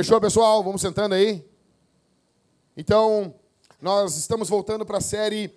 Fechou, 0.00 0.18
pessoal? 0.18 0.64
Vamos 0.64 0.80
sentando 0.80 1.14
aí. 1.14 1.44
Então, 2.74 3.34
nós 3.82 4.16
estamos 4.16 4.48
voltando 4.48 4.86
para 4.86 4.96
a 4.96 5.00
série 5.02 5.54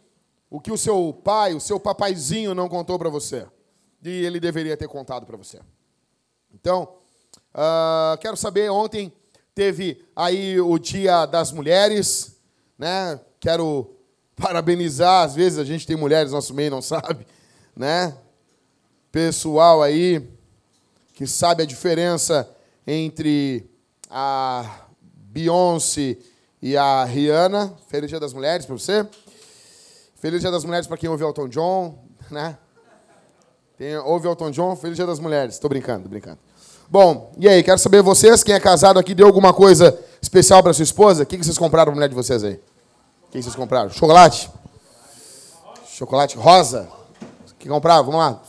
O 0.50 0.60
que 0.60 0.70
o 0.70 0.78
seu 0.78 1.18
pai, 1.24 1.54
o 1.54 1.62
seu 1.62 1.80
papaizinho 1.80 2.54
não 2.54 2.68
contou 2.68 3.00
para 3.00 3.08
você. 3.08 3.48
E 4.04 4.10
ele 4.10 4.42
deveria 4.42 4.76
ter 4.76 4.90
contado 4.90 5.26
para 5.26 5.38
você. 5.38 5.62
Então, 6.54 6.94
uh, 7.56 8.18
quero 8.20 8.36
saber, 8.36 8.70
ontem 8.70 9.14
teve 9.56 10.04
aí 10.14 10.60
o 10.60 10.78
Dia 10.78 11.26
das 11.26 11.54
Mulheres, 11.54 12.38
né? 12.78 13.18
Quero 13.40 13.96
parabenizar, 14.36 15.24
às 15.24 15.36
vezes 15.36 15.58
a 15.58 15.64
gente 15.64 15.88
tem 15.88 15.96
mulheres 15.96 16.32
no 16.32 16.36
nosso 16.36 16.54
meio 16.54 16.70
não 16.70 16.82
sabe, 16.82 17.26
né? 17.74 18.14
Pessoal 19.10 19.82
aí 19.82 20.30
que 21.14 21.26
sabe 21.26 21.64
a 21.64 21.66
diferença 21.66 22.54
entre 22.86 23.72
a 24.16 24.86
Beyoncé 25.02 26.18
e 26.62 26.78
a 26.78 27.04
Rihanna. 27.04 27.74
Feliz 27.88 28.10
Dia 28.10 28.20
das 28.20 28.32
Mulheres 28.32 28.64
para 28.64 28.78
você. 28.78 29.08
Feliz 30.16 30.40
Dia 30.40 30.52
das 30.52 30.64
Mulheres 30.64 30.86
para 30.86 30.98
quem 30.98 31.10
ouve 31.10 31.24
Elton 31.24 31.48
John, 31.48 31.98
né? 32.30 32.56
Tem, 33.76 33.98
ouve 33.98 34.28
Elton 34.28 34.52
John, 34.52 34.76
Feliz 34.76 34.96
Dia 34.96 35.08
das 35.08 35.20
Mulheres. 35.20 35.56
Estou 35.56 35.68
brincando, 35.68 36.04
tô 36.04 36.10
brincando. 36.10 36.38
Bom, 36.88 37.34
e 37.40 37.50
aí, 37.50 37.64
quero 37.64 37.80
saber 37.80 38.04
vocês, 38.04 38.44
quem 38.44 38.54
é 38.54 38.60
casado 38.60 39.00
aqui, 39.00 39.16
deu 39.16 39.26
alguma 39.26 39.52
coisa 39.52 40.00
especial 40.22 40.62
para 40.62 40.74
sua 40.74 40.84
esposa? 40.84 41.24
O 41.24 41.26
que 41.26 41.38
vocês 41.38 41.58
compraram 41.58 41.88
para 41.88 41.96
mulher 41.96 42.10
de 42.10 42.14
vocês 42.14 42.44
aí? 42.44 42.62
O 43.28 43.32
que 43.32 43.42
vocês 43.42 43.56
compraram? 43.56 43.90
Chocolate? 43.90 44.52
Chocolate 45.88 46.38
rosa? 46.38 46.88
O 47.50 47.56
que 47.56 47.68
compraram? 47.68 48.04
Vamos 48.06 48.20
lá. 48.20 48.42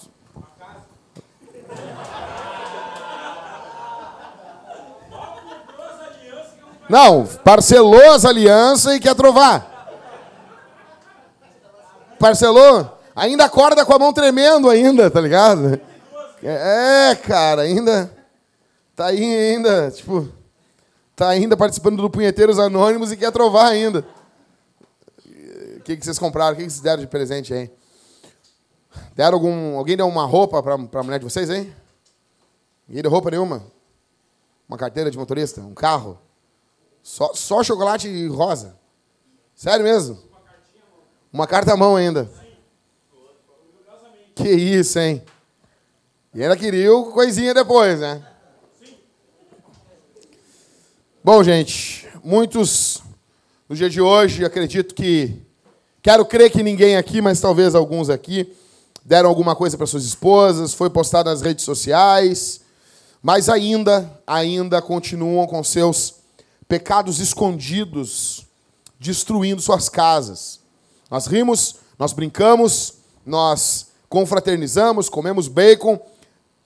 Não, 6.88 7.27
parcelou 7.27 8.12
as 8.12 8.24
alianças 8.24 8.96
e 8.96 9.00
quer 9.00 9.14
trovar. 9.14 9.72
Parcelou? 12.18 12.98
Ainda 13.16 13.44
acorda 13.44 13.84
com 13.84 13.94
a 13.94 13.98
mão 13.98 14.12
tremendo 14.12 14.68
ainda, 14.68 15.10
tá 15.10 15.20
ligado? 15.20 15.80
É, 16.42 17.14
cara, 17.14 17.62
ainda 17.62 18.10
tá 18.94 19.06
aí 19.06 19.22
ainda, 19.22 19.91
tipo, 19.91 20.28
tá 21.16 21.28
ainda 21.28 21.56
participando 21.56 22.02
do 22.02 22.10
Punheteiros 22.10 22.58
Anônimos 22.58 23.10
e 23.12 23.16
quer 23.16 23.32
trovar 23.32 23.69
ainda. 23.69 24.04
O 25.76 25.80
que, 25.80 25.96
que 25.96 26.04
vocês 26.04 26.19
compraram? 26.19 26.54
O 26.54 26.56
que, 26.56 26.64
que 26.64 26.70
vocês 26.70 26.82
deram 26.82 27.00
de 27.00 27.06
presente 27.06 27.52
aí? 27.52 27.70
Deram 29.14 29.34
algum. 29.34 29.76
Alguém 29.76 29.96
deu 29.96 30.08
uma 30.08 30.24
roupa 30.24 30.62
para 30.62 30.74
a 30.74 31.02
mulher 31.02 31.19
de 31.19 31.24
vocês, 31.24 31.50
hein? 31.50 31.74
Ninguém 32.88 33.02
deu 33.02 33.10
roupa 33.10 33.30
nenhuma? 33.30 33.62
Uma 34.69 34.78
carteira 34.78 35.10
de 35.10 35.19
motorista? 35.19 35.60
Um 35.60 35.74
carro? 35.74 36.19
Só, 37.05 37.34
só 37.34 37.62
chocolate 37.62 38.27
rosa. 38.28 38.74
Sério 39.55 39.84
mesmo? 39.84 40.19
Uma 41.30 41.47
carta 41.47 41.74
à 41.74 41.77
mão 41.77 41.97
ainda. 41.97 42.30
Que 44.34 44.48
isso, 44.50 44.98
hein? 44.98 45.22
E 46.34 46.42
ainda 46.42 46.56
queria 46.56 46.88
coisinha 47.12 47.52
depois, 47.52 48.00
né? 48.00 48.27
Bom, 51.22 51.44
gente, 51.44 52.08
muitos 52.25 53.02
no 53.69 53.77
dia 53.77 53.91
de 53.91 54.00
hoje, 54.00 54.44
acredito 54.44 54.94
que. 54.94 55.42
Quero 56.02 56.25
crer 56.25 56.50
que 56.50 56.62
ninguém 56.62 56.97
aqui, 56.97 57.20
mas 57.20 57.41
talvez 57.41 57.75
alguns 57.75 58.10
aqui, 58.10 58.50
deram 59.04 59.28
alguma 59.28 59.54
coisa 59.54 59.76
para 59.76 59.86
suas 59.86 60.04
esposas, 60.04 60.75
foi 60.75 60.91
postado 60.91 61.31
nas 61.31 61.41
redes 61.41 61.65
sociais, 61.65 62.60
mas 63.22 63.48
ainda, 63.48 64.10
ainda 64.26 64.82
continuam 64.82 65.47
com 65.47 65.65
seus 65.65 66.23
pecados 66.74 67.20
escondidos, 67.20 68.46
destruindo 68.98 69.62
suas 69.62 69.88
casas. 69.88 70.58
Nós 71.08 71.28
rimos, 71.28 71.76
nós 71.96 72.12
brincamos, 72.12 72.94
nós 73.24 73.92
confraternizamos, 74.08 75.08
comemos 75.08 75.46
bacon, 75.46 75.96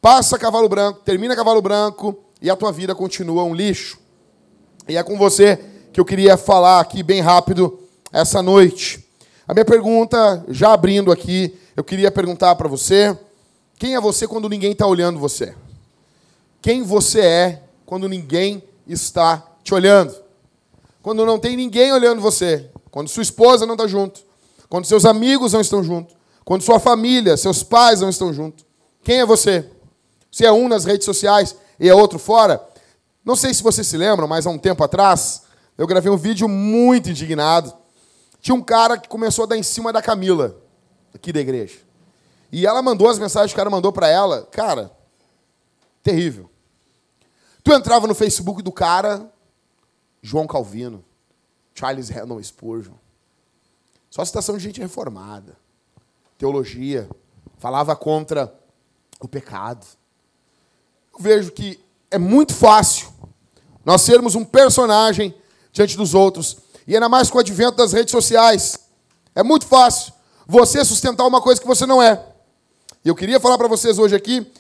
passa 0.01 0.39
cavalo 0.39 0.67
branco, 0.67 1.01
termina 1.01 1.37
cavalo 1.37 1.61
branco 1.61 2.19
e 2.41 2.49
a 2.49 2.57
tua 2.57 2.73
vida 2.73 2.95
continua 2.95 3.45
um 3.45 3.55
lixo. 3.55 3.99
E 4.89 4.97
é 4.97 5.03
com 5.03 5.19
você 5.19 5.63
que 5.93 6.01
eu 6.01 6.07
queria 6.07 6.39
falar 6.39 6.81
aqui 6.81 7.03
bem 7.03 7.21
rápido 7.21 7.79
essa 8.11 8.41
noite. 8.41 9.07
A 9.47 9.53
minha 9.53 9.67
pergunta, 9.67 10.43
já 10.49 10.73
abrindo 10.73 11.13
aqui, 11.13 11.55
eu 11.77 11.85
queria 11.85 12.11
perguntar 12.11 12.55
para 12.57 12.67
você: 12.67 13.15
quem 13.79 13.95
é 13.95 14.01
você 14.01 14.27
quando 14.27 14.49
ninguém 14.49 14.73
está 14.73 14.87
olhando 14.87 15.19
você? 15.19 15.55
Quem 16.63 16.83
você 16.83 17.21
é 17.21 17.63
quando 17.85 18.09
ninguém 18.09 18.63
está 18.87 19.45
te 19.69 19.75
olhando. 19.75 20.15
Quando 21.03 21.25
não 21.27 21.39
tem 21.39 21.57
ninguém 21.57 21.93
olhando 21.93 22.21
você. 22.21 22.71
Quando 22.91 23.09
sua 23.09 23.23
esposa 23.23 23.67
não 23.67 23.75
está 23.75 23.87
junto. 23.87 24.23
Quando 24.69 24.87
seus 24.87 25.05
amigos 25.05 25.53
não 25.53 25.61
estão 25.61 25.85
juntos. 25.85 26.17
Quando 26.45 26.63
sua 26.63 26.81
família, 26.81 27.37
seus 27.37 27.63
pais 27.63 28.01
não 28.01 28.09
estão 28.09 28.33
juntos. 28.33 28.65
Quem 29.03 29.21
é 29.21 29.27
você? 29.27 29.71
Se 30.31 30.45
é 30.45 30.53
um 30.53 30.69
nas 30.69 30.85
redes 30.85 31.05
sociais 31.05 31.55
e 31.79 31.89
é 31.89 31.95
outro 31.95 32.19
fora. 32.19 32.67
Não 33.23 33.37
sei 33.37 33.53
se 33.53 33.63
vocês 33.63 33.87
se 33.87 33.97
lembram, 33.97 34.27
mas 34.27 34.47
há 34.47 34.51
um 34.51 34.59
tempo 34.59 34.83
atrás, 34.83 35.43
eu 35.77 35.87
gravei 35.87 36.11
um 36.11 36.17
vídeo 36.17 36.49
muito 36.49 37.11
indignado. 37.11 37.73
Tinha 38.41 38.55
um 38.55 38.63
cara 38.63 38.97
que 38.97 39.09
começou 39.09 39.45
a 39.45 39.49
dar 39.49 39.57
em 39.59 39.63
cima 39.63 39.93
da 39.93 40.01
Camila, 40.01 40.57
aqui 41.15 41.31
da 41.31 41.41
igreja. 41.41 41.79
E 42.51 42.67
ela 42.67 42.81
mandou 42.81 43.09
as 43.09 43.19
mensagens 43.19 43.53
que 43.53 43.57
o 43.57 43.59
cara 43.59 43.69
mandou 43.69 43.93
para 43.93 44.09
ela. 44.09 44.49
Cara, 44.51 44.91
terrível. 46.03 46.49
Tu 47.63 47.73
entrava 47.75 48.07
no 48.07 48.15
Facebook 48.15 48.63
do 48.63 48.73
cara, 48.73 49.31
João 50.23 50.47
Calvino, 50.47 51.05
Charles 51.75 52.11
Haddon 52.11 52.43
Spurgeon. 52.43 52.95
Só 54.11 54.25
citação 54.25 54.57
de 54.57 54.63
gente 54.63 54.81
reformada. 54.81 55.57
Teologia. 56.37 57.09
Falava 57.59 57.95
contra 57.97 58.53
o 59.21 59.29
pecado. 59.29 59.85
Eu 61.15 61.21
vejo 61.21 61.53
que 61.53 61.79
é 62.11 62.19
muito 62.19 62.55
fácil 62.55 63.09
nós 63.85 64.03
sermos 64.03 64.35
um 64.35 64.45
personagem 64.45 65.35
diante 65.73 65.97
dos 65.97 66.15
outros. 66.15 66.59
E 66.87 66.95
ainda 66.95 67.09
mais 67.09 67.31
com 67.31 67.39
o 67.39 67.41
advento 67.41 67.77
das 67.77 67.93
redes 67.93 68.13
sociais. 68.13 68.79
É 69.35 69.43
muito 69.43 69.67
fácil 69.67 70.13
você 70.47 70.85
sustentar 70.85 71.27
uma 71.27 71.41
coisa 71.41 71.61
que 71.61 71.67
você 71.67 71.85
não 71.85 72.03
é. 72.03 72.25
E 73.05 73.09
eu 73.09 73.15
queria 73.15 73.39
falar 73.39 73.59
para 73.59 73.69
vocês 73.69 73.99
hoje 73.99 74.17
aqui, 74.17 74.51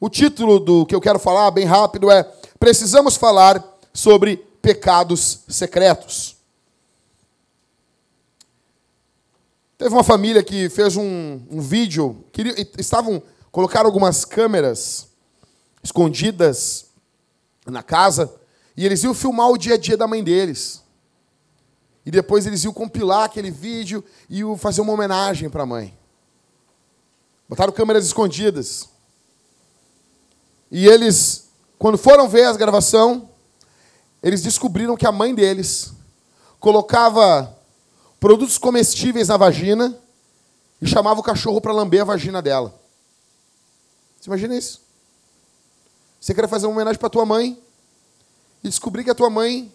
o 0.00 0.08
título 0.08 0.58
do 0.58 0.84
que 0.84 0.94
eu 0.94 1.00
quero 1.00 1.18
falar, 1.18 1.50
bem 1.50 1.64
rápido, 1.64 2.10
é 2.10 2.22
Precisamos 2.58 3.16
falar 3.16 3.62
sobre 3.92 4.44
pecados 4.66 5.44
secretos. 5.46 6.36
Teve 9.78 9.94
uma 9.94 10.02
família 10.02 10.42
que 10.42 10.68
fez 10.68 10.96
um, 10.96 11.40
um 11.48 11.60
vídeo, 11.60 12.24
queria, 12.32 12.52
estavam 12.76 13.22
colocaram 13.52 13.86
algumas 13.86 14.24
câmeras 14.24 15.06
escondidas 15.84 16.86
na 17.64 17.80
casa 17.80 18.34
e 18.76 18.84
eles 18.84 19.04
iam 19.04 19.14
filmar 19.14 19.50
o 19.50 19.56
dia 19.56 19.74
a 19.74 19.78
dia 19.78 19.96
da 19.96 20.08
mãe 20.08 20.24
deles. 20.24 20.82
E 22.04 22.10
depois 22.10 22.44
eles 22.44 22.64
iam 22.64 22.72
compilar 22.72 23.22
aquele 23.22 23.52
vídeo 23.52 24.02
e 24.28 24.40
iam 24.40 24.58
fazer 24.58 24.80
uma 24.80 24.92
homenagem 24.92 25.48
para 25.48 25.62
a 25.62 25.66
mãe. 25.66 25.96
Botaram 27.48 27.72
câmeras 27.72 28.04
escondidas. 28.04 28.88
E 30.72 30.88
eles, 30.88 31.50
quando 31.78 31.96
foram 31.96 32.28
ver 32.28 32.46
as 32.46 32.56
gravação, 32.56 33.30
eles 34.26 34.42
descobriram 34.42 34.96
que 34.96 35.06
a 35.06 35.12
mãe 35.12 35.32
deles 35.32 35.92
colocava 36.58 37.56
produtos 38.18 38.58
comestíveis 38.58 39.28
na 39.28 39.36
vagina 39.36 39.96
e 40.82 40.86
chamava 40.88 41.20
o 41.20 41.22
cachorro 41.22 41.60
para 41.60 41.72
lamber 41.72 42.02
a 42.02 42.04
vagina 42.04 42.42
dela. 42.42 42.74
Você 44.20 44.28
imagina 44.28 44.58
isso? 44.58 44.80
Você 46.20 46.34
quer 46.34 46.48
fazer 46.48 46.66
uma 46.66 46.72
homenagem 46.72 46.98
para 46.98 47.08
tua 47.08 47.24
mãe 47.24 47.56
e 48.64 48.68
descobrir 48.68 49.04
que 49.04 49.10
a 49.10 49.14
tua 49.14 49.30
mãe 49.30 49.72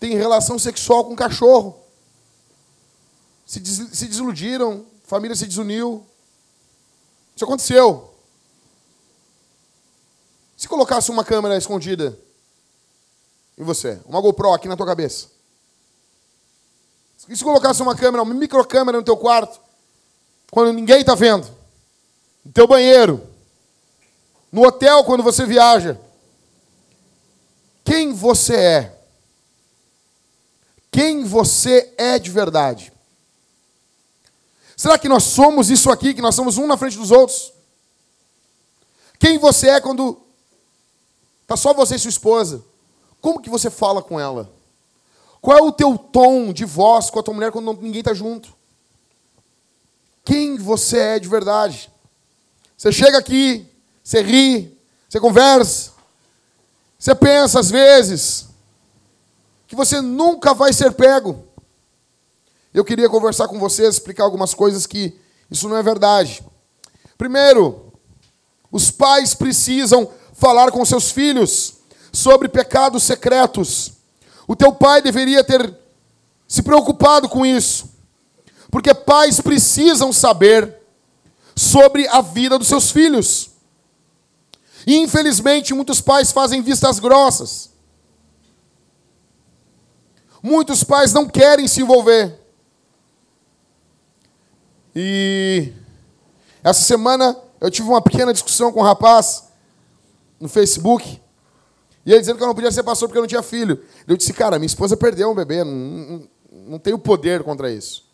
tem 0.00 0.16
relação 0.16 0.58
sexual 0.58 1.04
com 1.04 1.12
um 1.12 1.16
cachorro. 1.16 1.78
Se, 3.44 3.60
des 3.60 3.90
se 3.92 4.06
desiludiram, 4.06 4.86
família 5.04 5.36
se 5.36 5.46
desuniu. 5.46 6.06
Isso 7.36 7.44
aconteceu. 7.44 8.14
Se 10.56 10.66
colocasse 10.66 11.10
uma 11.10 11.22
câmera 11.22 11.58
escondida 11.58 12.18
em 13.56 13.62
você? 13.62 14.00
Uma 14.06 14.20
GoPro 14.20 14.52
aqui 14.52 14.68
na 14.68 14.76
tua 14.76 14.86
cabeça. 14.86 15.28
E 17.28 17.36
se 17.36 17.42
colocasse 17.42 17.80
uma 17.82 17.96
câmera, 17.96 18.22
uma 18.22 18.34
microcâmera 18.34 18.98
no 18.98 19.04
teu 19.04 19.16
quarto, 19.16 19.60
quando 20.50 20.72
ninguém 20.72 21.00
está 21.00 21.14
vendo? 21.14 21.48
No 22.44 22.52
teu 22.52 22.66
banheiro. 22.66 23.26
No 24.52 24.66
hotel, 24.66 25.04
quando 25.04 25.22
você 25.22 25.46
viaja. 25.46 25.98
Quem 27.84 28.12
você 28.12 28.54
é? 28.54 28.98
Quem 30.90 31.24
você 31.24 31.92
é 31.96 32.18
de 32.18 32.30
verdade? 32.30 32.92
Será 34.76 34.98
que 34.98 35.08
nós 35.08 35.24
somos 35.24 35.70
isso 35.70 35.90
aqui, 35.90 36.14
que 36.14 36.22
nós 36.22 36.34
somos 36.34 36.58
um 36.58 36.66
na 36.66 36.76
frente 36.76 36.96
dos 36.96 37.10
outros? 37.10 37.52
Quem 39.18 39.38
você 39.38 39.70
é 39.70 39.80
quando 39.80 40.20
está 41.42 41.56
só 41.56 41.72
você 41.72 41.94
e 41.94 41.98
sua 41.98 42.10
esposa? 42.10 42.62
Como 43.24 43.40
que 43.40 43.48
você 43.48 43.70
fala 43.70 44.02
com 44.02 44.20
ela? 44.20 44.52
Qual 45.40 45.56
é 45.56 45.62
o 45.62 45.72
teu 45.72 45.96
tom 45.96 46.52
de 46.52 46.66
voz 46.66 47.08
com 47.08 47.18
a 47.18 47.22
tua 47.22 47.32
mulher 47.32 47.50
quando 47.50 47.72
ninguém 47.80 48.00
está 48.00 48.12
junto? 48.12 48.54
Quem 50.22 50.58
você 50.58 50.98
é 50.98 51.18
de 51.18 51.26
verdade? 51.26 51.90
Você 52.76 52.92
chega 52.92 53.16
aqui, 53.16 53.66
você 54.02 54.20
ri, 54.20 54.78
você 55.08 55.18
conversa, 55.18 55.92
você 56.98 57.14
pensa 57.14 57.60
às 57.60 57.70
vezes 57.70 58.48
que 59.66 59.74
você 59.74 60.02
nunca 60.02 60.52
vai 60.52 60.74
ser 60.74 60.92
pego. 60.92 61.46
Eu 62.74 62.84
queria 62.84 63.08
conversar 63.08 63.48
com 63.48 63.58
vocês, 63.58 63.94
explicar 63.94 64.24
algumas 64.24 64.52
coisas 64.52 64.86
que 64.86 65.18
isso 65.50 65.66
não 65.66 65.78
é 65.78 65.82
verdade. 65.82 66.44
Primeiro, 67.16 67.90
os 68.70 68.90
pais 68.90 69.32
precisam 69.34 70.12
falar 70.34 70.70
com 70.70 70.84
seus 70.84 71.10
filhos 71.10 71.78
sobre 72.14 72.48
pecados 72.48 73.02
secretos. 73.02 73.92
O 74.46 74.54
teu 74.54 74.72
pai 74.72 75.02
deveria 75.02 75.42
ter 75.42 75.76
se 76.46 76.62
preocupado 76.62 77.28
com 77.28 77.44
isso. 77.44 77.90
Porque 78.70 78.94
pais 78.94 79.40
precisam 79.40 80.12
saber 80.12 80.78
sobre 81.56 82.06
a 82.08 82.20
vida 82.20 82.58
dos 82.58 82.68
seus 82.68 82.90
filhos. 82.90 83.50
E 84.86 84.96
infelizmente 84.96 85.74
muitos 85.74 86.00
pais 86.00 86.30
fazem 86.30 86.62
vistas 86.62 86.98
grossas. 86.98 87.70
Muitos 90.42 90.84
pais 90.84 91.12
não 91.12 91.28
querem 91.28 91.66
se 91.66 91.80
envolver. 91.80 92.38
E 94.94 95.72
essa 96.62 96.82
semana 96.82 97.36
eu 97.60 97.70
tive 97.70 97.88
uma 97.88 98.02
pequena 98.02 98.32
discussão 98.32 98.70
com 98.70 98.80
um 98.80 98.84
rapaz 98.84 99.44
no 100.38 100.48
Facebook. 100.48 101.23
E 102.04 102.10
ele 102.10 102.20
dizendo 102.20 102.36
que 102.36 102.42
eu 102.42 102.46
não 102.46 102.54
podia 102.54 102.70
ser 102.70 102.82
pastor 102.82 103.08
porque 103.08 103.18
eu 103.18 103.22
não 103.22 103.28
tinha 103.28 103.42
filho. 103.42 103.82
Eu 104.06 104.16
disse, 104.16 104.32
cara, 104.32 104.58
minha 104.58 104.66
esposa 104.66 104.96
perdeu 104.96 105.30
um 105.30 105.34
bebê, 105.34 105.64
não, 105.64 105.72
não, 105.72 106.28
não 106.66 106.78
tenho 106.78 106.98
poder 106.98 107.42
contra 107.42 107.70
isso. 107.70 108.04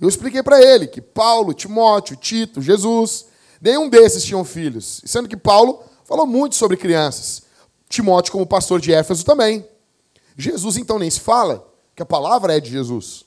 Eu 0.00 0.08
expliquei 0.08 0.42
para 0.42 0.60
ele 0.60 0.86
que 0.86 1.00
Paulo, 1.00 1.54
Timóteo, 1.54 2.16
Tito, 2.16 2.60
Jesus, 2.60 3.26
nenhum 3.60 3.88
desses 3.88 4.24
tinham 4.24 4.44
filhos. 4.44 5.00
Sendo 5.04 5.28
que 5.28 5.36
Paulo 5.36 5.82
falou 6.04 6.26
muito 6.26 6.56
sobre 6.56 6.76
crianças. 6.76 7.42
Timóteo, 7.88 8.32
como 8.32 8.46
pastor 8.46 8.80
de 8.80 8.92
Éfeso, 8.92 9.24
também. 9.24 9.66
Jesus, 10.36 10.76
então, 10.76 10.98
nem 10.98 11.10
se 11.10 11.20
fala, 11.20 11.68
que 11.94 12.02
a 12.02 12.06
palavra 12.06 12.56
é 12.56 12.60
de 12.60 12.70
Jesus. 12.70 13.24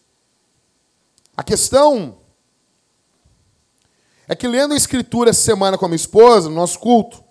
A 1.38 1.44
questão 1.44 2.18
é 4.28 4.36
que 4.36 4.48
lendo 4.48 4.74
a 4.74 4.78
Escritura 4.78 5.30
essa 5.30 5.42
semana 5.42 5.78
com 5.78 5.86
a 5.86 5.88
minha 5.88 5.96
esposa, 5.96 6.50
no 6.50 6.56
nosso 6.56 6.80
culto, 6.80 7.24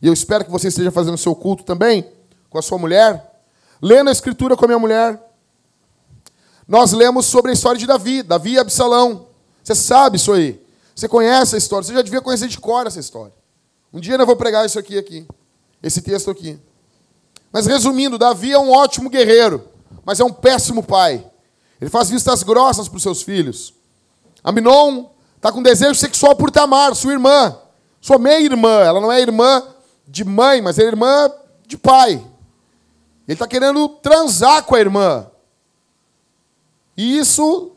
e 0.00 0.06
eu 0.06 0.12
espero 0.12 0.44
que 0.44 0.50
você 0.50 0.68
esteja 0.68 0.90
fazendo 0.90 1.14
o 1.14 1.18
seu 1.18 1.34
culto 1.34 1.64
também, 1.64 2.10
com 2.56 2.60
a 2.60 2.62
sua 2.62 2.78
mulher, 2.78 3.38
lendo 3.82 4.08
a 4.08 4.12
Escritura 4.12 4.56
com 4.56 4.64
a 4.64 4.68
minha 4.68 4.78
mulher, 4.78 5.20
nós 6.66 6.92
lemos 6.92 7.26
sobre 7.26 7.50
a 7.50 7.54
história 7.54 7.78
de 7.78 7.86
Davi, 7.86 8.22
Davi 8.22 8.52
e 8.52 8.58
Absalão. 8.58 9.26
Você 9.62 9.74
sabe 9.74 10.16
isso 10.16 10.32
aí. 10.32 10.58
Você 10.94 11.06
conhece 11.06 11.54
a 11.54 11.58
história, 11.58 11.86
você 11.86 11.92
já 11.92 12.00
devia 12.00 12.22
conhecer 12.22 12.48
de 12.48 12.58
cor 12.58 12.86
essa 12.86 12.98
história. 12.98 13.34
Um 13.92 14.00
dia 14.00 14.14
eu 14.14 14.26
vou 14.26 14.36
pregar 14.36 14.64
isso 14.64 14.78
aqui, 14.78 14.96
aqui, 14.96 15.26
esse 15.82 16.00
texto 16.00 16.30
aqui. 16.30 16.58
Mas 17.52 17.66
resumindo, 17.66 18.16
Davi 18.16 18.52
é 18.52 18.58
um 18.58 18.70
ótimo 18.70 19.10
guerreiro, 19.10 19.68
mas 20.02 20.18
é 20.18 20.24
um 20.24 20.32
péssimo 20.32 20.82
pai. 20.82 21.24
Ele 21.78 21.90
faz 21.90 22.08
vistas 22.08 22.42
grossas 22.42 22.88
para 22.88 22.96
os 22.96 23.02
seus 23.02 23.22
filhos. 23.22 23.74
Aminon 24.42 25.04
está 25.36 25.52
com 25.52 25.62
desejo 25.62 25.94
sexual 25.94 26.34
por 26.34 26.50
Tamar, 26.50 26.94
sua 26.94 27.12
irmã. 27.12 27.54
Sua 28.00 28.18
meia-irmã. 28.18 28.80
Ela 28.80 29.00
não 29.00 29.12
é 29.12 29.20
irmã 29.20 29.62
de 30.08 30.24
mãe, 30.24 30.62
mas 30.62 30.78
é 30.78 30.84
irmã 30.84 31.30
de 31.66 31.76
pai. 31.76 32.24
Ele 33.26 33.34
está 33.34 33.46
querendo 33.46 33.88
transar 33.88 34.62
com 34.64 34.74
a 34.74 34.80
irmã. 34.80 35.30
E 36.96 37.18
isso 37.18 37.72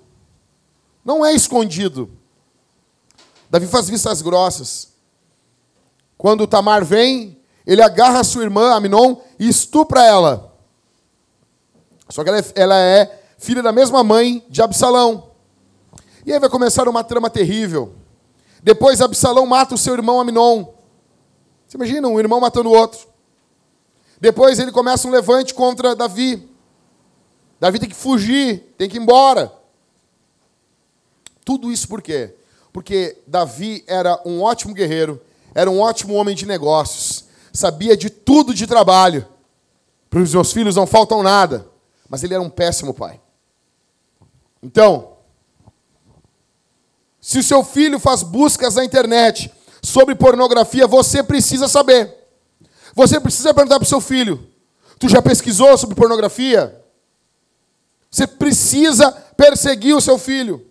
não 1.04 1.26
é 1.26 1.34
escondido. 1.34 2.10
Davi 3.50 3.68
faz 3.68 3.90
vistas 3.90 4.22
grossas. 4.22 4.94
Quando 6.18 6.46
Tamar 6.46 6.86
vem, 6.86 7.40
ele 7.66 7.82
agarra 7.82 8.24
sua 8.24 8.44
irmã, 8.44 8.74
Aminon, 8.76 9.18
e 9.40 9.50
estupra 9.50 10.04
ela. 10.04 10.56
Só 12.10 12.24
que 12.24 12.30
ela 12.30 12.40
é, 12.40 12.44
ela 12.56 12.80
é 12.80 13.24
filha 13.38 13.64
da 13.64 13.72
mesma 13.72 14.04
mãe 14.04 14.46
de 14.50 14.62
Absalão. 14.62 15.32
E 16.26 16.32
aí 16.32 16.40
vai 16.40 16.50
começar 16.50 16.88
uma 16.88 17.04
trama 17.04 17.30
terrível. 17.30 17.96
Depois 18.62 19.02
Absalão 19.02 19.48
mata 19.48 19.74
o 19.74 19.78
seu 19.78 19.96
irmão 19.96 20.20
Aminon. 20.20 20.66
Você 21.68 21.78
imagina 21.78 22.08
um 22.08 22.20
irmão 22.20 22.40
matando 22.40 22.70
o 22.70 22.74
outro. 22.74 23.09
Depois 24.20 24.60
ele 24.60 24.72
começa 24.72 25.08
um 25.08 25.12
levante 25.12 25.54
contra 25.54 25.96
Davi. 25.96 26.50
Davi 27.60 27.80
tem 27.80 27.90
que 27.90 27.96
fugir, 27.96 28.74
tem 28.78 28.90
que 28.90 28.98
ir 28.98 29.02
embora. 29.02 29.52
Tudo 31.44 31.72
isso 31.72 31.88
por 31.88 32.02
quê? 32.02 32.36
Porque 32.72 33.18
Davi 33.26 33.84
era 33.88 34.22
um 34.26 34.42
ótimo 34.42 34.74
guerreiro, 34.74 35.22
era 35.56 35.70
um 35.70 35.80
ótimo 35.80 36.14
homem 36.14 36.36
de 36.36 36.46
negócios, 36.46 37.26
sabia 37.52 37.98
de 37.98 38.10
tudo 38.10 38.54
de 38.54 38.68
trabalho. 38.68 39.28
Para 40.10 40.20
os 40.20 40.34
meus 40.34 40.52
filhos 40.52 40.76
não 40.76 40.86
faltam 40.88 41.24
nada, 41.24 41.68
mas 42.08 42.24
ele 42.24 42.34
era 42.34 42.44
um 42.44 42.50
péssimo 42.50 42.94
pai. 42.94 43.20
Então, 44.62 45.18
se 47.22 47.40
o 47.40 47.44
seu 47.44 47.64
filho 47.64 48.00
faz 48.00 48.24
buscas 48.24 48.76
na 48.76 48.84
internet 48.84 49.52
sobre 49.82 50.16
pornografia, 50.16 50.88
você 50.88 51.24
precisa 51.24 51.68
saber. 51.68 52.19
Você 52.96 53.20
precisa 53.20 53.54
perguntar 53.54 53.78
para 53.78 53.86
o 53.86 53.90
seu 53.90 54.02
filho: 54.02 54.48
Tu 54.98 55.08
já 55.08 55.22
pesquisou 55.22 55.78
sobre 55.78 55.96
pornografia? 55.96 56.84
Você 58.12 58.28
precisa 58.28 59.12
perseguir 59.12 59.96
o 59.96 60.02
seu 60.02 60.18
filho. 60.18 60.66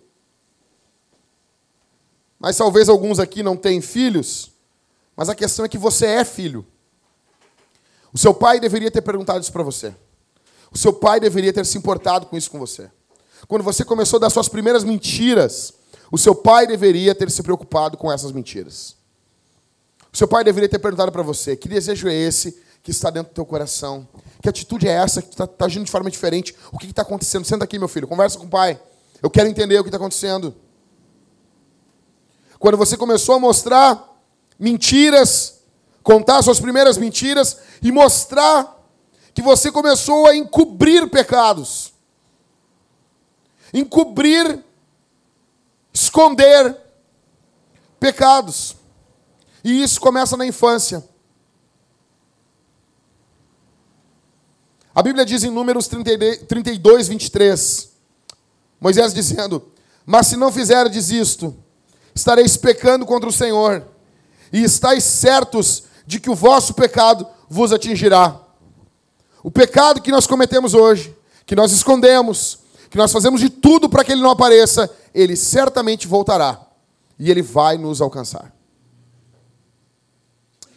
Mas 2.37 2.57
talvez 2.57 2.87
alguns 2.87 3.19
aqui 3.19 3.43
não 3.43 3.57
tenham 3.57 3.81
filhos, 3.81 4.51
mas 5.15 5.29
a 5.29 5.35
questão 5.35 5.65
é 5.65 5.69
que 5.69 5.77
você 5.77 6.05
é 6.05 6.23
filho. 6.23 6.65
O 8.13 8.17
seu 8.17 8.33
pai 8.33 8.59
deveria 8.59 8.89
ter 8.89 9.01
perguntado 9.01 9.41
isso 9.41 9.51
para 9.51 9.63
você. 9.63 9.93
O 10.71 10.77
seu 10.77 10.93
pai 10.93 11.19
deveria 11.19 11.51
ter 11.51 11.65
se 11.65 11.77
importado 11.77 12.27
com 12.27 12.37
isso 12.37 12.49
com 12.49 12.59
você. 12.59 12.89
Quando 13.47 13.63
você 13.63 13.83
começou 13.83 14.17
a 14.17 14.21
dar 14.21 14.29
suas 14.29 14.47
primeiras 14.47 14.83
mentiras, 14.83 15.73
o 16.11 16.17
seu 16.17 16.35
pai 16.35 16.67
deveria 16.67 17.15
ter 17.15 17.29
se 17.31 17.41
preocupado 17.41 17.97
com 17.97 18.11
essas 18.11 18.31
mentiras. 18.31 18.95
O 20.11 20.17
seu 20.17 20.27
pai 20.27 20.43
deveria 20.43 20.69
ter 20.69 20.79
perguntado 20.79 21.11
para 21.11 21.23
você: 21.23 21.55
que 21.55 21.67
desejo 21.67 22.07
é 22.07 22.13
esse 22.13 22.61
que 22.81 22.91
está 22.91 23.09
dentro 23.09 23.31
do 23.31 23.35
teu 23.35 23.45
coração? 23.45 24.07
Que 24.41 24.49
atitude 24.49 24.87
é 24.87 24.91
essa 24.91 25.21
que 25.21 25.29
está 25.29 25.45
tá 25.45 25.65
agindo 25.65 25.85
de 25.85 25.91
forma 25.91 26.09
diferente? 26.09 26.55
O 26.71 26.77
que 26.77 26.87
está 26.87 27.01
acontecendo? 27.01 27.45
Senta 27.45 27.63
aqui, 27.63 27.77
meu 27.77 27.87
filho, 27.87 28.07
conversa 28.07 28.37
com 28.37 28.45
o 28.45 28.49
pai. 28.49 28.79
Eu 29.21 29.29
quero 29.29 29.49
entender 29.49 29.77
o 29.77 29.83
que 29.83 29.89
está 29.89 29.97
acontecendo. 29.97 30.55
Quando 32.57 32.77
você 32.77 32.97
começou 32.97 33.35
a 33.35 33.39
mostrar 33.39 34.05
mentiras, 34.57 35.59
contar 36.03 36.41
suas 36.41 36.59
primeiras 36.59 36.97
mentiras 36.97 37.57
e 37.81 37.91
mostrar 37.91 38.77
que 39.33 39.41
você 39.41 39.71
começou 39.71 40.27
a 40.27 40.35
encobrir 40.35 41.09
pecados, 41.09 41.93
encobrir 43.73 44.63
esconder 45.93 46.77
pecados. 47.99 48.75
E 49.63 49.81
isso 49.83 49.99
começa 49.99 50.37
na 50.37 50.45
infância. 50.45 51.03
A 54.93 55.01
Bíblia 55.01 55.25
diz 55.25 55.43
em 55.43 55.49
Números 55.49 55.87
32, 55.87 57.07
23, 57.07 57.89
Moisés 58.81 59.13
dizendo: 59.13 59.71
Mas 60.05 60.27
se 60.27 60.35
não 60.35 60.51
fizerdes 60.51 61.09
isto, 61.09 61.55
estareis 62.13 62.57
pecando 62.57 63.05
contra 63.05 63.29
o 63.29 63.33
Senhor, 63.33 63.85
e 64.51 64.63
estáis 64.63 65.03
certos 65.03 65.83
de 66.05 66.19
que 66.19 66.29
o 66.29 66.35
vosso 66.35 66.73
pecado 66.73 67.27
vos 67.47 67.71
atingirá. 67.71 68.41
O 69.43 69.51
pecado 69.51 70.01
que 70.01 70.11
nós 70.11 70.27
cometemos 70.27 70.73
hoje, 70.73 71.15
que 71.45 71.55
nós 71.55 71.71
escondemos, 71.71 72.59
que 72.89 72.97
nós 72.97 73.11
fazemos 73.11 73.39
de 73.39 73.49
tudo 73.49 73.87
para 73.87 74.03
que 74.03 74.11
ele 74.11 74.21
não 74.21 74.31
apareça, 74.31 74.89
ele 75.13 75.35
certamente 75.35 76.07
voltará 76.07 76.59
e 77.17 77.29
ele 77.29 77.41
vai 77.41 77.77
nos 77.77 78.01
alcançar. 78.01 78.58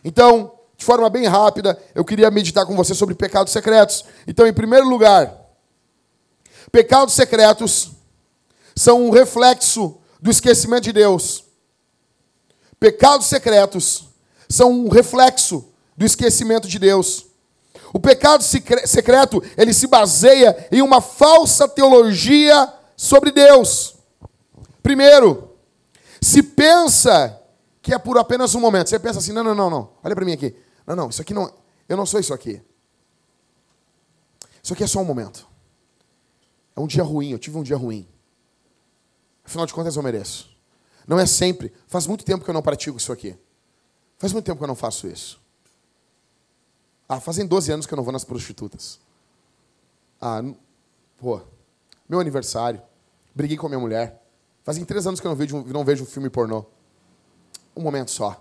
Então, 0.04 0.52
de 0.76 0.84
forma 0.84 1.08
bem 1.08 1.26
rápida, 1.26 1.78
eu 1.94 2.04
queria 2.04 2.30
meditar 2.30 2.66
com 2.66 2.76
você 2.76 2.94
sobre 2.94 3.14
pecados 3.14 3.52
secretos. 3.52 4.04
Então, 4.26 4.46
em 4.46 4.52
primeiro 4.52 4.88
lugar, 4.88 5.32
pecados 6.70 7.14
secretos 7.14 7.92
são 8.74 9.06
um 9.06 9.10
reflexo 9.10 9.98
do 10.20 10.30
esquecimento 10.30 10.84
de 10.84 10.92
Deus. 10.92 11.44
Pecados 12.80 13.26
secretos 13.26 14.08
são 14.48 14.70
um 14.70 14.88
reflexo 14.88 15.72
do 15.96 16.04
esquecimento 16.04 16.66
de 16.66 16.78
Deus. 16.78 17.26
O 17.92 18.00
pecado 18.00 18.42
secreto, 18.42 19.42
ele 19.56 19.74
se 19.74 19.86
baseia 19.86 20.66
em 20.72 20.80
uma 20.80 21.00
falsa 21.00 21.68
teologia 21.68 22.72
sobre 22.96 23.30
Deus. 23.30 23.96
Primeiro, 24.82 25.50
se 26.20 26.42
pensa 26.42 27.38
que 27.82 27.92
é 27.92 27.98
por 27.98 28.16
apenas 28.16 28.54
um 28.54 28.60
momento. 28.60 28.88
Você 28.88 28.98
pensa 28.98 29.18
assim: 29.18 29.32
não, 29.32 29.42
não, 29.42 29.54
não, 29.54 29.68
não. 29.68 29.92
Olha 30.02 30.14
para 30.14 30.24
mim 30.24 30.32
aqui. 30.32 30.54
Não, 30.86 30.94
não, 30.94 31.10
isso 31.10 31.20
aqui 31.20 31.34
não. 31.34 31.52
Eu 31.88 31.96
não 31.96 32.06
sou 32.06 32.20
isso 32.20 32.32
aqui. 32.32 32.62
Isso 34.62 34.72
aqui 34.72 34.84
é 34.84 34.86
só 34.86 35.00
um 35.00 35.04
momento. 35.04 35.46
É 36.76 36.80
um 36.80 36.86
dia 36.86 37.02
ruim, 37.02 37.32
eu 37.32 37.38
tive 37.38 37.58
um 37.58 37.62
dia 37.62 37.76
ruim. 37.76 38.08
Afinal 39.44 39.66
de 39.66 39.74
contas, 39.74 39.96
eu 39.96 40.02
mereço. 40.02 40.56
Não 41.06 41.18
é 41.18 41.26
sempre. 41.26 41.72
Faz 41.88 42.06
muito 42.06 42.24
tempo 42.24 42.44
que 42.44 42.48
eu 42.48 42.54
não 42.54 42.62
pratico 42.62 42.96
isso 42.96 43.12
aqui. 43.12 43.36
Faz 44.16 44.32
muito 44.32 44.46
tempo 44.46 44.58
que 44.58 44.64
eu 44.64 44.68
não 44.68 44.76
faço 44.76 45.08
isso. 45.08 45.40
Ah, 47.08 47.20
fazem 47.20 47.44
12 47.44 47.72
anos 47.72 47.86
que 47.86 47.92
eu 47.92 47.96
não 47.96 48.04
vou 48.04 48.12
nas 48.12 48.24
prostitutas. 48.24 49.00
Ah, 50.20 50.40
pô, 51.18 51.40
meu 52.08 52.20
aniversário. 52.20 52.80
Briguei 53.34 53.56
com 53.56 53.66
a 53.66 53.68
minha 53.68 53.80
mulher. 53.80 54.22
Fazem 54.62 54.84
três 54.84 55.06
anos 55.06 55.18
que 55.18 55.26
eu 55.26 55.30
não 55.30 55.36
vejo, 55.36 55.64
não 55.64 55.84
vejo 55.84 56.04
um 56.04 56.06
filme 56.06 56.30
pornô. 56.30 56.64
Um 57.76 57.82
momento 57.82 58.10
só. 58.10 58.40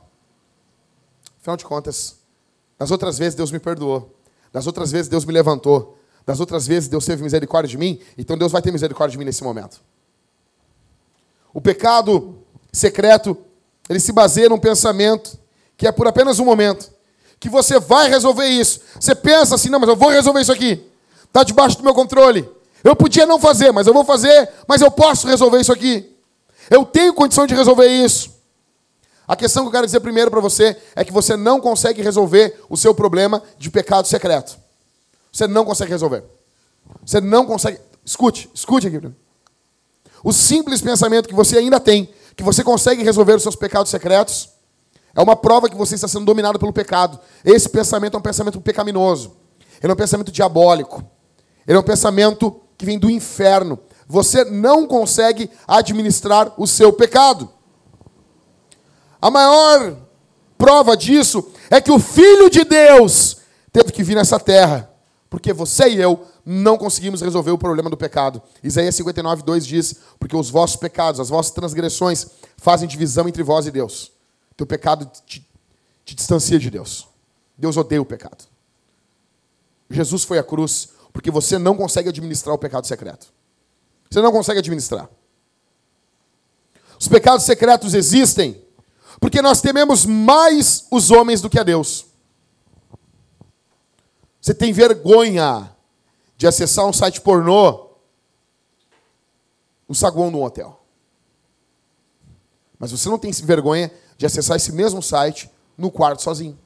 Afinal 1.39 1.57
de 1.57 1.65
contas, 1.65 2.17
das 2.77 2.91
outras 2.91 3.17
vezes 3.17 3.35
Deus 3.35 3.51
me 3.51 3.59
perdoou. 3.59 4.15
Das 4.51 4.67
outras 4.67 4.91
vezes 4.91 5.07
Deus 5.07 5.25
me 5.25 5.33
levantou. 5.33 5.97
Das 6.25 6.39
outras 6.39 6.67
vezes 6.67 6.89
Deus 6.89 7.05
teve 7.05 7.23
misericórdia 7.23 7.69
de 7.69 7.77
mim. 7.77 7.99
Então 8.17 8.37
Deus 8.37 8.51
vai 8.51 8.61
ter 8.61 8.71
misericórdia 8.71 9.13
de 9.13 9.17
mim 9.17 9.25
nesse 9.25 9.43
momento. 9.43 9.81
O 11.53 11.59
pecado 11.59 12.37
secreto, 12.71 13.37
ele 13.89 13.99
se 13.99 14.11
baseia 14.11 14.49
num 14.49 14.59
pensamento 14.59 15.37
que 15.75 15.87
é 15.87 15.91
por 15.91 16.07
apenas 16.07 16.39
um 16.39 16.45
momento. 16.45 16.91
Que 17.39 17.49
você 17.49 17.79
vai 17.79 18.07
resolver 18.07 18.47
isso. 18.47 18.81
Você 18.99 19.15
pensa 19.15 19.55
assim, 19.55 19.69
não, 19.69 19.79
mas 19.79 19.89
eu 19.89 19.95
vou 19.95 20.09
resolver 20.09 20.41
isso 20.41 20.51
aqui. 20.51 20.87
Está 21.23 21.43
debaixo 21.43 21.77
do 21.77 21.83
meu 21.83 21.93
controle. 21.93 22.47
Eu 22.83 22.95
podia 22.95 23.25
não 23.25 23.39
fazer, 23.39 23.71
mas 23.71 23.87
eu 23.87 23.93
vou 23.93 24.03
fazer, 24.03 24.49
mas 24.67 24.81
eu 24.81 24.91
posso 24.91 25.27
resolver 25.27 25.59
isso 25.59 25.71
aqui. 25.71 26.15
Eu 26.69 26.85
tenho 26.85 27.13
condição 27.13 27.47
de 27.47 27.55
resolver 27.55 27.87
isso. 27.87 28.40
A 29.31 29.35
questão 29.37 29.63
que 29.63 29.69
eu 29.69 29.71
quero 29.71 29.85
dizer 29.85 30.01
primeiro 30.01 30.29
para 30.29 30.41
você 30.41 30.75
é 30.93 31.05
que 31.05 31.13
você 31.13 31.37
não 31.37 31.61
consegue 31.61 32.01
resolver 32.01 32.61
o 32.69 32.75
seu 32.75 32.93
problema 32.93 33.41
de 33.57 33.71
pecado 33.71 34.05
secreto. 34.05 34.59
Você 35.31 35.47
não 35.47 35.63
consegue 35.63 35.89
resolver. 35.89 36.25
Você 37.05 37.21
não 37.21 37.45
consegue. 37.45 37.79
Escute, 38.03 38.49
escute 38.53 38.87
aqui. 38.87 38.99
O 40.21 40.33
simples 40.33 40.81
pensamento 40.81 41.29
que 41.29 41.33
você 41.33 41.57
ainda 41.57 41.79
tem, 41.79 42.09
que 42.35 42.43
você 42.43 42.61
consegue 42.61 43.03
resolver 43.03 43.35
os 43.35 43.41
seus 43.41 43.55
pecados 43.55 43.89
secretos, 43.89 44.49
é 45.15 45.21
uma 45.21 45.37
prova 45.37 45.69
que 45.69 45.77
você 45.77 45.95
está 45.95 46.09
sendo 46.09 46.25
dominado 46.25 46.59
pelo 46.59 46.73
pecado. 46.73 47.17
Esse 47.45 47.69
pensamento 47.69 48.15
é 48.15 48.17
um 48.17 48.21
pensamento 48.21 48.59
pecaminoso. 48.59 49.37
Ele 49.81 49.91
é 49.91 49.93
um 49.93 49.97
pensamento 49.97 50.29
diabólico. 50.29 51.05
Ele 51.65 51.77
é 51.77 51.79
um 51.79 51.83
pensamento 51.83 52.59
que 52.77 52.85
vem 52.85 52.99
do 52.99 53.09
inferno. 53.09 53.79
Você 54.09 54.43
não 54.43 54.85
consegue 54.85 55.49
administrar 55.65 56.51
o 56.57 56.67
seu 56.67 56.91
pecado. 56.91 57.49
A 59.21 59.29
maior 59.29 59.97
prova 60.57 60.97
disso 60.97 61.51
é 61.69 61.79
que 61.79 61.91
o 61.91 61.99
Filho 61.99 62.49
de 62.49 62.63
Deus 62.63 63.37
teve 63.71 63.91
que 63.91 64.03
vir 64.03 64.15
nessa 64.15 64.39
terra, 64.39 64.91
porque 65.29 65.53
você 65.53 65.89
e 65.89 66.01
eu 66.01 66.25
não 66.45 66.77
conseguimos 66.77 67.21
resolver 67.21 67.51
o 67.51 67.57
problema 67.57 67.89
do 67.89 67.95
pecado. 67.95 68.41
Isaías 68.63 68.95
59, 68.95 69.43
2 69.43 69.65
diz: 69.65 69.95
Porque 70.19 70.35
os 70.35 70.49
vossos 70.49 70.75
pecados, 70.75 71.19
as 71.19 71.29
vossas 71.29 71.51
transgressões 71.51 72.27
fazem 72.57 72.87
divisão 72.87 73.27
entre 73.27 73.43
vós 73.43 73.67
e 73.67 73.71
Deus. 73.71 74.11
Teu 74.57 74.65
pecado 74.65 75.09
te, 75.25 75.47
te 76.03 76.15
distancia 76.15 76.57
de 76.57 76.69
Deus. 76.69 77.07
Deus 77.57 77.77
odeia 77.77 78.01
o 78.01 78.05
pecado. 78.05 78.45
Jesus 79.89 80.23
foi 80.23 80.39
à 80.39 80.43
cruz 80.43 80.89
porque 81.13 81.29
você 81.29 81.57
não 81.57 81.75
consegue 81.75 82.09
administrar 82.09 82.55
o 82.55 82.57
pecado 82.57 82.87
secreto. 82.87 83.27
Você 84.09 84.21
não 84.21 84.31
consegue 84.31 84.59
administrar. 84.59 85.09
Os 86.99 87.07
pecados 87.07 87.45
secretos 87.45 87.93
existem 87.93 88.60
porque 89.19 89.41
nós 89.41 89.61
tememos 89.61 90.05
mais 90.05 90.85
os 90.89 91.11
homens 91.11 91.41
do 91.41 91.49
que 91.49 91.59
a 91.59 91.63
Deus. 91.63 92.05
Você 94.41 94.53
tem 94.53 94.73
vergonha 94.73 95.75
de 96.35 96.47
acessar 96.47 96.85
um 96.85 96.93
site 96.93 97.21
pornô 97.21 97.91
no 99.87 99.93
saguão 99.93 100.31
de 100.31 100.37
um 100.37 100.43
hotel. 100.43 100.81
Mas 102.79 102.91
você 102.91 103.07
não 103.09 103.19
tem 103.19 103.31
vergonha 103.31 103.91
de 104.17 104.25
acessar 104.25 104.57
esse 104.57 104.71
mesmo 104.71 105.03
site 105.03 105.51
no 105.77 105.91
quarto 105.91 106.23
sozinho. 106.23 106.57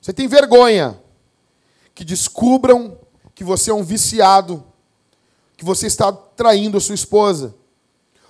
Você 0.00 0.12
tem 0.12 0.28
vergonha 0.28 1.00
que 1.94 2.04
descubram 2.04 2.98
que 3.34 3.42
você 3.42 3.70
é 3.70 3.74
um 3.74 3.82
viciado, 3.82 4.64
que 5.56 5.64
você 5.64 5.86
está 5.86 6.12
traindo 6.12 6.76
a 6.76 6.80
sua 6.80 6.94
esposa, 6.94 7.54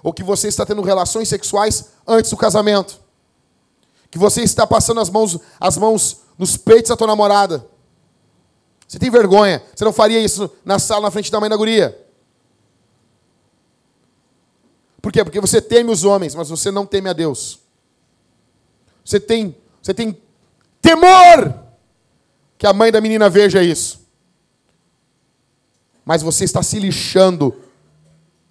ou 0.03 0.13
que 0.13 0.23
você 0.23 0.49
está 0.49 0.65
tendo 0.65 0.83
relações 0.83 1.29
sexuais 1.29 1.91
antes 2.07 2.31
do 2.31 2.37
casamento 2.37 3.09
que 4.11 4.19
você 4.19 4.43
está 4.43 4.67
passando 4.67 5.01
as 5.01 5.11
mãos, 5.11 5.39
as 5.61 5.77
mãos 5.77 6.23
nos 6.37 6.57
peitos 6.57 6.89
da 6.89 6.97
tua 6.97 7.07
namorada. 7.07 7.67
Você 8.87 8.99
tem 8.99 9.11
vergonha. 9.11 9.63
Você 9.75 9.85
não 9.85 9.93
faria 9.93 10.19
isso 10.19 10.51
na 10.65 10.79
sala 10.79 11.03
na 11.03 11.11
frente 11.11 11.31
da 11.31 11.41
mãe 11.41 11.51
da 11.51 11.57
guria. 11.57 12.07
Por 15.03 15.13
quê? 15.13 15.23
Porque 15.23 15.41
você 15.41 15.61
teme 15.61 15.91
os 15.91 16.05
homens, 16.05 16.35
mas 16.35 16.49
você 16.49 16.71
não 16.71 16.87
teme 16.87 17.09
a 17.09 17.13
Deus. 17.13 17.61
Você 19.05 19.21
tem, 19.21 19.55
você 19.81 19.93
tem 19.93 20.21
temor 20.81 21.55
que 22.57 22.67
a 22.67 22.73
mãe 22.73 22.91
da 22.91 23.01
menina 23.01 23.29
veja 23.29 23.63
isso. 23.63 24.07
Mas 26.05 26.23
você 26.23 26.45
está 26.45 26.63
se 26.63 26.79
lixando 26.79 27.55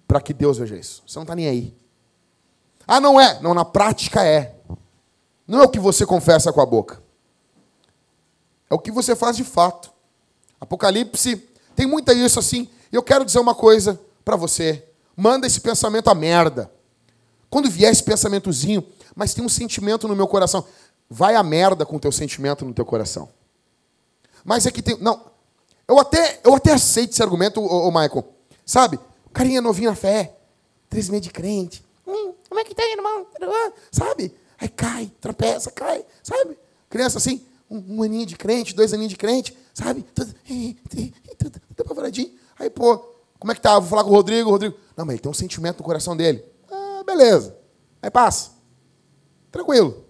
para 0.08 0.22
que 0.22 0.32
Deus 0.32 0.56
veja 0.56 0.74
isso. 0.74 1.02
Você 1.06 1.18
não 1.18 1.24
está 1.24 1.36
nem 1.36 1.46
aí. 1.46 1.76
Ah, 2.86 2.98
não 2.98 3.20
é. 3.20 3.38
Não, 3.40 3.52
na 3.52 3.66
prática 3.66 4.24
é. 4.24 4.56
Não 5.46 5.60
é 5.60 5.64
o 5.64 5.68
que 5.68 5.78
você 5.78 6.06
confessa 6.06 6.50
com 6.50 6.60
a 6.62 6.66
boca. 6.66 7.02
É 8.70 8.74
o 8.74 8.78
que 8.78 8.90
você 8.90 9.14
faz 9.14 9.36
de 9.36 9.44
fato. 9.44 9.92
Apocalipse 10.58 11.36
tem 11.76 11.86
muita 11.86 12.14
isso 12.14 12.38
assim. 12.38 12.68
Eu 12.90 13.02
quero 13.02 13.24
dizer 13.24 13.38
uma 13.38 13.54
coisa 13.54 14.00
para 14.24 14.34
você. 14.34 14.84
Manda 15.14 15.46
esse 15.46 15.60
pensamento 15.60 16.08
a 16.08 16.14
merda. 16.14 16.72
Quando 17.50 17.70
vier 17.70 17.92
esse 17.92 18.02
pensamentozinho, 18.02 18.84
mas 19.14 19.34
tem 19.34 19.44
um 19.44 19.48
sentimento 19.48 20.08
no 20.08 20.16
meu 20.16 20.26
coração, 20.26 20.64
vai 21.08 21.34
a 21.34 21.42
merda 21.42 21.84
com 21.84 21.96
o 21.96 22.00
teu 22.00 22.12
sentimento 22.12 22.64
no 22.64 22.72
teu 22.72 22.84
coração. 22.84 23.28
Mas 24.44 24.66
é 24.66 24.70
que 24.70 24.82
tem, 24.82 24.96
não. 24.98 25.20
Eu 25.86 25.98
até, 25.98 26.40
eu 26.44 26.54
até 26.54 26.72
aceito 26.72 27.12
esse 27.12 27.22
argumento, 27.22 27.62
ô 27.62 27.90
Michael. 27.90 28.24
Sabe? 28.64 28.98
Carinha 29.38 29.62
novinho 29.62 29.90
na 29.90 29.94
fé, 29.94 30.34
três 30.90 31.08
meses 31.08 31.28
de 31.28 31.32
crente. 31.32 31.84
Hum, 32.04 32.34
como 32.48 32.58
é 32.58 32.64
que 32.64 32.74
tá, 32.74 32.82
irmão? 32.90 33.24
Sabe? 33.92 34.34
Aí 34.60 34.68
cai, 34.68 35.12
tropeça, 35.20 35.70
cai, 35.70 36.04
sabe? 36.24 36.58
Criança 36.90 37.18
assim, 37.18 37.46
um, 37.70 37.98
um 37.98 38.02
aninho 38.02 38.26
de 38.26 38.34
crente, 38.34 38.74
dois 38.74 38.92
aninhos 38.92 39.10
de 39.10 39.16
crente, 39.16 39.56
sabe? 39.72 40.02
Tudo, 40.12 40.34
tudo, 41.38 41.60
tudo. 41.84 42.32
Aí, 42.58 42.68
pô, 42.68 42.98
como 43.38 43.52
é 43.52 43.54
que 43.54 43.60
tá? 43.60 43.78
Vou 43.78 43.88
falar 43.88 44.02
com 44.02 44.10
o 44.10 44.14
Rodrigo, 44.14 44.48
o 44.48 44.50
Rodrigo. 44.50 44.76
Não, 44.96 45.06
mas 45.06 45.14
ele 45.14 45.22
tem 45.22 45.30
um 45.30 45.34
sentimento 45.34 45.78
no 45.78 45.84
coração 45.84 46.16
dele. 46.16 46.44
Ah, 46.68 47.04
beleza. 47.06 47.56
Aí 48.02 48.10
passa. 48.10 48.50
Tranquilo. 49.52 50.04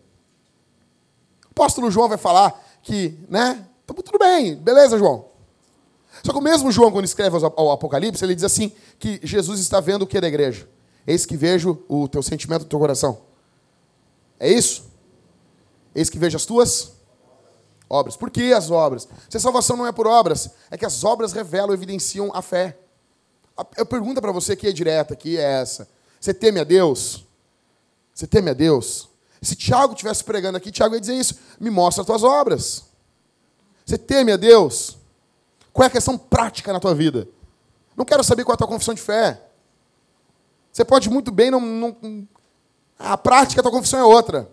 O 1.45 1.51
apóstolo 1.51 1.91
João 1.91 2.09
vai 2.09 2.17
falar 2.17 2.59
que, 2.81 3.19
né? 3.29 3.63
Tudo 3.87 4.19
bem, 4.19 4.57
beleza, 4.57 4.97
João. 4.97 5.28
Só 6.25 6.33
que 6.33 6.39
o 6.39 6.43
mesmo 6.43 6.71
João, 6.71 6.91
quando 6.91 7.05
escreve 7.05 7.37
ao 7.37 7.71
Apocalipse, 7.71 8.25
ele 8.25 8.35
diz 8.35 8.45
assim: 8.45 8.73
que 8.99 9.21
Jesus 9.23 9.61
está 9.61 9.81
vendo 9.81 10.03
o 10.03 10.07
que 10.07 10.21
da 10.21 10.29
igreja? 10.29 10.69
Eis 11.07 11.25
que 11.25 11.37
vejo 11.37 11.83
o 11.89 12.07
teu 12.09 12.23
sentimento 12.23 12.65
do 12.65 12.69
teu 12.69 12.79
coração. 12.79 13.23
É 14.39 14.51
isso? 14.51 14.85
Eis 15.95 16.11
que 16.11 16.19
veja 16.19 16.37
as 16.37 16.45
tuas 16.45 16.93
obras. 17.89 18.17
Por 18.17 18.31
que 18.31 18.53
as 18.53 18.71
obras? 18.71 19.09
Se 19.29 19.37
a 19.37 19.41
salvação 19.41 19.77
não 19.77 19.87
é 19.87 19.93
por 19.93 20.07
obras, 20.07 20.51
é 20.71 20.77
que 20.77 20.85
as 20.85 21.05
obras 21.05 21.33
revelam, 21.33 21.73
evidenciam 21.73 22.31
a 22.35 22.43
fé. 22.43 22.79
A 23.57 23.85
pergunta 23.85 24.21
para 24.21 24.31
você 24.31 24.55
que 24.55 24.69
é 24.69 24.73
direta 24.73 25.15
aqui 25.15 25.37
é 25.37 25.61
essa. 25.61 25.89
Você 26.21 26.35
teme 26.35 26.61
a 26.61 26.65
Deus? 26.65 27.25
Você 28.15 28.27
teme 28.27 28.51
a 28.51 28.55
Deus? 28.55 29.09
Se 29.41 29.57
Tiago 29.57 29.95
estivesse 29.95 30.23
pregando 30.23 30.59
aqui, 30.59 30.71
Tiago 30.71 30.95
ia 30.95 31.01
dizer 31.01 31.15
isso. 31.15 31.39
Me 31.59 31.71
mostra 31.71 32.03
as 32.03 32.07
tuas 32.07 32.23
obras. 32.23 32.85
Você 33.87 33.97
teme 33.97 34.31
a 34.31 34.37
Deus? 34.37 34.98
Qual 35.79 35.85
é 35.85 35.87
a 35.87 35.91
questão 35.91 36.19
prática 36.19 36.73
na 36.73 36.81
tua 36.81 36.93
vida? 36.93 37.29
Não 37.97 38.05
quero 38.05 38.25
saber 38.25 38.45
qual 38.45 38.55
é 38.55 38.57
a 38.57 38.59
tua 38.59 38.67
confissão 38.67 38.95
de 38.95 39.01
fé. 39.01 39.41
Você 40.73 40.85
pode 40.85 41.09
muito 41.09 41.31
bem 41.31 41.53
não, 41.53 41.61
não, 41.61 42.29
a 42.99 43.17
prática 43.17 43.63
da 43.63 43.71
confissão 43.71 44.01
é 44.01 44.05
outra. 44.05 44.51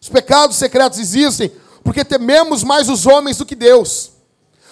Os 0.00 0.08
pecados 0.08 0.56
secretos 0.56 0.98
existem 0.98 1.48
porque 1.84 2.04
tememos 2.04 2.64
mais 2.64 2.88
os 2.88 3.06
homens 3.06 3.38
do 3.38 3.46
que 3.46 3.54
Deus. 3.54 4.10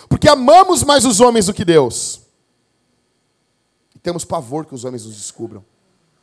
Porque 0.09 0.28
amamos 0.28 0.82
mais 0.82 1.04
os 1.04 1.21
homens 1.21 1.47
do 1.47 1.54
que 1.54 1.64
Deus. 1.64 2.23
E 3.94 4.00
temos 4.00 4.25
pavor 4.25 4.66
que 4.66 4.75
os 4.75 4.85
homens 4.85 5.06
nos 5.06 5.14
descubram. 5.14 5.64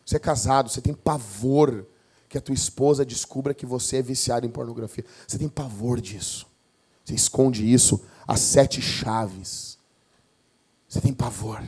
Você 0.05 0.17
é 0.17 0.19
casado, 0.19 0.67
você 0.67 0.81
tem 0.81 0.93
pavor 0.93 1.87
que 2.29 2.37
a 2.37 2.41
tua 2.41 2.53
esposa 2.53 3.03
descubra 3.03 3.55
que 3.55 3.65
você 3.65 3.97
é 3.97 4.01
viciado 4.03 4.45
em 4.45 4.51
pornografia. 4.51 5.03
Você 5.27 5.37
tem 5.39 5.49
pavor 5.49 5.99
disso. 5.99 6.47
Você 7.03 7.15
esconde 7.15 7.69
isso 7.69 8.05
a 8.27 8.37
sete 8.37 8.79
chaves. 8.81 9.79
Você 10.87 11.01
tem 11.01 11.11
pavor. 11.11 11.61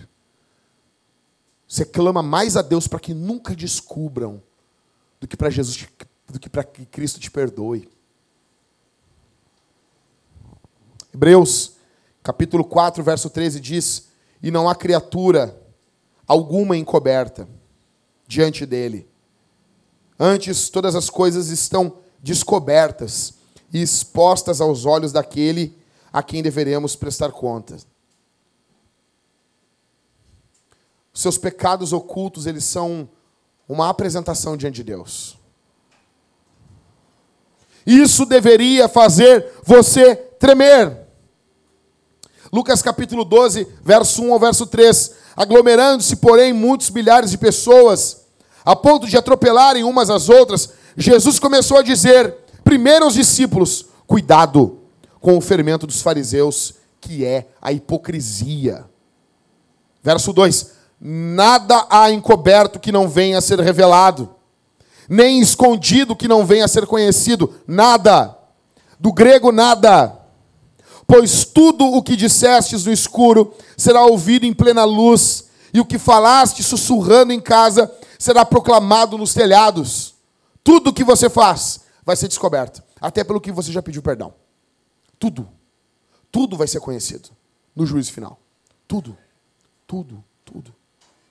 Você 1.67 1.83
clama 1.83 2.21
mais 2.21 2.55
a 2.55 2.61
Deus 2.61 2.87
para 2.87 2.99
que 2.99 3.13
nunca 3.13 3.55
descubram 3.55 4.41
do 5.19 5.27
que 5.27 5.35
para 5.35 5.49
Jesus, 5.49 5.87
do 6.27 6.39
que 6.39 6.49
para 6.49 6.63
que 6.63 6.85
Cristo 6.85 7.19
te 7.19 7.31
perdoe. 7.31 7.89
Hebreus, 11.13 11.73
capítulo 12.21 12.63
4, 12.63 13.03
verso 13.03 13.29
13 13.29 13.59
diz: 13.59 14.09
E 14.43 14.51
não 14.51 14.69
há 14.69 14.75
criatura 14.75 15.59
alguma 16.27 16.77
encoberta 16.77 17.47
diante 18.27 18.65
dele. 18.65 19.10
Antes, 20.23 20.69
todas 20.69 20.93
as 20.93 21.09
coisas 21.09 21.47
estão 21.47 21.97
descobertas 22.21 23.33
e 23.73 23.81
expostas 23.81 24.61
aos 24.61 24.85
olhos 24.85 25.11
daquele 25.11 25.75
a 26.13 26.21
quem 26.21 26.43
deveremos 26.43 26.95
prestar 26.95 27.31
contas. 27.31 27.87
Seus 31.11 31.39
pecados 31.39 31.91
ocultos, 31.91 32.45
eles 32.45 32.63
são 32.65 33.09
uma 33.67 33.89
apresentação 33.89 34.55
diante 34.55 34.75
de 34.75 34.83
Deus. 34.83 35.39
Isso 37.83 38.23
deveria 38.23 38.87
fazer 38.87 39.51
você 39.63 40.15
tremer. 40.15 40.99
Lucas 42.53 42.83
capítulo 42.83 43.25
12, 43.25 43.67
verso 43.81 44.21
1 44.21 44.33
ao 44.33 44.39
verso 44.39 44.67
3. 44.67 45.15
Aglomerando-se, 45.35 46.17
porém, 46.17 46.53
muitos 46.53 46.91
milhares 46.91 47.31
de 47.31 47.39
pessoas, 47.39 48.20
a 48.63 48.75
ponto 48.75 49.07
de 49.07 49.17
atropelarem 49.17 49.83
umas 49.83 50.09
às 50.09 50.29
outras, 50.29 50.69
Jesus 50.95 51.39
começou 51.39 51.77
a 51.77 51.81
dizer, 51.81 52.35
primeiro 52.63 53.05
aos 53.05 53.15
discípulos: 53.15 53.85
cuidado 54.05 54.79
com 55.19 55.37
o 55.37 55.41
fermento 55.41 55.87
dos 55.87 56.01
fariseus, 56.01 56.75
que 56.99 57.25
é 57.25 57.47
a 57.61 57.71
hipocrisia. 57.71 58.85
Verso 60.03 60.33
2: 60.33 60.71
Nada 60.99 61.85
há 61.89 62.11
encoberto 62.11 62.79
que 62.79 62.91
não 62.91 63.07
venha 63.07 63.37
a 63.37 63.41
ser 63.41 63.59
revelado, 63.59 64.35
nem 65.09 65.39
escondido 65.39 66.15
que 66.15 66.27
não 66.27 66.45
venha 66.45 66.65
a 66.65 66.67
ser 66.67 66.85
conhecido, 66.85 67.53
nada. 67.67 68.37
Do 68.99 69.11
grego, 69.11 69.51
nada. 69.51 70.15
Pois 71.07 71.43
tudo 71.43 71.85
o 71.85 72.03
que 72.03 72.15
dissestes 72.15 72.85
no 72.85 72.91
escuro 72.91 73.53
será 73.75 74.05
ouvido 74.05 74.45
em 74.45 74.53
plena 74.53 74.85
luz, 74.85 75.49
e 75.73 75.79
o 75.79 75.85
que 75.85 75.97
falaste 75.97 76.61
sussurrando 76.61 77.33
em 77.33 77.39
casa 77.39 77.91
será 78.21 78.45
proclamado 78.45 79.17
nos 79.17 79.33
telhados. 79.33 80.13
Tudo 80.63 80.91
o 80.91 80.93
que 80.93 81.03
você 81.03 81.27
faz 81.27 81.81
vai 82.05 82.15
ser 82.15 82.27
descoberto, 82.27 82.83
até 82.99 83.23
pelo 83.23 83.41
que 83.41 83.51
você 83.51 83.71
já 83.71 83.81
pediu 83.81 84.03
perdão. 84.03 84.31
Tudo. 85.17 85.49
Tudo 86.31 86.55
vai 86.55 86.67
ser 86.67 86.79
conhecido 86.79 87.29
no 87.75 87.83
juízo 87.83 88.13
final. 88.13 88.39
Tudo. 88.87 89.17
Tudo. 89.87 90.23
Tudo. 90.45 90.71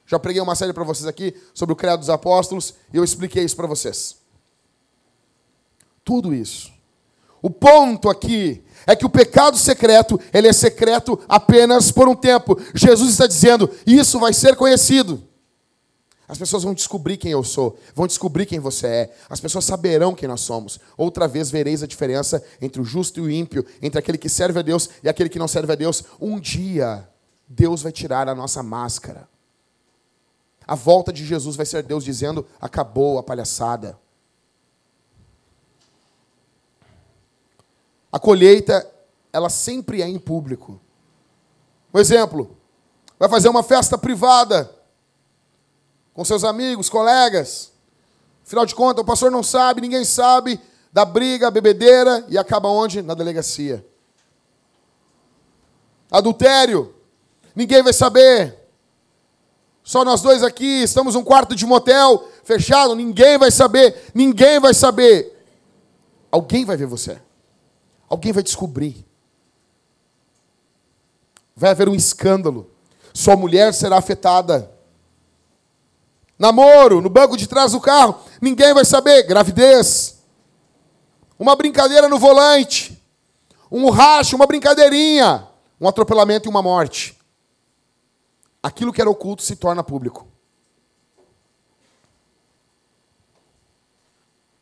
Já 0.05 0.19
preguei 0.19 0.43
uma 0.43 0.57
série 0.57 0.73
para 0.73 0.83
vocês 0.83 1.07
aqui 1.07 1.33
sobre 1.55 1.73
o 1.73 1.77
Credo 1.77 1.99
dos 1.99 2.11
Apóstolos 2.11 2.75
e 2.93 2.97
eu 2.97 3.05
expliquei 3.05 3.45
isso 3.45 3.55
para 3.55 3.69
vocês. 3.69 4.17
Tudo 6.05 6.35
isso. 6.35 6.73
O 7.41 7.51
ponto 7.51 8.11
aqui 8.11 8.65
é 8.85 8.97
que 8.97 9.07
o 9.07 9.11
pecado 9.11 9.57
secreto, 9.57 10.19
ele 10.33 10.49
é 10.49 10.53
secreto 10.53 11.21
apenas 11.29 11.93
por 11.93 12.09
um 12.09 12.17
tempo. 12.17 12.61
Jesus 12.75 13.13
está 13.13 13.29
dizendo, 13.29 13.71
isso 13.87 14.19
vai 14.19 14.33
ser 14.33 14.57
conhecido. 14.57 15.30
As 16.31 16.39
pessoas 16.39 16.63
vão 16.63 16.73
descobrir 16.73 17.17
quem 17.17 17.33
eu 17.33 17.43
sou, 17.43 17.77
vão 17.93 18.07
descobrir 18.07 18.47
quem 18.47 18.61
você 18.61 18.87
é. 18.87 19.17
As 19.29 19.41
pessoas 19.41 19.65
saberão 19.65 20.15
quem 20.15 20.29
nós 20.29 20.43
somos. 20.43 20.79
Outra 20.97 21.27
vez 21.27 21.51
vereis 21.51 21.83
a 21.83 21.89
diferença 21.89 22.41
entre 22.63 22.81
o 22.81 22.85
justo 22.85 23.19
e 23.19 23.23
o 23.23 23.29
ímpio, 23.29 23.67
entre 23.83 23.99
aquele 23.99 24.17
que 24.17 24.29
serve 24.29 24.61
a 24.61 24.63
Deus 24.63 24.89
e 25.03 25.09
aquele 25.09 25.29
que 25.29 25.41
não 25.41 25.49
serve 25.49 25.73
a 25.73 25.75
Deus. 25.75 26.05
Um 26.21 26.39
dia, 26.39 27.09
Deus 27.49 27.83
vai 27.83 27.91
tirar 27.91 28.29
a 28.29 28.35
nossa 28.35 28.63
máscara. 28.63 29.29
A 30.65 30.77
volta 30.77 31.13
de 31.13 31.27
Jesus 31.27 31.57
vai 31.57 31.67
ser 31.67 31.83
Deus 31.83 32.05
dizendo: 32.05 32.47
acabou 32.61 33.19
a 33.19 33.25
palhaçada. 33.25 33.99
A 38.13 38.21
colheita, 38.21 38.89
ela 39.33 39.51
sempre 39.51 40.01
é 40.01 40.07
em 40.07 40.17
público. 40.17 40.81
Um 41.93 41.99
exemplo: 41.99 42.57
vai 43.19 43.29
fazer 43.29 43.49
uma 43.49 43.65
festa 43.65 43.99
privada 43.99 44.79
com 46.21 46.25
seus 46.27 46.45
amigos, 46.45 46.91
colegas. 46.91 47.73
Afinal 48.45 48.67
de 48.67 48.75
contas, 48.75 49.03
o 49.03 49.07
pastor 49.07 49.31
não 49.31 49.43
sabe, 49.43 49.81
ninguém 49.81 50.05
sabe 50.05 50.61
da 50.93 51.03
briga, 51.03 51.51
bebedeira 51.51 52.27
e 52.29 52.37
acaba 52.37 52.69
onde? 52.69 53.01
Na 53.01 53.15
delegacia. 53.15 53.83
Adultério, 56.11 56.95
ninguém 57.57 57.83
vai 57.83 57.95
saber. 57.95 58.55
Só 59.83 60.05
nós 60.05 60.21
dois 60.21 60.43
aqui, 60.43 60.83
estamos 60.83 61.15
num 61.15 61.25
quarto 61.25 61.57
de 61.57 61.65
motel 61.65 62.29
fechado, 62.45 62.95
ninguém 62.95 63.39
vai 63.39 63.51
saber, 63.51 64.11
ninguém 64.15 64.61
vai 64.61 64.75
saber. 64.75 65.43
Alguém 66.31 66.67
vai 66.67 66.77
ver 66.77 66.85
você. 66.85 67.19
Alguém 68.11 68.31
vai 68.31 68.43
descobrir. 68.43 69.07
Vai 71.57 71.71
haver 71.71 71.89
um 71.89 71.95
escândalo. 71.95 72.71
Sua 73.15 73.37
mulher 73.37 73.73
será 73.73 73.97
afetada. 73.97 74.80
Namoro, 76.41 77.01
no 77.01 77.09
banco 77.09 77.37
de 77.37 77.47
trás 77.47 77.71
do 77.71 77.81
carro, 77.81 78.19
ninguém 78.43 78.75
vai 78.75 78.85
saber. 78.85 79.23
Gravidez. 79.23 80.19
Uma 81.39 81.55
brincadeira 81.55 82.09
no 82.09 82.19
volante. 82.19 83.01
Um 83.71 83.91
racho, 83.91 84.35
uma 84.35 84.47
brincadeirinha. 84.47 85.47
Um 85.81 85.87
atropelamento 85.87 86.49
e 86.49 86.51
uma 86.51 86.61
morte 86.61 87.21
aquilo 88.63 88.93
que 88.93 89.01
era 89.01 89.11
oculto 89.11 89.43
se 89.43 89.57
torna 89.57 89.83
público. 89.83 90.27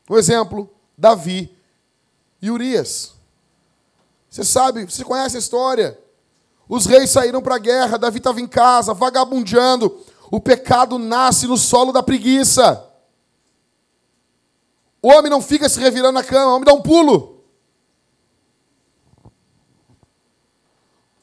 Um 0.09 0.17
exemplo, 0.17 0.69
Davi 0.97 1.55
e 2.41 2.49
Urias. 2.49 3.13
Você 4.29 4.43
sabe, 4.43 4.85
você 4.85 5.03
conhece 5.03 5.35
a 5.35 5.39
história. 5.39 5.99
Os 6.67 6.85
reis 6.85 7.09
saíram 7.09 7.41
para 7.41 7.55
a 7.55 7.59
guerra, 7.59 7.97
Davi 7.97 8.17
estava 8.19 8.39
em 8.39 8.47
casa, 8.47 8.93
vagabundeando. 8.93 10.03
O 10.31 10.39
pecado 10.39 10.99
nasce 10.99 11.47
no 11.47 11.57
solo 11.57 11.91
da 11.91 12.03
preguiça. 12.03 12.85
O 15.01 15.07
homem 15.07 15.29
não 15.29 15.41
fica 15.41 15.67
se 15.67 15.79
revirando 15.79 16.13
na 16.13 16.23
cama, 16.23 16.51
o 16.51 16.55
homem 16.55 16.65
dá 16.65 16.73
um 16.73 16.81
pulo. 16.81 17.43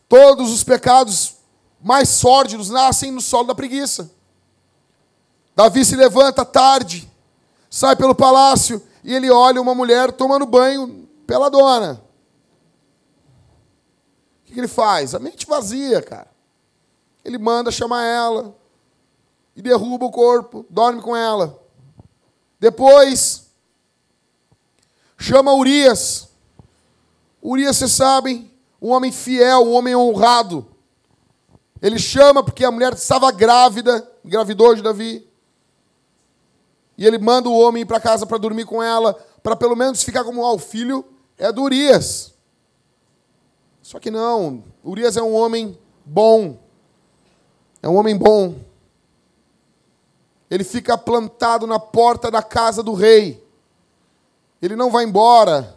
Todos 0.08 0.52
os 0.52 0.64
pecados 0.64 1.36
mais 1.80 2.08
sórdidos 2.08 2.70
nascem 2.70 3.12
no 3.12 3.20
solo 3.20 3.46
da 3.46 3.54
preguiça. 3.54 4.10
Davi 5.54 5.84
se 5.84 5.94
levanta 5.94 6.44
tarde, 6.44 7.10
sai 7.70 7.94
pelo 7.96 8.14
palácio 8.14 8.82
e 9.04 9.14
ele 9.14 9.30
olha 9.30 9.60
uma 9.60 9.74
mulher 9.74 10.12
tomando 10.12 10.46
banho 10.46 11.08
pela 11.26 11.48
dona. 11.48 12.02
O 14.42 14.52
que 14.52 14.58
ele 14.58 14.68
faz? 14.68 15.14
A 15.14 15.18
mente 15.18 15.46
vazia, 15.46 16.02
cara. 16.02 16.30
Ele 17.24 17.38
manda 17.38 17.70
chamar 17.70 18.04
ela 18.04 18.54
e 19.56 19.62
derruba 19.62 20.04
o 20.04 20.10
corpo, 20.10 20.66
dorme 20.68 21.00
com 21.00 21.16
ela. 21.16 21.58
Depois, 22.60 23.46
chama 25.16 25.54
Urias. 25.54 26.28
Urias, 27.42 27.76
vocês 27.76 27.92
sabem, 27.92 28.52
um 28.80 28.90
homem 28.90 29.10
fiel, 29.10 29.62
um 29.62 29.72
homem 29.72 29.96
honrado. 29.96 30.66
Ele 31.80 31.98
chama 31.98 32.42
porque 32.42 32.64
a 32.64 32.70
mulher 32.70 32.92
estava 32.92 33.32
grávida, 33.32 34.06
engravidou 34.22 34.74
de 34.74 34.82
Davi. 34.82 35.26
E 36.98 37.06
ele 37.06 37.18
manda 37.18 37.48
o 37.48 37.58
homem 37.58 37.82
ir 37.82 37.86
para 37.86 38.00
casa 38.00 38.26
para 38.26 38.38
dormir 38.38 38.66
com 38.66 38.82
ela, 38.82 39.14
para 39.42 39.56
pelo 39.56 39.76
menos 39.76 40.02
ficar 40.02 40.24
como 40.24 40.44
ah, 40.44 40.52
o 40.52 40.58
filho 40.58 41.04
é 41.38 41.50
do 41.50 41.62
Urias. 41.62 42.34
Só 43.82 43.98
que 44.00 44.10
não, 44.10 44.64
Urias 44.84 45.16
é 45.16 45.22
um 45.22 45.34
homem 45.34 45.78
bom. 46.04 46.58
É 47.82 47.88
um 47.88 47.94
homem 47.94 48.16
bom. 48.16 48.65
Ele 50.50 50.64
fica 50.64 50.96
plantado 50.96 51.66
na 51.66 51.78
porta 51.78 52.30
da 52.30 52.42
casa 52.42 52.82
do 52.82 52.94
rei. 52.94 53.44
Ele 54.62 54.76
não 54.76 54.90
vai 54.90 55.04
embora. 55.04 55.76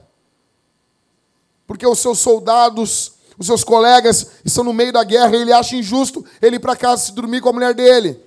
Porque 1.66 1.86
os 1.86 2.00
seus 2.00 2.20
soldados 2.20 3.20
os 3.40 3.48
seus 3.48 3.64
colegas 3.64 4.32
estão 4.44 4.66
no 4.66 4.74
meio 4.74 4.92
da 4.92 5.02
guerra 5.02 5.34
e 5.38 5.42
ele 5.42 5.54
acha 5.54 5.74
injusto 5.74 6.26
ele 6.42 6.58
ir 6.58 6.60
para 6.60 6.76
casa 6.76 7.06
se 7.06 7.14
dormir 7.14 7.40
com 7.40 7.48
a 7.48 7.54
mulher 7.54 7.74
dele. 7.74 8.22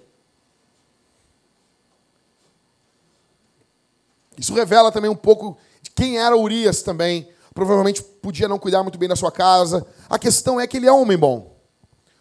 Isso 4.38 4.54
revela 4.54 4.90
também 4.90 5.10
um 5.10 5.14
pouco 5.14 5.58
de 5.82 5.90
quem 5.90 6.18
era 6.18 6.34
Urias 6.34 6.82
também. 6.82 7.28
Provavelmente 7.52 8.02
podia 8.02 8.48
não 8.48 8.58
cuidar 8.58 8.82
muito 8.82 8.98
bem 8.98 9.06
da 9.06 9.14
sua 9.14 9.30
casa. 9.30 9.86
A 10.08 10.18
questão 10.18 10.58
é 10.58 10.66
que 10.66 10.78
ele 10.78 10.86
é 10.86 10.92
um 10.92 11.02
homem 11.02 11.18
bom. 11.18 11.54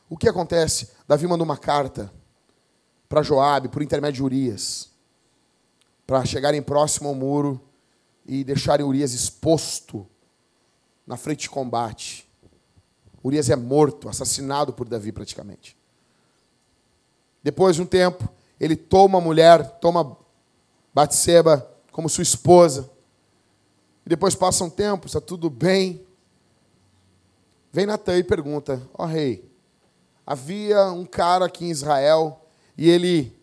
O 0.10 0.18
que 0.18 0.28
acontece? 0.28 0.90
Davi 1.08 1.26
mandou 1.26 1.46
uma 1.46 1.58
carta 1.58 2.12
para 3.12 3.22
Joabe 3.22 3.68
por 3.68 3.82
intermédio 3.82 4.20
de 4.20 4.24
Urias, 4.24 4.90
para 6.08 6.24
chegarem 6.24 6.62
próximo 6.62 7.10
ao 7.10 7.14
muro 7.14 7.60
e 8.26 8.42
deixarem 8.42 8.86
Urias 8.86 9.12
exposto 9.12 10.08
na 11.06 11.18
frente 11.18 11.42
de 11.42 11.50
combate. 11.50 12.26
Urias 13.22 13.50
é 13.50 13.56
morto, 13.58 14.08
assassinado 14.08 14.72
por 14.72 14.88
Davi 14.88 15.12
praticamente. 15.12 15.76
Depois 17.44 17.76
de 17.76 17.82
um 17.82 17.86
tempo, 17.86 18.30
ele 18.58 18.78
toma 18.78 19.18
a 19.18 19.22
mulher, 19.22 19.62
toma 19.82 20.16
Batseba 20.94 21.70
como 21.92 22.08
sua 22.08 22.22
esposa. 22.22 22.90
E 24.06 24.10
depois 24.10 24.36
passa 24.36 24.64
um 24.64 24.70
tempo, 24.70 25.08
está 25.08 25.20
tudo 25.20 25.50
bem. 25.50 26.08
Vem 27.74 27.86
Natan 27.86 28.20
e 28.20 28.24
pergunta: 28.24 28.82
Ó 28.94 29.04
oh, 29.04 29.06
rei, 29.06 29.52
havia 30.26 30.86
um 30.92 31.06
cara 31.06 31.48
aqui 31.48 31.66
em 31.66 31.72
Israel 31.72 32.41
e 32.78 32.90
ele 32.90 33.36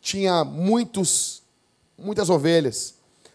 tinha 0.00 0.44
muitos, 0.44 1.42
muitas 1.98 2.30
ovelhas. 2.30 2.94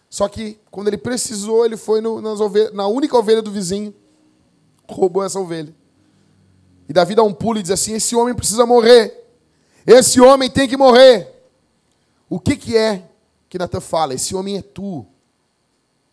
Só 0.09 0.27
que 0.27 0.59
quando 0.69 0.87
ele 0.87 0.97
precisou, 0.97 1.65
ele 1.65 1.77
foi 1.77 2.01
no, 2.01 2.21
nas 2.21 2.39
ovelhas, 2.39 2.73
na 2.73 2.87
única 2.87 3.17
ovelha 3.17 3.41
do 3.41 3.51
vizinho, 3.51 3.93
roubou 4.89 5.23
essa 5.23 5.39
ovelha. 5.39 5.73
E 6.87 6.93
Davi 6.93 7.15
dá 7.15 7.23
um 7.23 7.33
pulo 7.33 7.59
e 7.59 7.61
diz 7.61 7.71
assim: 7.71 7.93
Esse 7.93 8.15
homem 8.15 8.35
precisa 8.35 8.65
morrer. 8.65 9.17
Esse 9.85 10.19
homem 10.19 10.49
tem 10.49 10.67
que 10.67 10.77
morrer. 10.77 11.27
O 12.29 12.39
que, 12.39 12.55
que 12.55 12.77
é 12.77 13.09
que 13.49 13.57
Natan 13.57 13.81
fala? 13.81 14.13
Esse 14.13 14.35
homem 14.35 14.57
é 14.57 14.61
tu. 14.61 15.05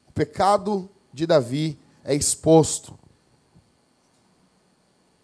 O 0.06 0.12
pecado 0.14 0.88
de 1.12 1.26
Davi 1.26 1.78
é 2.04 2.14
exposto. 2.14 2.98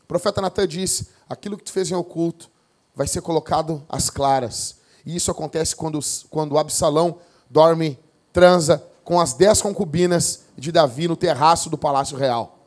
O 0.02 0.06
profeta 0.06 0.40
Natan 0.40 0.66
disse: 0.66 1.08
aquilo 1.28 1.56
que 1.56 1.64
tu 1.64 1.72
fez 1.72 1.90
em 1.90 1.94
oculto 1.94 2.50
vai 2.94 3.06
ser 3.06 3.20
colocado 3.20 3.84
às 3.88 4.08
claras. 4.08 4.76
E 5.04 5.16
isso 5.16 5.30
acontece 5.30 5.74
quando, 5.74 5.98
quando 6.30 6.58
Absalão 6.58 7.18
dorme, 7.50 7.98
transa 8.32 8.82
com 9.04 9.20
as 9.20 9.34
dez 9.34 9.60
concubinas 9.60 10.44
de 10.56 10.72
Davi 10.72 11.06
no 11.08 11.16
terraço 11.16 11.68
do 11.68 11.76
palácio 11.76 12.16
real, 12.16 12.58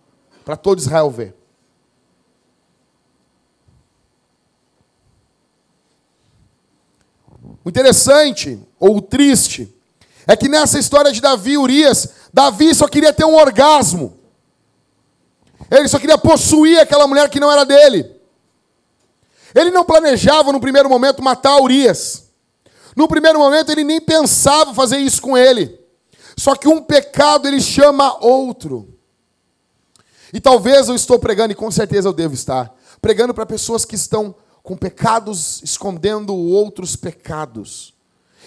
para 0.45 0.55
todo 0.55 0.79
Israel 0.79 1.09
ver. 1.09 1.35
O 7.63 7.69
interessante, 7.69 8.59
ou 8.79 8.97
o 8.97 9.01
triste, 9.01 9.73
é 10.25 10.35
que 10.35 10.47
nessa 10.47 10.77
história 10.79 11.11
de 11.11 11.19
Davi 11.19 11.51
e 11.51 11.57
Urias, 11.57 12.09
Davi 12.33 12.73
só 12.75 12.87
queria 12.87 13.11
ter 13.11 13.25
um 13.25 13.35
orgasmo. 13.35 14.17
Ele 15.69 15.87
só 15.87 15.99
queria 15.99 16.17
possuir 16.17 16.79
aquela 16.79 17.07
mulher 17.07 17.29
que 17.29 17.39
não 17.39 17.51
era 17.51 17.65
dele. 17.65 18.16
Ele 19.55 19.71
não 19.71 19.85
planejava 19.85 20.51
no 20.51 20.59
primeiro 20.59 20.89
momento 20.89 21.23
matar 21.23 21.59
Urias. 21.61 22.27
No 22.95 23.07
primeiro 23.07 23.39
momento 23.39 23.71
ele 23.71 23.83
nem 23.83 24.01
pensava 24.01 24.73
fazer 24.73 24.97
isso 24.97 25.21
com 25.21 25.37
ele. 25.37 25.79
Só 26.35 26.55
que 26.55 26.67
um 26.67 26.81
pecado 26.81 27.47
ele 27.47 27.61
chama 27.61 28.17
outro. 28.23 28.93
E 30.33 30.41
talvez 30.41 30.89
eu 30.89 30.95
estou 30.95 31.17
pregando, 31.17 31.53
e 31.53 31.55
com 31.55 31.71
certeza 31.71 32.09
eu 32.09 32.13
devo 32.13 32.33
estar, 32.33 32.73
pregando 33.01 33.33
para 33.33 33.45
pessoas 33.45 33.85
que 33.85 33.95
estão 33.95 34.35
com 34.61 34.75
pecados 34.75 35.61
escondendo 35.63 36.35
outros 36.35 36.95
pecados. 36.95 37.93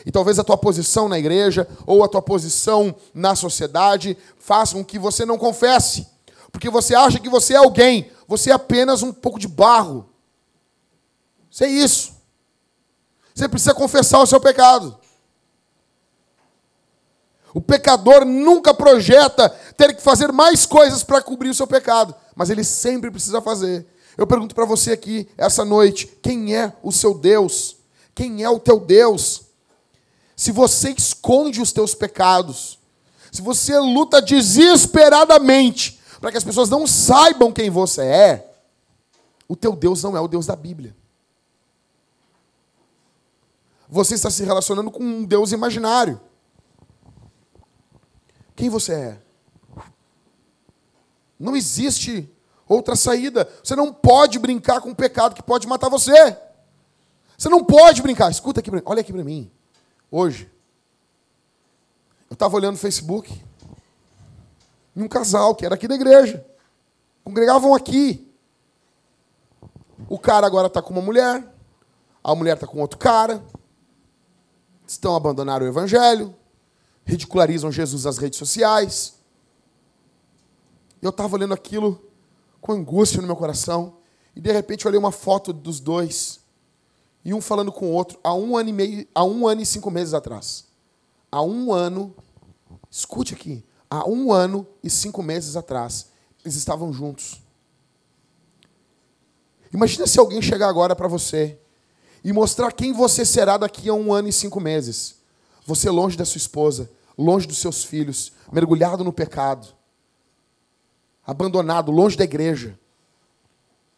E 0.04 0.10
talvez 0.10 0.38
a 0.38 0.44
tua 0.44 0.58
posição 0.58 1.08
na 1.08 1.18
igreja 1.18 1.66
ou 1.86 2.04
a 2.04 2.08
tua 2.08 2.20
posição 2.20 2.94
na 3.14 3.34
sociedade 3.34 4.16
façam 4.38 4.80
com 4.80 4.84
que 4.84 4.98
você 4.98 5.24
não 5.24 5.38
confesse, 5.38 6.06
porque 6.52 6.68
você 6.68 6.94
acha 6.94 7.18
que 7.18 7.28
você 7.28 7.54
é 7.54 7.56
alguém, 7.56 8.10
você 8.28 8.50
é 8.50 8.52
apenas 8.52 9.02
um 9.02 9.12
pouco 9.12 9.38
de 9.38 9.48
barro. 9.48 10.09
Isso 11.50 11.64
é 11.64 11.68
isso. 11.68 12.12
Você 13.34 13.48
precisa 13.48 13.74
confessar 13.74 14.20
o 14.20 14.26
seu 14.26 14.40
pecado. 14.40 14.98
O 17.52 17.60
pecador 17.60 18.24
nunca 18.24 18.72
projeta 18.72 19.48
ter 19.76 19.94
que 19.94 20.02
fazer 20.02 20.30
mais 20.30 20.64
coisas 20.66 21.02
para 21.02 21.20
cobrir 21.20 21.48
o 21.48 21.54
seu 21.54 21.66
pecado, 21.66 22.14
mas 22.36 22.48
ele 22.48 22.62
sempre 22.62 23.10
precisa 23.10 23.40
fazer. 23.40 23.86
Eu 24.16 24.26
pergunto 24.26 24.54
para 24.54 24.64
você 24.64 24.92
aqui, 24.92 25.28
essa 25.36 25.64
noite, 25.64 26.06
quem 26.22 26.54
é 26.54 26.72
o 26.82 26.92
seu 26.92 27.14
Deus? 27.14 27.76
Quem 28.14 28.44
é 28.44 28.50
o 28.50 28.60
teu 28.60 28.78
Deus? 28.78 29.42
Se 30.36 30.52
você 30.52 30.90
esconde 30.90 31.60
os 31.60 31.72
teus 31.72 31.94
pecados, 31.94 32.78
se 33.32 33.42
você 33.42 33.78
luta 33.78 34.22
desesperadamente 34.22 36.00
para 36.20 36.30
que 36.30 36.36
as 36.36 36.44
pessoas 36.44 36.68
não 36.68 36.86
saibam 36.86 37.52
quem 37.52 37.70
você 37.70 38.02
é, 38.02 38.52
o 39.48 39.56
teu 39.56 39.74
Deus 39.74 40.02
não 40.02 40.16
é 40.16 40.20
o 40.20 40.28
Deus 40.28 40.46
da 40.46 40.54
Bíblia. 40.54 40.94
Você 43.90 44.14
está 44.14 44.30
se 44.30 44.44
relacionando 44.44 44.90
com 44.90 45.02
um 45.02 45.24
Deus 45.24 45.50
imaginário. 45.50 46.20
Quem 48.54 48.70
você 48.70 48.92
é? 48.92 49.22
Não 51.38 51.56
existe 51.56 52.30
outra 52.68 52.94
saída. 52.94 53.50
Você 53.64 53.74
não 53.74 53.92
pode 53.92 54.38
brincar 54.38 54.80
com 54.80 54.90
um 54.90 54.94
pecado 54.94 55.34
que 55.34 55.42
pode 55.42 55.66
matar 55.66 55.88
você. 55.88 56.36
Você 57.36 57.48
não 57.48 57.64
pode 57.64 58.00
brincar. 58.00 58.30
Escuta 58.30 58.60
aqui, 58.60 58.70
olha 58.84 59.00
aqui 59.00 59.12
para 59.12 59.24
mim. 59.24 59.50
Hoje, 60.08 60.48
eu 62.28 62.34
estava 62.34 62.54
olhando 62.54 62.72
no 62.72 62.78
Facebook 62.78 63.42
e 64.94 65.02
um 65.02 65.08
casal 65.08 65.54
que 65.54 65.66
era 65.66 65.74
aqui 65.74 65.88
da 65.88 65.96
igreja. 65.96 66.46
Congregavam 67.24 67.74
aqui. 67.74 68.30
O 70.08 70.18
cara 70.18 70.46
agora 70.46 70.68
está 70.68 70.80
com 70.80 70.92
uma 70.92 71.02
mulher, 71.02 71.44
a 72.22 72.34
mulher 72.34 72.54
está 72.54 72.66
com 72.66 72.80
outro 72.80 72.98
cara. 72.98 73.42
Estão 74.90 75.14
abandonando 75.14 75.64
o 75.64 75.68
evangelho, 75.68 76.34
ridicularizam 77.04 77.70
Jesus 77.70 78.06
nas 78.06 78.18
redes 78.18 78.40
sociais. 78.40 79.14
Eu 81.00 81.10
estava 81.10 81.36
olhando 81.36 81.54
aquilo 81.54 82.04
com 82.60 82.72
angústia 82.72 83.20
no 83.20 83.26
meu 83.28 83.36
coração. 83.36 83.98
E 84.34 84.40
de 84.40 84.50
repente 84.50 84.84
eu 84.84 84.88
olhei 84.88 84.98
uma 84.98 85.12
foto 85.12 85.52
dos 85.52 85.78
dois. 85.78 86.40
E 87.24 87.32
um 87.32 87.40
falando 87.40 87.70
com 87.70 87.86
o 87.86 87.92
outro 87.92 88.18
há 88.24 88.34
um 88.34 88.56
ano 88.56 88.68
e 88.68 88.72
meio, 88.72 89.08
há 89.14 89.22
um 89.22 89.46
ano 89.46 89.60
e 89.60 89.66
cinco 89.66 89.92
meses 89.92 90.12
atrás. 90.12 90.64
Há 91.30 91.40
um 91.40 91.72
ano, 91.72 92.12
escute 92.90 93.32
aqui, 93.32 93.64
há 93.88 94.08
um 94.08 94.32
ano 94.32 94.66
e 94.82 94.90
cinco 94.90 95.22
meses 95.22 95.54
atrás, 95.54 96.08
eles 96.44 96.56
estavam 96.56 96.92
juntos. 96.92 97.40
Imagina 99.72 100.04
se 100.08 100.18
alguém 100.18 100.42
chegar 100.42 100.68
agora 100.68 100.96
para 100.96 101.06
você 101.06 101.60
e 102.22 102.32
mostrar 102.32 102.72
quem 102.72 102.92
você 102.92 103.24
será 103.24 103.56
daqui 103.56 103.88
a 103.88 103.94
um 103.94 104.12
ano 104.12 104.28
e 104.28 104.32
cinco 104.32 104.60
meses. 104.60 105.16
Você 105.66 105.88
longe 105.90 106.16
da 106.16 106.24
sua 106.24 106.38
esposa, 106.38 106.90
longe 107.16 107.46
dos 107.46 107.58
seus 107.58 107.84
filhos, 107.84 108.32
mergulhado 108.52 109.04
no 109.04 109.12
pecado 109.12 109.80
abandonado, 111.30 111.92
longe 111.92 112.16
da 112.16 112.24
igreja, 112.24 112.76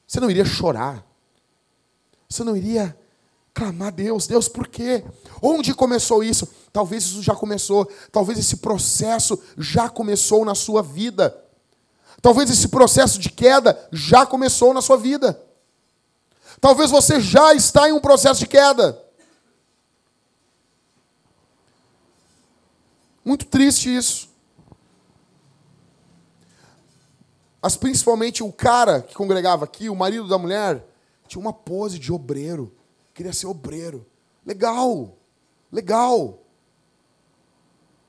você 0.06 0.20
não 0.20 0.30
iria 0.30 0.44
chorar? 0.44 1.02
Você 2.28 2.44
não 2.44 2.54
iria 2.54 2.94
clamar 3.54 3.88
a 3.88 3.90
Deus? 3.90 4.26
Deus, 4.26 4.48
por 4.48 4.68
quê? 4.68 5.02
Onde 5.40 5.72
começou 5.72 6.22
isso? 6.22 6.46
Talvez 6.70 7.04
isso 7.04 7.22
já 7.22 7.34
começou, 7.34 7.90
talvez 8.10 8.38
esse 8.38 8.58
processo 8.58 9.42
já 9.56 9.88
começou 9.88 10.44
na 10.44 10.54
sua 10.54 10.82
vida. 10.82 11.34
Talvez 12.20 12.50
esse 12.50 12.68
processo 12.68 13.18
de 13.18 13.30
queda 13.30 13.88
já 13.90 14.26
começou 14.26 14.74
na 14.74 14.82
sua 14.82 14.98
vida. 14.98 15.40
Talvez 16.62 16.92
você 16.92 17.20
já 17.20 17.52
está 17.52 17.88
em 17.88 17.92
um 17.92 18.00
processo 18.00 18.38
de 18.38 18.46
queda. 18.46 18.96
Muito 23.24 23.44
triste 23.46 23.92
isso. 23.92 24.28
Mas 27.60 27.76
principalmente 27.76 28.44
o 28.44 28.52
cara 28.52 29.02
que 29.02 29.12
congregava 29.12 29.64
aqui, 29.64 29.88
o 29.88 29.96
marido 29.96 30.28
da 30.28 30.38
mulher, 30.38 30.86
tinha 31.26 31.40
uma 31.40 31.52
pose 31.52 31.98
de 31.98 32.12
obreiro. 32.12 32.72
Queria 33.12 33.32
ser 33.32 33.48
obreiro. 33.48 34.06
Legal. 34.46 35.16
Legal. 35.72 36.44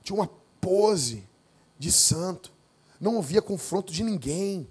Tinha 0.04 0.16
uma 0.16 0.30
pose 0.62 1.28
de 1.80 1.92
santo. 1.92 2.54
Não 3.02 3.16
ouvia 3.16 3.42
confronto 3.42 3.92
de 3.92 4.04
ninguém. 4.04 4.70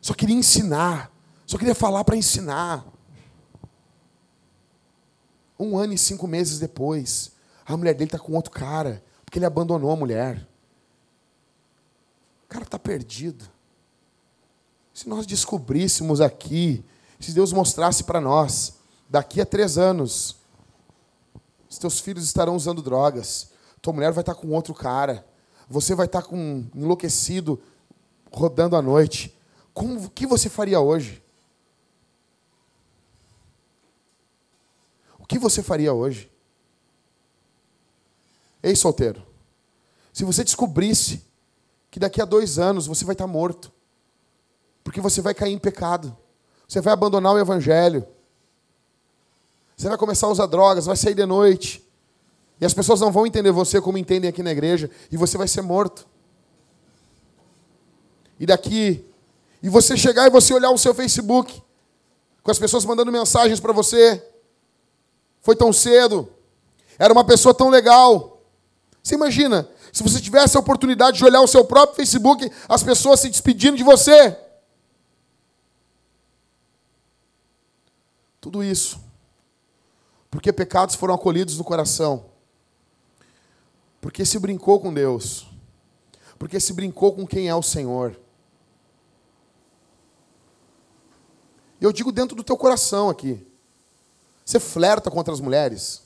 Só 0.00 0.14
queria 0.14 0.36
ensinar. 0.36 1.17
Só 1.48 1.56
queria 1.56 1.74
falar 1.74 2.04
para 2.04 2.14
ensinar. 2.14 2.84
Um 5.58 5.78
ano 5.78 5.94
e 5.94 5.98
cinco 5.98 6.28
meses 6.28 6.58
depois, 6.58 7.32
a 7.64 7.74
mulher 7.74 7.94
dele 7.94 8.08
está 8.08 8.18
com 8.18 8.34
outro 8.34 8.50
cara, 8.50 9.02
porque 9.24 9.38
ele 9.38 9.46
abandonou 9.46 9.90
a 9.90 9.96
mulher. 9.96 10.46
O 12.44 12.48
cara 12.50 12.64
está 12.64 12.78
perdido. 12.78 13.48
Se 14.92 15.08
nós 15.08 15.24
descobríssemos 15.24 16.20
aqui, 16.20 16.84
se 17.18 17.32
Deus 17.32 17.50
mostrasse 17.50 18.04
para 18.04 18.20
nós, 18.20 18.74
daqui 19.08 19.40
a 19.40 19.46
três 19.46 19.78
anos, 19.78 20.36
os 21.66 21.78
teus 21.78 21.98
filhos 21.98 22.24
estarão 22.24 22.54
usando 22.54 22.82
drogas, 22.82 23.52
tua 23.80 23.94
mulher 23.94 24.12
vai 24.12 24.20
estar 24.20 24.34
com 24.34 24.48
outro 24.48 24.74
cara, 24.74 25.26
você 25.66 25.94
vai 25.94 26.04
estar 26.04 26.20
com 26.20 26.66
enlouquecido, 26.74 27.58
rodando 28.30 28.76
à 28.76 28.82
noite. 28.82 29.34
Como, 29.72 30.10
que 30.10 30.26
você 30.26 30.50
faria 30.50 30.78
hoje? 30.78 31.22
Que 35.28 35.38
você 35.38 35.62
faria 35.62 35.92
hoje? 35.92 36.30
Ei, 38.62 38.74
solteiro, 38.74 39.22
se 40.12 40.24
você 40.24 40.42
descobrisse 40.42 41.22
que 41.90 42.00
daqui 42.00 42.20
a 42.20 42.24
dois 42.24 42.58
anos 42.58 42.86
você 42.86 43.04
vai 43.04 43.12
estar 43.12 43.26
morto, 43.26 43.70
porque 44.82 45.00
você 45.00 45.20
vai 45.20 45.34
cair 45.34 45.52
em 45.52 45.58
pecado. 45.58 46.16
Você 46.66 46.80
vai 46.80 46.92
abandonar 46.92 47.34
o 47.34 47.38
evangelho. 47.38 48.06
Você 49.76 49.88
vai 49.88 49.98
começar 49.98 50.26
a 50.26 50.30
usar 50.30 50.46
drogas, 50.46 50.86
vai 50.86 50.96
sair 50.96 51.14
de 51.14 51.24
noite. 51.24 51.86
E 52.60 52.64
as 52.64 52.74
pessoas 52.74 53.00
não 53.00 53.12
vão 53.12 53.26
entender 53.26 53.52
você 53.52 53.80
como 53.80 53.98
entendem 53.98 54.28
aqui 54.28 54.42
na 54.42 54.50
igreja, 54.50 54.90
e 55.10 55.16
você 55.16 55.38
vai 55.38 55.46
ser 55.46 55.62
morto. 55.62 56.06
E 58.40 58.46
daqui, 58.46 59.04
E 59.62 59.68
você 59.68 59.96
chegar 59.96 60.26
e 60.26 60.30
você 60.30 60.54
olhar 60.54 60.70
o 60.70 60.78
seu 60.78 60.94
Facebook, 60.94 61.62
com 62.42 62.50
as 62.50 62.58
pessoas 62.58 62.84
mandando 62.84 63.10
mensagens 63.10 63.58
para 63.60 63.72
você. 63.72 64.24
Foi 65.48 65.56
tão 65.56 65.72
cedo. 65.72 66.30
Era 66.98 67.10
uma 67.10 67.24
pessoa 67.24 67.54
tão 67.54 67.70
legal. 67.70 68.42
Você 69.02 69.14
imagina, 69.14 69.66
se 69.90 70.02
você 70.02 70.20
tivesse 70.20 70.58
a 70.58 70.60
oportunidade 70.60 71.16
de 71.16 71.24
olhar 71.24 71.40
o 71.40 71.46
seu 71.46 71.64
próprio 71.64 71.96
Facebook, 71.96 72.52
as 72.68 72.82
pessoas 72.82 73.20
se 73.20 73.30
despedindo 73.30 73.74
de 73.74 73.82
você. 73.82 74.38
Tudo 78.38 78.62
isso. 78.62 79.00
Porque 80.30 80.52
pecados 80.52 80.94
foram 80.94 81.14
acolhidos 81.14 81.56
no 81.56 81.64
coração. 81.64 82.26
Porque 84.02 84.26
se 84.26 84.38
brincou 84.38 84.78
com 84.78 84.92
Deus. 84.92 85.46
Porque 86.38 86.60
se 86.60 86.74
brincou 86.74 87.14
com 87.14 87.26
quem 87.26 87.48
é 87.48 87.54
o 87.54 87.62
Senhor. 87.62 88.20
Eu 91.80 91.90
digo 91.90 92.12
dentro 92.12 92.36
do 92.36 92.44
teu 92.44 92.58
coração 92.58 93.08
aqui. 93.08 93.47
Você 94.48 94.58
flerta 94.58 95.10
contra 95.10 95.34
as 95.34 95.40
mulheres? 95.40 96.00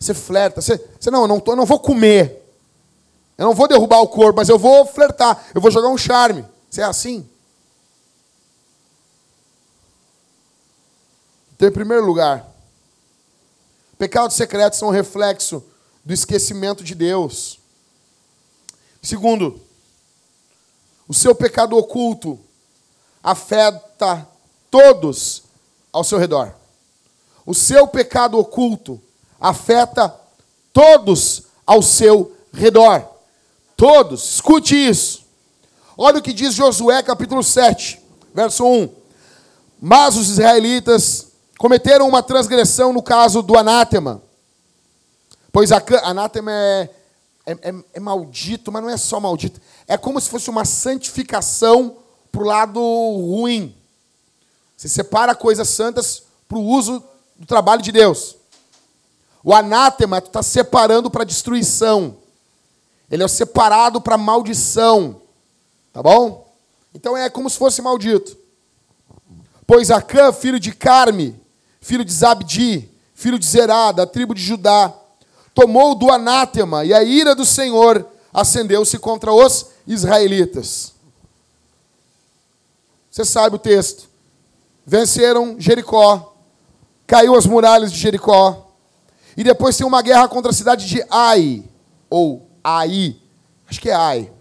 Você 0.00 0.14
flerta. 0.14 0.62
Você, 0.62 0.82
você 0.98 1.10
não, 1.10 1.20
eu 1.20 1.28
não, 1.28 1.38
tô, 1.38 1.52
eu 1.52 1.56
não 1.56 1.66
vou 1.66 1.78
comer. 1.78 2.42
Eu 3.36 3.44
não 3.44 3.54
vou 3.54 3.68
derrubar 3.68 4.00
o 4.00 4.08
corpo, 4.08 4.38
mas 4.38 4.48
eu 4.48 4.58
vou 4.58 4.86
flertar. 4.86 5.46
Eu 5.54 5.60
vou 5.60 5.70
jogar 5.70 5.90
um 5.90 5.98
charme. 5.98 6.42
Você 6.70 6.80
é 6.80 6.84
assim? 6.84 7.28
Então, 11.54 11.68
em 11.68 11.72
primeiro 11.72 12.06
lugar, 12.06 12.48
pecados 13.98 14.34
secretos 14.34 14.78
são 14.78 14.88
um 14.88 14.92
reflexo 14.92 15.62
do 16.02 16.14
esquecimento 16.14 16.82
de 16.82 16.94
Deus. 16.94 17.58
Segundo, 19.02 19.60
o 21.06 21.12
seu 21.12 21.34
pecado 21.34 21.76
oculto 21.76 22.40
afeta 23.22 24.26
todos 24.70 25.42
ao 25.92 26.02
seu 26.02 26.16
redor. 26.16 26.61
O 27.44 27.54
seu 27.54 27.86
pecado 27.86 28.38
oculto 28.38 29.00
afeta 29.40 30.14
todos 30.72 31.44
ao 31.66 31.82
seu 31.82 32.36
redor. 32.52 33.04
Todos, 33.76 34.34
escute 34.34 34.76
isso. 34.76 35.24
Olha 35.96 36.18
o 36.18 36.22
que 36.22 36.32
diz 36.32 36.54
Josué 36.54 37.02
capítulo 37.02 37.42
7, 37.42 38.00
verso 38.32 38.64
1. 38.64 38.88
Mas 39.80 40.16
os 40.16 40.30
israelitas 40.30 41.28
cometeram 41.58 42.08
uma 42.08 42.22
transgressão 42.22 42.92
no 42.92 43.02
caso 43.02 43.42
do 43.42 43.56
anátema. 43.56 44.22
Pois 45.50 45.72
a, 45.72 45.82
anátema 46.04 46.52
é, 46.52 46.90
é, 47.44 47.52
é, 47.52 47.74
é 47.94 48.00
maldito, 48.00 48.70
mas 48.70 48.82
não 48.82 48.90
é 48.90 48.96
só 48.96 49.18
maldito. 49.18 49.60
É 49.86 49.96
como 49.98 50.20
se 50.20 50.30
fosse 50.30 50.48
uma 50.48 50.64
santificação 50.64 51.96
para 52.30 52.42
o 52.42 52.46
lado 52.46 52.80
ruim. 52.80 53.76
Você 54.76 54.88
separa 54.88 55.34
coisas 55.34 55.68
santas 55.68 56.22
para 56.48 56.58
o 56.58 56.64
uso 56.64 57.02
do 57.42 57.46
trabalho 57.46 57.82
de 57.82 57.90
Deus. 57.90 58.36
O 59.42 59.52
anátema, 59.52 60.18
está 60.18 60.44
separando 60.44 61.10
para 61.10 61.24
destruição. 61.24 62.18
Ele 63.10 63.24
é 63.24 63.26
separado 63.26 64.00
para 64.00 64.16
maldição. 64.16 65.20
Tá 65.92 66.00
bom? 66.00 66.48
Então 66.94 67.16
é 67.16 67.28
como 67.28 67.50
se 67.50 67.58
fosse 67.58 67.82
maldito. 67.82 68.36
Pois 69.66 69.90
Acã, 69.90 70.32
filho 70.32 70.60
de 70.60 70.70
Carme, 70.70 71.34
filho 71.80 72.04
de 72.04 72.12
Zabdi, 72.12 72.88
filho 73.12 73.40
de 73.40 73.46
Zerá, 73.46 73.90
da 73.90 74.06
tribo 74.06 74.36
de 74.36 74.42
Judá, 74.42 74.94
tomou 75.52 75.96
do 75.96 76.12
anátema, 76.12 76.84
e 76.84 76.94
a 76.94 77.02
ira 77.02 77.34
do 77.34 77.44
Senhor 77.44 78.06
acendeu-se 78.32 78.98
contra 79.00 79.32
os 79.32 79.66
israelitas. 79.84 80.92
Você 83.10 83.24
sabe 83.24 83.56
o 83.56 83.58
texto. 83.58 84.08
Venceram 84.86 85.56
Jericó, 85.58 86.31
caiu 87.12 87.36
as 87.36 87.44
muralhas 87.44 87.92
de 87.92 87.98
Jericó, 87.98 88.72
e 89.36 89.44
depois 89.44 89.76
tem 89.76 89.86
uma 89.86 90.00
guerra 90.00 90.26
contra 90.28 90.50
a 90.50 90.54
cidade 90.54 90.86
de 90.86 91.04
Ai, 91.10 91.62
ou 92.08 92.48
Ai, 92.64 93.18
acho 93.68 93.78
que 93.78 93.90
é 93.90 93.94
Ai. 93.94 94.32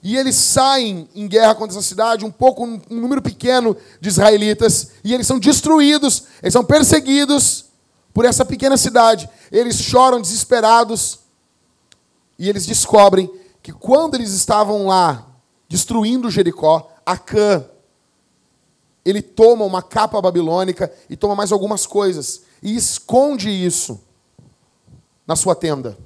E 0.00 0.16
eles 0.16 0.36
saem 0.36 1.08
em 1.12 1.26
guerra 1.26 1.56
contra 1.56 1.76
essa 1.76 1.84
cidade, 1.84 2.24
um 2.24 2.30
pouco, 2.30 2.64
um 2.64 2.80
número 2.88 3.20
pequeno 3.20 3.76
de 4.00 4.08
israelitas, 4.08 4.92
e 5.02 5.12
eles 5.12 5.26
são 5.26 5.40
destruídos, 5.40 6.26
eles 6.40 6.52
são 6.52 6.62
perseguidos 6.62 7.64
por 8.14 8.24
essa 8.24 8.44
pequena 8.44 8.76
cidade. 8.76 9.28
Eles 9.50 9.80
choram 9.80 10.20
desesperados, 10.20 11.18
e 12.38 12.48
eles 12.48 12.64
descobrem 12.64 13.28
que 13.60 13.72
quando 13.72 14.14
eles 14.14 14.30
estavam 14.30 14.86
lá 14.86 15.26
destruindo 15.68 16.30
Jericó, 16.30 16.88
Acã, 17.04 17.66
ele 19.04 19.22
toma 19.22 19.64
uma 19.64 19.82
capa 19.82 20.20
babilônica 20.20 20.92
e 21.08 21.16
toma 21.16 21.34
mais 21.34 21.52
algumas 21.52 21.86
coisas 21.86 22.42
e 22.62 22.76
esconde 22.76 23.48
isso 23.48 24.00
na 25.26 25.36
sua 25.36 25.54
tenda. 25.54 25.96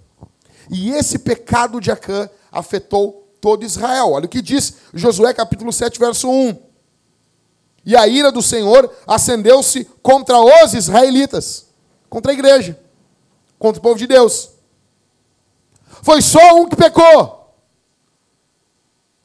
E 0.71 0.91
esse 0.91 1.19
pecado 1.19 1.81
de 1.81 1.91
Acã 1.91 2.29
afetou 2.51 3.29
todo 3.41 3.65
Israel. 3.65 4.13
Olha 4.13 4.27
o 4.27 4.29
que 4.29 4.41
diz 4.41 4.75
Josué 4.93 5.35
capítulo 5.35 5.73
7, 5.73 5.99
verso 5.99 6.29
1. 6.31 6.57
E 7.85 7.97
a 7.97 8.07
ira 8.07 8.33
do 8.33 8.41
Senhor 8.41 8.91
acendeu-se 9.07 9.85
contra 10.03 10.39
os 10.39 10.73
israelitas, 10.73 11.67
contra 12.09 12.33
a 12.33 12.35
igreja, 12.35 12.81
contra 13.59 13.79
o 13.79 13.83
povo 13.83 13.99
de 13.99 14.07
Deus. 14.07 14.51
Foi 16.03 16.23
só 16.23 16.57
um 16.57 16.69
que 16.69 16.77
pecou. 16.77 17.55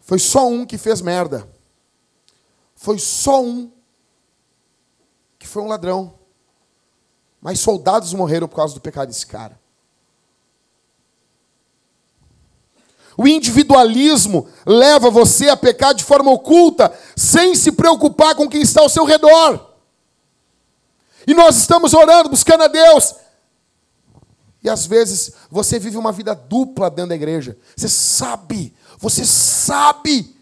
Foi 0.01 0.19
só 0.19 0.47
um 0.47 0.65
que 0.65 0.77
fez 0.77 1.01
merda. 1.01 1.47
Foi 2.79 2.97
só 2.97 3.43
um 3.43 3.69
que 5.37 5.45
foi 5.45 5.61
um 5.61 5.67
ladrão. 5.67 6.17
Mas 7.41 7.59
soldados 7.59 8.13
morreram 8.13 8.47
por 8.47 8.55
causa 8.55 8.73
do 8.73 8.79
pecado 8.79 9.09
desse 9.09 9.27
cara. 9.27 9.59
O 13.17 13.27
individualismo 13.27 14.47
leva 14.65 15.09
você 15.09 15.49
a 15.49 15.57
pecar 15.57 15.93
de 15.93 16.05
forma 16.05 16.31
oculta, 16.31 16.97
sem 17.17 17.53
se 17.53 17.73
preocupar 17.73 18.33
com 18.33 18.47
quem 18.47 18.61
está 18.61 18.79
ao 18.79 18.87
seu 18.87 19.03
redor. 19.03 19.73
E 21.27 21.33
nós 21.33 21.57
estamos 21.57 21.93
orando, 21.93 22.29
buscando 22.29 22.63
a 22.63 22.67
Deus. 22.67 23.13
E 24.63 24.69
às 24.69 24.85
vezes 24.85 25.33
você 25.51 25.79
vive 25.79 25.97
uma 25.97 26.13
vida 26.13 26.33
dupla 26.33 26.89
dentro 26.89 27.09
da 27.09 27.15
igreja. 27.15 27.57
Você 27.75 27.89
sabe, 27.89 28.73
você 28.97 29.25
sabe 29.25 30.33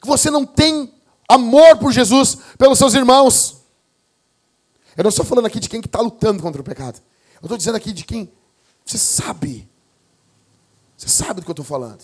que 0.00 0.06
você 0.08 0.32
não 0.32 0.44
tem 0.44 0.95
amor 1.28 1.78
por 1.78 1.92
Jesus, 1.92 2.38
pelos 2.58 2.78
seus 2.78 2.94
irmãos. 2.94 3.62
Eu 4.96 5.04
não 5.04 5.10
estou 5.10 5.24
falando 5.24 5.46
aqui 5.46 5.60
de 5.60 5.68
quem 5.68 5.80
está 5.80 6.00
lutando 6.00 6.42
contra 6.42 6.60
o 6.60 6.64
pecado. 6.64 7.00
Eu 7.34 7.46
estou 7.46 7.58
dizendo 7.58 7.76
aqui 7.76 7.92
de 7.92 8.04
quem 8.04 8.32
você 8.84 8.98
sabe 8.98 9.68
você 10.96 11.08
sabe 11.08 11.40
do 11.40 11.44
que 11.44 11.50
eu 11.50 11.52
estou 11.52 11.64
falando. 11.64 12.02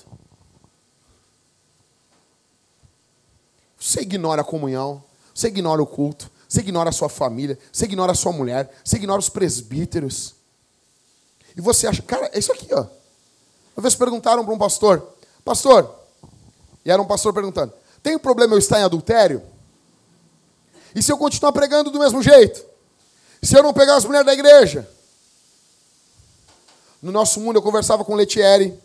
Você 3.79 4.01
ignora 4.01 4.43
a 4.43 4.45
comunhão, 4.45 5.03
você 5.35 5.49
ignora 5.49 5.83
o 5.83 5.87
culto, 5.87 6.31
você 6.49 6.61
ignora 6.61 6.91
a 6.91 6.93
sua 6.93 7.09
família, 7.09 7.59
você 7.73 7.87
ignora 7.87 8.13
a 8.13 8.15
sua 8.15 8.33
mulher, 8.33 8.73
você 8.85 8.97
ignora 8.97 9.19
os 9.19 9.29
presbíteros. 9.29 10.35
E 11.57 11.61
você 11.61 11.87
acha, 11.87 12.03
cara, 12.03 12.31
é 12.33 12.39
isso 12.39 12.53
aqui, 12.53 12.69
ó. 12.73 12.87
Uma 13.75 13.83
vez 13.83 13.95
perguntaram 13.95 14.45
para 14.45 14.55
um 14.55 14.59
pastor, 14.59 15.15
pastor, 15.45 15.99
e 16.85 16.91
era 16.91 17.01
um 17.01 17.07
pastor 17.07 17.33
perguntando: 17.33 17.73
tem 18.03 18.19
problema 18.19 18.55
eu 18.55 18.59
estar 18.59 18.81
em 18.81 18.85
adultério? 18.85 19.43
E 20.95 21.03
se 21.03 21.13
eu 21.13 21.17
continuar 21.17 21.53
pregando 21.53 21.91
do 21.91 21.99
mesmo 21.99 22.23
jeito? 22.23 22.65
Se 23.43 23.57
eu 23.57 23.63
não 23.63 23.73
pegar 23.73 23.97
as 23.97 24.05
mulheres 24.05 24.27
da 24.27 24.33
igreja? 24.35 24.89
No 27.01 27.11
nosso 27.11 27.41
mundo, 27.41 27.57
eu 27.57 27.63
conversava 27.63 28.05
com 28.05 28.15
Letieri. 28.15 28.79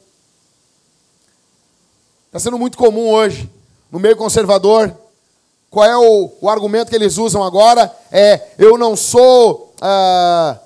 Está 2.28 2.40
sendo 2.40 2.58
muito 2.58 2.78
comum 2.78 3.10
hoje, 3.10 3.50
no 3.92 4.00
meio 4.00 4.16
conservador. 4.16 4.96
Qual 5.70 5.86
é 5.86 5.98
o, 5.98 6.32
o 6.42 6.50
argumento 6.50 6.90
que 6.90 6.96
eles 6.96 7.18
usam 7.18 7.44
agora? 7.44 7.96
É: 8.12 8.50
eu 8.58 8.78
não 8.78 8.96
sou. 8.96 9.74
Ah, 9.82 10.58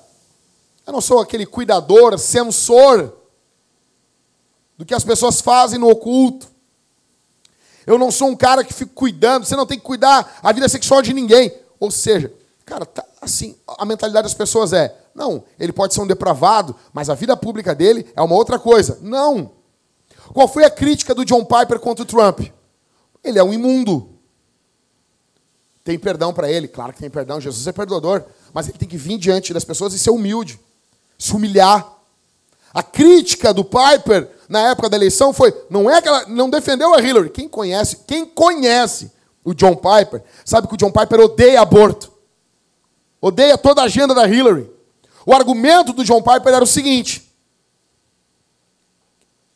eu 0.86 0.92
não 0.92 1.00
sou 1.00 1.20
aquele 1.20 1.46
cuidador, 1.46 2.18
censor 2.18 3.12
do 4.76 4.84
que 4.84 4.94
as 4.94 5.04
pessoas 5.04 5.40
fazem 5.40 5.78
no 5.78 5.88
oculto. 5.88 6.51
Eu 7.86 7.98
não 7.98 8.10
sou 8.10 8.28
um 8.28 8.36
cara 8.36 8.64
que 8.64 8.72
fica 8.72 8.92
cuidando, 8.94 9.44
você 9.44 9.56
não 9.56 9.66
tem 9.66 9.78
que 9.78 9.84
cuidar 9.84 10.38
a 10.42 10.52
vida 10.52 10.68
sexual 10.68 11.02
de 11.02 11.12
ninguém. 11.12 11.52
Ou 11.80 11.90
seja, 11.90 12.32
cara, 12.64 12.86
tá, 12.86 13.04
assim, 13.20 13.56
a 13.66 13.84
mentalidade 13.84 14.24
das 14.24 14.34
pessoas 14.34 14.72
é: 14.72 14.96
não, 15.14 15.44
ele 15.58 15.72
pode 15.72 15.94
ser 15.94 16.00
um 16.00 16.06
depravado, 16.06 16.74
mas 16.92 17.10
a 17.10 17.14
vida 17.14 17.36
pública 17.36 17.74
dele 17.74 18.06
é 18.14 18.22
uma 18.22 18.34
outra 18.34 18.58
coisa. 18.58 18.98
Não. 19.00 19.50
Qual 20.32 20.48
foi 20.48 20.64
a 20.64 20.70
crítica 20.70 21.14
do 21.14 21.24
John 21.24 21.44
Piper 21.44 21.78
contra 21.78 22.02
o 22.02 22.06
Trump? 22.06 22.40
Ele 23.22 23.38
é 23.38 23.44
um 23.44 23.52
imundo. 23.52 24.08
Tem 25.84 25.98
perdão 25.98 26.32
para 26.32 26.50
ele? 26.50 26.68
Claro 26.68 26.92
que 26.92 27.00
tem 27.00 27.10
perdão. 27.10 27.40
Jesus 27.40 27.66
é 27.66 27.72
perdoador. 27.72 28.24
Mas 28.52 28.68
ele 28.68 28.78
tem 28.78 28.88
que 28.88 28.96
vir 28.96 29.18
diante 29.18 29.52
das 29.52 29.64
pessoas 29.64 29.92
e 29.92 29.98
ser 29.98 30.10
humilde. 30.10 30.58
Se 31.18 31.34
humilhar. 31.34 31.98
A 32.72 32.82
crítica 32.82 33.52
do 33.52 33.64
Piper 33.64 34.30
na 34.52 34.68
época 34.68 34.90
da 34.90 34.98
eleição 34.98 35.32
foi, 35.32 35.50
não 35.70 35.90
é 35.90 36.02
que 36.02 36.06
ela 36.06 36.26
não 36.26 36.50
defendeu 36.50 36.94
a 36.94 37.00
Hillary. 37.00 37.30
Quem 37.30 37.48
conhece, 37.48 38.00
quem 38.06 38.26
conhece 38.26 39.10
o 39.42 39.54
John 39.54 39.74
Piper, 39.74 40.22
sabe 40.44 40.68
que 40.68 40.74
o 40.74 40.76
John 40.76 40.92
Piper 40.92 41.20
odeia 41.20 41.62
aborto. 41.62 42.12
Odeia 43.18 43.56
toda 43.56 43.80
a 43.80 43.86
agenda 43.86 44.14
da 44.14 44.28
Hillary. 44.28 44.70
O 45.24 45.32
argumento 45.32 45.94
do 45.94 46.04
John 46.04 46.20
Piper 46.20 46.52
era 46.52 46.62
o 46.62 46.66
seguinte: 46.66 47.34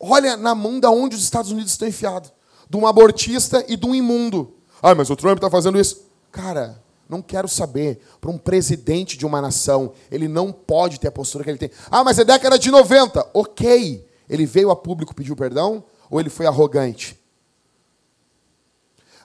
Olha 0.00 0.35
na 0.35 0.54
mão 0.54 0.80
da 0.80 0.90
onde 0.90 1.14
os 1.14 1.22
Estados 1.22 1.50
Unidos 1.50 1.72
estão 1.72 1.87
enfiados. 1.87 2.32
De 2.70 2.78
um 2.78 2.87
abortista 2.87 3.62
e 3.68 3.76
de 3.76 3.85
um 3.85 3.94
imundo. 3.94 4.54
Ah, 4.82 4.94
mas 4.94 5.11
o 5.11 5.16
Trump 5.16 5.37
está 5.37 5.50
fazendo 5.50 5.78
isso. 5.78 6.06
Cara, 6.32 6.82
não 7.06 7.20
quero 7.20 7.48
saber. 7.48 8.00
Para 8.18 8.30
um 8.30 8.38
presidente 8.38 9.18
de 9.18 9.26
uma 9.26 9.42
nação, 9.42 9.92
ele 10.11 10.26
não 10.26 10.50
pode 10.52 10.98
ter 10.98 11.09
a 11.09 11.12
postura 11.12 11.44
que 11.44 11.50
ele 11.50 11.59
tem. 11.59 11.70
Ah, 11.90 12.02
mas 12.02 12.18
é 12.18 12.24
década 12.24 12.59
de 12.59 12.70
90. 12.70 13.28
Ok. 13.35 14.05
Ele 14.28 14.46
veio 14.46 14.70
a 14.70 14.76
público 14.76 15.14
pedir 15.14 15.34
perdão 15.34 15.84
ou 16.10 16.20
ele 16.20 16.30
foi 16.30 16.46
arrogante? 16.46 17.20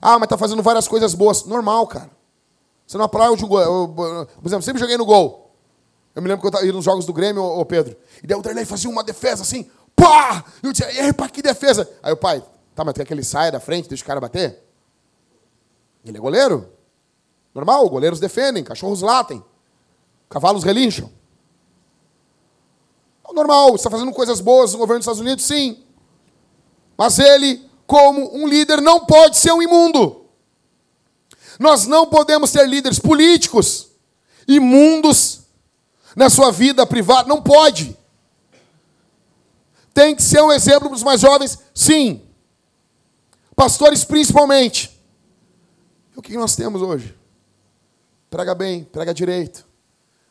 Ah, 0.01 0.17
mas 0.17 0.23
está 0.23 0.37
fazendo 0.37 0.63
várias 0.63 0.87
coisas 0.87 1.13
boas. 1.13 1.45
Normal, 1.45 1.85
cara. 1.87 2.09
Você 2.87 2.97
não 2.97 3.05
aplaude 3.05 3.43
o 3.43 3.47
gol. 3.47 3.93
Por 3.93 4.45
exemplo, 4.45 4.63
sempre 4.63 4.79
joguei 4.79 4.97
no 4.97 5.05
gol. 5.05 5.55
Eu 6.13 6.21
me 6.21 6.27
lembro 6.27 6.49
que 6.49 6.57
eu 6.57 6.65
ia 6.65 6.73
nos 6.73 6.83
jogos 6.83 7.05
do 7.05 7.13
Grêmio, 7.13 7.41
ô 7.41 7.63
Pedro. 7.65 7.95
E 8.21 8.27
daí 8.27 8.37
o 8.37 8.41
Derlei 8.41 8.65
fazia 8.65 8.89
uma 8.89 9.03
defesa 9.03 9.43
assim. 9.43 9.69
Pá! 9.95 10.43
E 10.61 10.67
eu 10.67 10.73
dizia, 10.73 11.07
epa, 11.07 11.29
que 11.29 11.41
defesa! 11.41 11.89
Aí 12.03 12.11
o 12.11 12.17
pai, 12.17 12.43
tá, 12.75 12.83
mas 12.83 12.93
quer 12.93 13.05
que 13.05 13.13
ele 13.13 13.23
saia 13.23 13.51
da 13.51 13.59
frente, 13.59 13.87
deixa 13.87 14.03
o 14.03 14.07
cara 14.07 14.19
bater? 14.19 14.61
Ele 16.03 16.17
é 16.17 16.19
goleiro. 16.19 16.69
Normal, 17.53 17.87
goleiros 17.89 18.19
defendem, 18.19 18.63
cachorros 18.63 19.01
latem, 19.01 19.43
cavalos 20.29 20.63
relincham. 20.63 21.09
É 23.31 23.33
normal, 23.33 23.75
está 23.75 23.89
fazendo 23.89 24.11
coisas 24.11 24.41
boas 24.41 24.73
no 24.73 24.77
governo 24.77 24.99
dos 24.99 25.05
Estados 25.05 25.21
Unidos, 25.21 25.45
sim. 25.45 25.81
Mas 26.97 27.17
ele, 27.17 27.65
como 27.87 28.35
um 28.35 28.45
líder, 28.45 28.81
não 28.81 29.05
pode 29.05 29.37
ser 29.37 29.53
um 29.53 29.61
imundo. 29.61 30.25
Nós 31.57 31.87
não 31.87 32.05
podemos 32.07 32.51
ter 32.51 32.67
líderes 32.67 32.99
políticos 32.99 33.87
imundos 34.45 35.43
na 36.13 36.29
sua 36.29 36.51
vida 36.51 36.85
privada. 36.85 37.29
Não 37.29 37.41
pode. 37.41 37.97
Tem 39.93 40.13
que 40.13 40.21
ser 40.21 40.41
um 40.41 40.51
exemplo 40.51 40.89
para 40.89 40.95
os 40.95 41.03
mais 41.03 41.21
jovens? 41.21 41.57
Sim. 41.73 42.21
Pastores, 43.55 44.03
principalmente. 44.03 45.01
E 46.13 46.19
o 46.19 46.21
que 46.21 46.35
nós 46.35 46.55
temos 46.55 46.81
hoje? 46.81 47.17
Prega 48.29 48.53
bem, 48.53 48.83
prega 48.83 49.13
direito. 49.13 49.65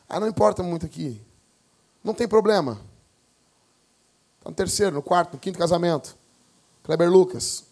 Ah, 0.07 0.21
não 0.21 0.29
importa 0.29 0.63
muito 0.63 0.85
aqui. 0.85 1.21
Não 2.05 2.13
tem 2.13 2.29
problema. 2.29 2.90
Está 4.41 4.49
no 4.49 4.57
terceiro, 4.57 4.95
no 4.95 5.03
quarto, 5.03 5.35
no 5.35 5.39
quinto 5.39 5.59
casamento. 5.59 6.17
Kleber 6.83 7.11
Lucas. 7.11 7.65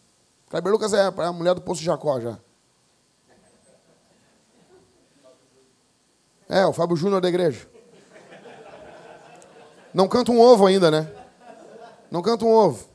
Kleber 0.50 0.70
Lucas 0.70 0.92
é 0.92 1.07
a 1.07 1.33
mulher 1.33 1.54
do 1.54 1.62
Poço 1.62 1.81
de 1.81 1.87
Jacó 1.87 2.20
já. 2.20 2.38
É, 6.46 6.66
o 6.66 6.72
Fábio 6.72 6.96
Júnior 6.96 7.22
da 7.22 7.28
igreja. 7.28 7.66
Não 9.94 10.07
canta 10.07 10.31
um 10.31 10.40
ovo 10.40 10.66
ainda, 10.66 10.90
né? 10.90 11.11
Não 12.11 12.20
canta 12.20 12.44
um 12.44 12.52
ovo. 12.52 12.87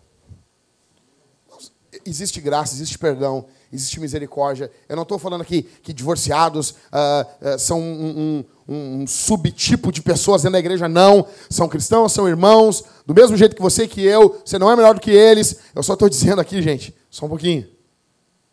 Existe 2.06 2.42
graça, 2.42 2.74
existe 2.74 2.98
perdão, 2.98 3.46
existe 3.72 4.00
misericórdia. 4.00 4.72
Eu 4.88 4.96
não 4.96 5.04
estou 5.04 5.18
falando 5.18 5.42
aqui 5.42 5.64
que 5.64 5.94
divorciados 5.94 6.72
uh, 6.72 7.56
uh, 7.56 7.60
são 7.60 7.80
um, 7.80 8.44
um, 8.68 9.02
um, 9.02 9.08
subtipo 9.08 9.92
de 9.92 10.02
pessoas 10.02 10.44
dentro 10.44 10.54
da 10.54 10.60
igreja. 10.60 10.88
Não. 10.88 11.28
São 11.50 11.68
cristãos, 11.70 12.12
são 12.12 12.28
irmãos, 12.28 12.84
do 13.06 13.14
mesmo 13.14 13.36
jeito 13.36 13.56
que 13.56 13.62
você 13.62 13.88
que 13.88 14.02
eu. 14.02 14.42
Você 14.46 14.58
não 14.58 14.72
é 14.72 14.76
melhor 14.76 14.96
do 14.96 15.02
que 15.02 15.12
eles. 15.12 15.60
Eu 15.76 15.84
só 15.84 15.94
estou 15.94 16.10
dizendo 16.10 16.40
aqui, 16.40 16.62
gente, 16.62 16.96
só 17.10 17.26
um 17.26 17.30
pouquinho. 17.30 17.68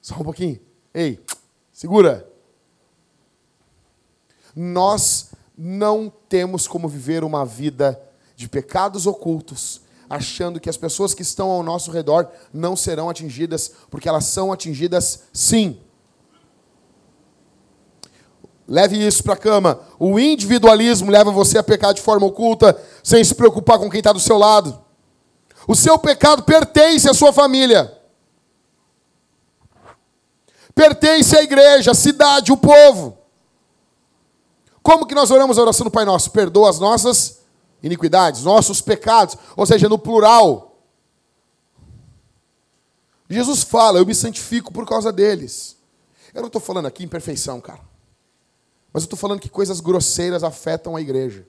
Só 0.00 0.14
um 0.16 0.24
pouquinho. 0.24 0.58
Ei, 0.92 1.20
segura. 1.72 2.26
Nós 4.54 5.30
não 5.56 6.12
temos 6.28 6.66
como 6.66 6.88
viver 6.88 7.22
uma 7.22 7.44
vida 7.44 8.00
de 8.34 8.48
pecados 8.48 9.06
ocultos 9.06 9.82
achando 10.10 10.58
que 10.58 10.68
as 10.68 10.76
pessoas 10.76 11.14
que 11.14 11.22
estão 11.22 11.48
ao 11.48 11.62
nosso 11.62 11.92
redor 11.92 12.28
não 12.52 12.74
serão 12.74 13.08
atingidas, 13.08 13.70
porque 13.88 14.08
elas 14.08 14.24
são 14.24 14.52
atingidas 14.52 15.22
sim. 15.32 15.78
Leve 18.66 18.96
isso 19.04 19.22
para 19.22 19.34
a 19.34 19.36
cama. 19.36 19.80
O 20.00 20.18
individualismo 20.18 21.12
leva 21.12 21.30
você 21.30 21.58
a 21.58 21.62
pecar 21.62 21.94
de 21.94 22.00
forma 22.00 22.26
oculta, 22.26 22.76
sem 23.02 23.22
se 23.22 23.34
preocupar 23.34 23.78
com 23.78 23.90
quem 23.90 23.98
está 23.98 24.12
do 24.12 24.20
seu 24.20 24.36
lado. 24.36 24.84
O 25.66 25.74
seu 25.74 25.98
pecado 25.98 26.42
pertence 26.42 27.08
à 27.08 27.14
sua 27.14 27.32
família. 27.32 27.96
Pertence 30.74 31.36
à 31.36 31.42
igreja, 31.42 31.90
à 31.90 31.94
cidade, 31.94 32.52
o 32.52 32.56
povo. 32.56 33.18
Como 34.82 35.06
que 35.06 35.14
nós 35.14 35.30
oramos 35.30 35.58
a 35.58 35.62
oração 35.62 35.84
do 35.84 35.90
Pai 35.90 36.04
Nosso? 36.04 36.30
Perdoa 36.30 36.70
as 36.70 36.78
nossas 36.78 37.40
iniquidades, 37.82 38.42
nossos 38.42 38.80
pecados, 38.80 39.36
ou 39.56 39.66
seja, 39.66 39.88
no 39.88 39.98
plural. 39.98 40.78
Jesus 43.28 43.62
fala, 43.62 43.98
eu 43.98 44.06
me 44.06 44.14
santifico 44.14 44.72
por 44.72 44.86
causa 44.86 45.12
deles. 45.12 45.76
Eu 46.34 46.40
não 46.40 46.48
estou 46.48 46.60
falando 46.60 46.86
aqui 46.86 47.04
em 47.04 47.08
perfeição, 47.08 47.60
cara. 47.60 47.80
Mas 48.92 49.04
eu 49.04 49.06
estou 49.06 49.18
falando 49.18 49.40
que 49.40 49.48
coisas 49.48 49.80
grosseiras 49.80 50.42
afetam 50.42 50.96
a 50.96 51.00
igreja, 51.00 51.46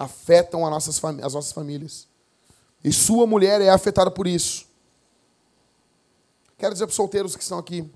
afetam 0.00 0.64
as 0.64 0.70
nossas, 0.70 1.04
as 1.22 1.34
nossas 1.34 1.52
famílias. 1.52 2.08
E 2.82 2.90
sua 2.90 3.26
mulher 3.26 3.60
é 3.60 3.68
afetada 3.68 4.10
por 4.10 4.26
isso. 4.26 4.66
Quero 6.56 6.72
dizer 6.72 6.86
para 6.86 6.90
os 6.90 6.96
solteiros 6.96 7.36
que 7.36 7.42
estão 7.42 7.58
aqui. 7.58 7.88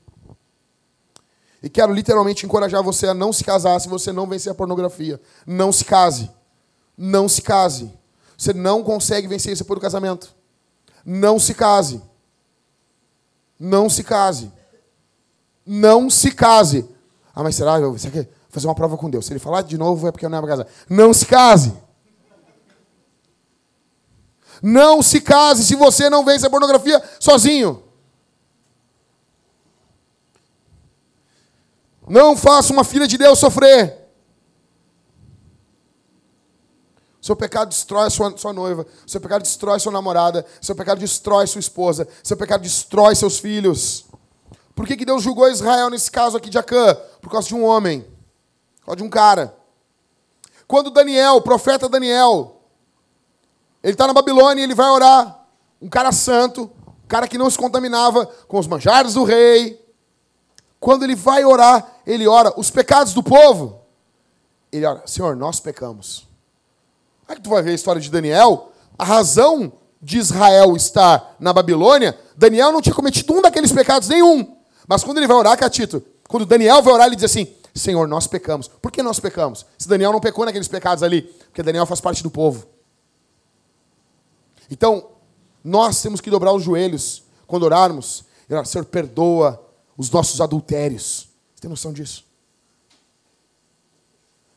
E 1.63 1.71
quero 1.71 1.95
literalmente 1.95 2.45
encorajar 2.45 2.83
você 2.83 3.07
a 3.07 3.15
não 3.15 3.33
se 3.33 3.43
casar 3.43 3.81
se 3.81 3.89
você 3.89 4.13
não 4.13 4.27
vencer 4.27 4.53
a 4.53 4.55
pornografia. 4.55 5.19
Não 5.47 5.73
se 5.73 5.83
case. 5.83 6.31
Não 6.97 7.27
se 7.27 7.41
case. 7.41 7.91
Você 8.37 8.53
não 8.53 8.85
consegue 8.85 9.27
vencer 9.27 9.55
isso 9.55 9.65
por 9.65 9.81
casamento. 9.81 10.35
Não 11.07 11.39
se 11.39 11.55
case. 11.55 12.03
Não 13.59 13.89
se 13.89 14.05
case. 14.05 14.53
Não 15.65 16.11
se 16.11 16.31
case. 16.33 16.87
Ah, 17.35 17.43
mas 17.43 17.57
será? 17.57 17.81
Você 17.81 18.11
quer 18.11 18.29
fazer 18.51 18.67
uma 18.67 18.75
prova 18.75 18.99
com 18.99 19.09
Deus? 19.09 19.25
Se 19.25 19.33
ele 19.33 19.41
falar 19.41 19.63
de 19.63 19.79
novo, 19.79 20.07
é 20.07 20.13
porque 20.13 20.27
eu 20.27 20.31
não 20.31 20.39
é 20.39 20.47
casar. 20.47 20.67
Não 20.87 21.15
se 21.15 21.25
case. 21.25 21.84
Não 24.67 25.03
se 25.03 25.21
case 25.21 25.63
se 25.63 25.77
você 25.77 26.09
não 26.09 26.25
vence 26.25 26.47
a 26.47 26.49
pornografia 26.49 27.03
sozinho. 27.21 27.83
Não 32.09 32.35
faça 32.35 32.73
uma 32.73 32.83
filha 32.83 33.07
de 33.07 33.19
Deus 33.19 33.39
sofrer. 33.39 34.09
Seu 37.21 37.37
pecado 37.37 37.69
destrói 37.69 38.09
sua, 38.09 38.35
sua 38.39 38.55
noiva. 38.55 38.87
Seu 39.07 39.21
pecado 39.21 39.43
destrói 39.43 39.79
sua 39.79 39.93
namorada. 39.93 40.47
Seu 40.63 40.75
pecado 40.75 40.99
destrói 40.99 41.47
sua 41.47 41.61
esposa. 41.61 42.09
Seu 42.23 42.37
pecado 42.39 42.63
destrói 42.63 43.15
seus 43.15 43.39
filhos. 43.39 44.07
Por 44.75 44.87
que, 44.87 44.97
que 44.97 45.05
Deus 45.05 45.23
julgou 45.23 45.47
Israel 45.47 45.91
nesse 45.91 46.11
caso 46.11 46.39
aqui 46.39 46.49
de 46.49 46.57
Acã? 46.57 46.95
Por 47.21 47.31
causa 47.31 47.49
de 47.49 47.55
um 47.55 47.63
homem. 47.63 48.01
Por 48.81 48.87
causa 48.87 48.97
de 48.97 49.03
um 49.03 49.11
cara. 49.11 49.55
Quando 50.67 50.91
Daniel, 50.91 51.35
o 51.35 51.43
profeta 51.43 51.87
Daniel, 51.87 52.64
ele 53.85 53.93
está 53.93 54.07
na 54.07 54.15
Babilônia 54.15 54.63
e 54.63 54.65
ele 54.65 54.75
vai 54.75 54.89
orar. 54.89 55.45
Um 55.81 55.91
cara 55.91 56.11
santo, 56.11 56.71
um 57.05 57.07
cara 57.07 57.29
que 57.29 57.37
não 57.37 57.51
se 57.51 57.59
contaminava 57.59 58.25
com 58.49 58.59
os 58.59 58.67
manjares 58.67 59.13
do 59.13 59.25
rei. 59.25 59.79
Quando 60.81 61.03
ele 61.05 61.15
vai 61.15 61.45
orar, 61.45 61.87
ele 62.07 62.27
ora 62.27 62.59
os 62.59 62.71
pecados 62.71 63.13
do 63.13 63.23
povo. 63.23 63.83
Ele 64.73 64.87
ora, 64.87 65.03
Senhor, 65.07 65.37
nós 65.37 65.61
pecamos. 65.61 66.27
Aí 67.29 67.39
tu 67.39 67.51
vai 67.51 67.61
ver 67.61 67.73
a 67.73 67.75
história 67.75 68.01
de 68.01 68.11
Daniel, 68.11 68.73
a 68.99 69.05
razão 69.05 69.71
de 70.01 70.17
Israel 70.17 70.75
estar 70.77 71.37
na 71.39 71.53
Babilônia, 71.53 72.19
Daniel 72.35 72.73
não 72.73 72.81
tinha 72.81 72.95
cometido 72.95 73.35
um 73.35 73.43
daqueles 73.43 73.71
pecados, 73.71 74.09
nenhum. 74.09 74.57
Mas 74.89 75.05
quando 75.05 75.19
ele 75.19 75.27
vai 75.27 75.37
orar, 75.37 75.59
Catito, 75.59 76.03
quando 76.27 76.47
Daniel 76.47 76.83
vai 76.83 76.95
orar, 76.95 77.07
ele 77.07 77.17
diz 77.17 77.25
assim: 77.25 77.55
Senhor, 77.75 78.09
nós 78.09 78.27
pecamos. 78.27 78.67
Por 78.67 78.91
que 78.91 79.03
nós 79.03 79.21
pecamos? 79.21 79.67
Se 79.77 79.87
Daniel 79.87 80.13
não 80.13 80.21
pecou 80.21 80.47
naqueles 80.47 80.69
pecados 80.69 81.03
ali, 81.03 81.23
porque 81.23 81.63
Daniel 81.63 81.85
faz 81.85 82.01
parte 82.01 82.23
do 82.23 82.31
povo. 82.31 82.74
Então, 84.71 85.11
nós 85.63 86.01
temos 86.03 86.21
que 86.21 86.31
dobrar 86.31 86.53
os 86.53 86.63
joelhos 86.63 87.25
quando 87.47 87.65
orarmos 87.65 88.25
e 88.49 88.53
orar, 88.53 88.67
Senhor, 88.67 88.85
perdoa 88.85 89.63
os 89.97 90.11
nossos 90.11 90.41
adultérios. 90.41 91.29
Você 91.55 91.63
tem 91.63 91.71
noção 91.71 91.93
disso? 91.93 92.25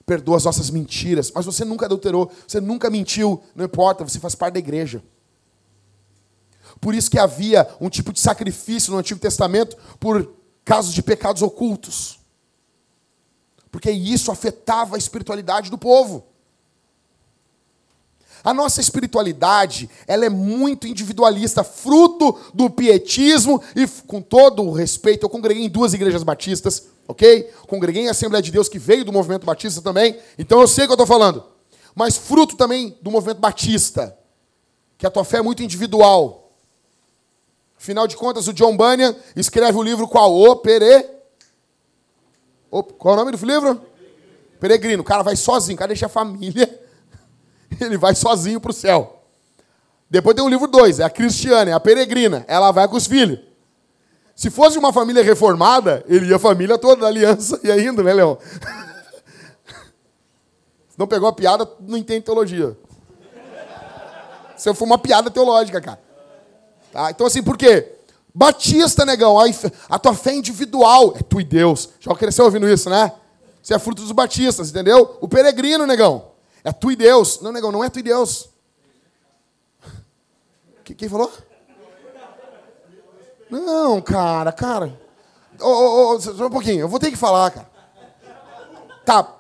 perdoa 0.07 0.37
as 0.37 0.45
nossas 0.45 0.69
mentiras. 0.69 1.29
Mas 1.35 1.45
você 1.45 1.65
nunca 1.65 1.85
adulterou, 1.85 2.31
você 2.47 2.61
nunca 2.61 2.89
mentiu, 2.89 3.43
não 3.53 3.65
importa, 3.65 4.05
você 4.05 4.19
faz 4.19 4.33
parte 4.33 4.53
da 4.53 4.59
igreja. 4.59 5.03
Por 6.79 6.95
isso 6.95 7.11
que 7.11 7.19
havia 7.19 7.67
um 7.79 7.89
tipo 7.89 8.13
de 8.13 8.19
sacrifício 8.19 8.91
no 8.93 8.99
Antigo 8.99 9.19
Testamento 9.19 9.75
por 9.99 10.33
casos 10.63 10.93
de 10.93 11.03
pecados 11.03 11.41
ocultos. 11.41 12.19
Porque 13.69 13.91
isso 13.91 14.31
afetava 14.31 14.95
a 14.95 14.97
espiritualidade 14.97 15.69
do 15.69 15.77
povo. 15.77 16.25
A 18.47 18.53
nossa 18.53 18.79
espiritualidade, 18.79 19.89
ela 20.07 20.25
é 20.25 20.29
muito 20.29 20.87
individualista, 20.87 21.65
fruto 21.65 22.39
do 22.53 22.69
pietismo 22.69 23.61
e 23.75 23.85
com 24.07 24.21
todo 24.21 24.63
o 24.63 24.71
respeito, 24.71 25.25
eu 25.25 25.29
congreguei 25.29 25.65
em 25.65 25.69
duas 25.69 25.93
igrejas 25.93 26.23
batistas, 26.23 26.87
ok? 27.05 27.51
Congreguei 27.67 28.03
em 28.03 28.07
Assembleia 28.07 28.41
de 28.41 28.49
Deus 28.49 28.69
que 28.69 28.79
veio 28.79 29.03
do 29.03 29.11
movimento 29.11 29.45
batista 29.45 29.81
também, 29.81 30.17
então 30.39 30.61
eu 30.61 30.67
sei 30.69 30.85
o 30.85 30.87
que 30.87 30.91
eu 30.93 30.95
estou 30.95 31.05
falando. 31.05 31.43
Mas 31.93 32.15
fruto 32.15 32.55
também 32.55 32.97
do 33.01 33.11
movimento 33.11 33.39
batista, 33.39 34.17
que 34.97 35.05
a 35.05 35.11
tua 35.11 35.25
fé 35.25 35.39
é 35.39 35.41
muito 35.41 35.61
individual. 35.61 36.53
Afinal 37.77 38.07
de 38.07 38.15
contas, 38.15 38.47
o 38.47 38.53
John 38.53 38.77
Bunyan 38.77 39.13
escreve 39.35 39.77
o 39.77 39.83
livro 39.83 40.07
qual? 40.07 40.33
O 40.33 40.55
Pere... 40.55 41.05
Qual 42.69 43.13
é 43.13 43.17
o 43.17 43.25
nome 43.25 43.35
do 43.35 43.45
livro? 43.45 43.81
Peregrino. 44.57 45.01
O 45.01 45.05
cara 45.05 45.21
vai 45.21 45.35
sozinho, 45.35 45.75
o 45.75 45.79
cara 45.79 45.89
deixa 45.89 46.05
a 46.05 46.09
família, 46.09 46.86
ele 47.79 47.97
vai 47.97 48.15
sozinho 48.15 48.59
para 48.59 48.71
o 48.71 48.73
céu. 48.73 49.23
Depois 50.09 50.35
tem 50.35 50.43
o 50.43 50.49
livro 50.49 50.67
2, 50.67 50.99
é 50.99 51.03
a 51.03 51.09
Cristiana, 51.09 51.71
é 51.71 51.73
a 51.73 51.79
peregrina. 51.79 52.45
Ela 52.47 52.71
vai 52.71 52.87
com 52.87 52.95
os 52.95 53.07
filhos. 53.07 53.39
Se 54.35 54.49
fosse 54.49 54.77
uma 54.77 54.93
família 54.93 55.23
reformada, 55.23 56.05
ele 56.07 56.27
ia 56.27 56.35
a 56.35 56.39
família 56.39 56.77
toda 56.77 57.01
da 57.01 57.07
aliança 57.07 57.59
e 57.63 57.71
ainda, 57.71 58.03
né, 58.03 58.13
Leão? 58.13 58.37
Se 60.89 60.97
não 60.97 61.07
pegou 61.07 61.27
a 61.27 61.33
piada, 61.33 61.67
não 61.81 61.97
entende 61.97 62.21
teologia. 62.21 62.77
Se 64.55 64.73
for 64.73 64.85
uma 64.85 64.97
piada 64.97 65.29
teológica, 65.29 65.81
cara. 65.81 65.99
Tá? 66.91 67.11
Então, 67.11 67.27
assim, 67.27 67.43
por 67.43 67.57
quê? 67.57 67.93
Batista, 68.33 69.03
negão, 69.05 69.37
a 69.89 69.99
tua 69.99 70.13
fé 70.13 70.31
é 70.31 70.35
individual. 70.35 71.15
É 71.17 71.23
tu 71.23 71.41
e 71.41 71.43
Deus. 71.43 71.89
Já 71.99 72.15
cresceu 72.15 72.45
ouvindo 72.45 72.69
isso, 72.69 72.89
né? 72.89 73.11
Você 73.61 73.73
é 73.73 73.79
fruto 73.79 74.01
dos 74.01 74.11
batistas, 74.11 74.69
entendeu? 74.69 75.17
O 75.19 75.27
peregrino, 75.27 75.85
negão. 75.85 76.36
É 76.67 76.71
tu 76.73 76.91
e 76.91 76.97
Deus. 76.97 77.39
Não, 77.39 77.53
negão, 77.53 77.71
não 77.71 77.81
é 77.81 77.89
tu 77.89 77.99
e 77.99 78.03
Deus. 78.03 78.49
Quem 80.83 81.07
falou? 81.07 81.31
Não, 83.49 84.01
cara, 84.01 84.51
cara. 84.51 84.99
Ô, 85.61 85.65
ô, 85.65 86.15
ô, 86.15 86.19
só 86.19 86.45
um 86.45 86.49
pouquinho, 86.49 86.81
eu 86.81 86.89
vou 86.89 86.99
ter 86.99 87.09
que 87.09 87.15
falar, 87.15 87.51
cara. 87.51 87.69
Tá. 89.05 89.33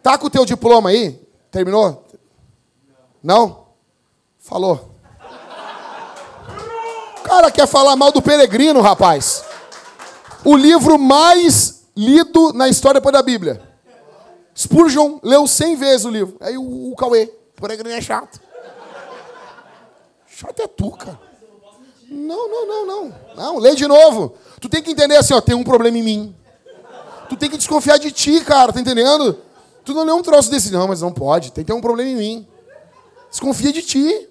Tá 0.00 0.16
com 0.16 0.28
o 0.28 0.30
teu 0.30 0.44
diploma 0.44 0.90
aí? 0.90 1.20
Terminou? 1.50 2.06
Não? 3.20 3.66
Falou. 4.38 4.94
O 7.18 7.22
cara 7.24 7.50
quer 7.50 7.66
falar 7.66 7.96
mal 7.96 8.12
do 8.12 8.22
peregrino, 8.22 8.80
rapaz. 8.80 9.44
O 10.44 10.56
livro 10.56 10.96
mais 10.96 11.86
lido 11.96 12.52
na 12.52 12.68
história 12.68 13.00
da 13.00 13.20
Bíblia. 13.20 13.69
Spurgeon 14.56 15.18
leu 15.22 15.46
cem 15.46 15.76
vezes 15.76 16.04
o 16.04 16.10
livro. 16.10 16.36
Aí 16.40 16.56
o, 16.56 16.92
o 16.92 16.96
Cauê, 16.96 17.26
peregrino 17.56 17.94
é 17.94 18.00
chato. 18.00 18.40
Chato 20.26 20.62
é 20.62 20.66
tu, 20.66 20.90
cara. 20.92 21.20
Não, 22.08 22.48
não, 22.48 22.66
não, 22.66 22.86
não. 22.86 23.14
Não, 23.36 23.58
lê 23.58 23.74
de 23.74 23.86
novo. 23.86 24.34
Tu 24.60 24.68
tem 24.68 24.82
que 24.82 24.90
entender 24.90 25.16
assim, 25.16 25.34
ó, 25.34 25.40
tem 25.40 25.54
um 25.54 25.62
problema 25.62 25.98
em 25.98 26.02
mim. 26.02 26.36
Tu 27.28 27.36
tem 27.36 27.48
que 27.48 27.56
desconfiar 27.56 27.98
de 27.98 28.10
ti, 28.10 28.40
cara, 28.44 28.72
tá 28.72 28.80
entendendo? 28.80 29.38
Tu 29.84 29.94
não 29.94 30.04
lê 30.04 30.12
um 30.12 30.22
troço 30.22 30.50
desse, 30.50 30.72
não, 30.72 30.88
mas 30.88 31.00
não 31.00 31.12
pode. 31.12 31.52
Tem 31.52 31.64
que 31.64 31.70
ter 31.70 31.76
um 31.76 31.80
problema 31.80 32.10
em 32.10 32.16
mim. 32.16 32.48
Desconfia 33.30 33.72
de 33.72 33.82
ti. 33.82 34.28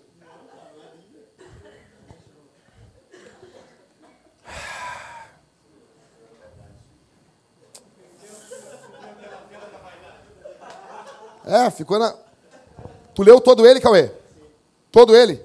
É, 11.49 11.71
ficou 11.71 11.97
na. 11.97 12.15
Tu 13.15 13.23
leu 13.23 13.41
todo 13.41 13.65
ele, 13.65 13.81
Cauê? 13.81 14.11
Todo 14.91 15.15
ele? 15.15 15.43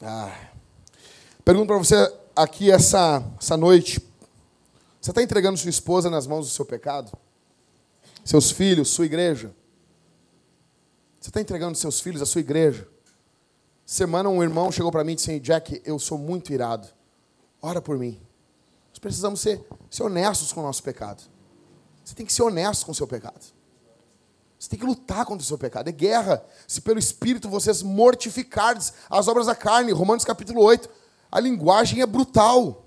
Ah. 0.00 0.32
Pergunto 1.44 1.66
para 1.66 1.78
você 1.78 2.14
aqui 2.36 2.70
essa, 2.70 3.20
essa 3.40 3.56
noite. 3.56 3.98
Você 5.00 5.10
está 5.10 5.20
entregando 5.20 5.58
sua 5.58 5.70
esposa 5.70 6.08
nas 6.08 6.24
mãos 6.24 6.46
do 6.46 6.52
seu 6.52 6.64
pecado? 6.64 7.23
Seus 8.24 8.50
filhos, 8.50 8.88
sua 8.88 9.06
igreja. 9.06 9.54
Você 11.20 11.30
está 11.30 11.40
entregando 11.40 11.76
seus 11.76 12.00
filhos 12.00 12.22
à 12.22 12.26
sua 12.26 12.40
igreja. 12.40 12.88
Semana 13.86 14.28
um 14.28 14.42
irmão 14.42 14.72
chegou 14.72 14.90
para 14.90 15.04
mim 15.04 15.12
e 15.12 15.16
disse: 15.16 15.38
Jack, 15.40 15.82
eu 15.84 15.98
sou 15.98 16.16
muito 16.16 16.52
irado. 16.52 16.88
Ora 17.60 17.80
por 17.80 17.98
mim. 17.98 18.20
Nós 18.90 18.98
precisamos 18.98 19.40
ser, 19.40 19.64
ser 19.90 20.02
honestos 20.02 20.52
com 20.52 20.60
o 20.60 20.62
nosso 20.62 20.82
pecado. 20.82 21.22
Você 22.04 22.14
tem 22.14 22.24
que 22.24 22.32
ser 22.32 22.42
honesto 22.42 22.86
com 22.86 22.92
o 22.92 22.94
seu 22.94 23.06
pecado. 23.06 23.40
Você 24.58 24.68
tem 24.70 24.78
que 24.78 24.86
lutar 24.86 25.26
contra 25.26 25.42
o 25.42 25.46
seu 25.46 25.58
pecado. 25.58 25.88
É 25.88 25.92
guerra. 25.92 26.44
Se 26.66 26.80
pelo 26.80 26.98
Espírito 26.98 27.48
vocês 27.48 27.82
mortificardes 27.82 28.94
as 29.10 29.28
obras 29.28 29.46
da 29.46 29.54
carne. 29.54 29.92
Romanos 29.92 30.24
capítulo 30.24 30.62
8. 30.62 30.88
A 31.30 31.40
linguagem 31.40 32.00
é 32.00 32.06
brutal. 32.06 32.83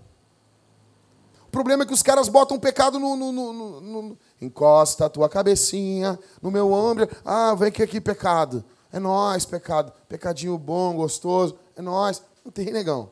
Problema 1.58 1.82
é 1.82 1.88
que 1.88 1.93
os 1.93 2.03
caras 2.03 2.30
botam 2.30 2.60
pecado 2.60 2.99
no, 2.99 3.16
no, 3.16 3.32
no, 3.32 3.82
no 3.82 4.18
encosta 4.39 5.08
a 5.08 5.10
tua 5.10 5.28
cabecinha 5.28 6.20
no 6.39 6.51
meu 6.51 6.72
ombro. 6.72 7.10
Ah, 7.26 7.55
vem 7.55 7.70
aqui, 7.70 7.82
aqui, 7.82 7.99
pecado. 7.99 8.64
É 8.93 8.99
nós, 8.99 9.43
pecado. 9.43 9.91
Pecadinho 10.08 10.55
bom, 10.55 10.95
gostoso. 10.95 11.58
É 11.76 11.82
nós. 11.82 12.22
Não 12.45 12.51
tem, 12.51 12.68
negão. 12.72 13.10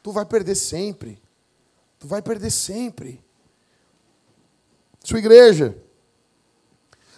Tu 0.00 0.12
vai 0.12 0.24
perder 0.24 0.54
sempre. 0.54 1.20
Tu 1.98 2.06
vai 2.06 2.22
perder 2.22 2.52
sempre. 2.52 3.20
Sua 5.02 5.18
igreja. 5.18 5.76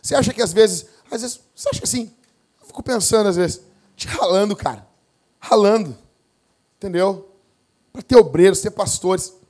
Você 0.01 0.15
acha 0.15 0.33
que 0.33 0.41
às 0.41 0.55
vezes, 0.55 0.87
às 1.11 1.21
vezes, 1.21 1.41
você 1.55 1.69
acha 1.69 1.85
assim? 1.85 2.11
Eu 2.59 2.69
fico 2.69 2.83
pensando 2.83 3.29
às 3.29 3.37
vezes, 3.37 3.61
te 3.95 4.09
ralando, 4.09 4.57
cara. 4.57 4.89
Ralando. 5.39 5.95
Entendeu? 6.79 7.29
Para 7.93 8.01
ter 8.01 8.17
obreiros, 8.17 8.63
ter 8.63 8.71
pastores. 8.71 9.44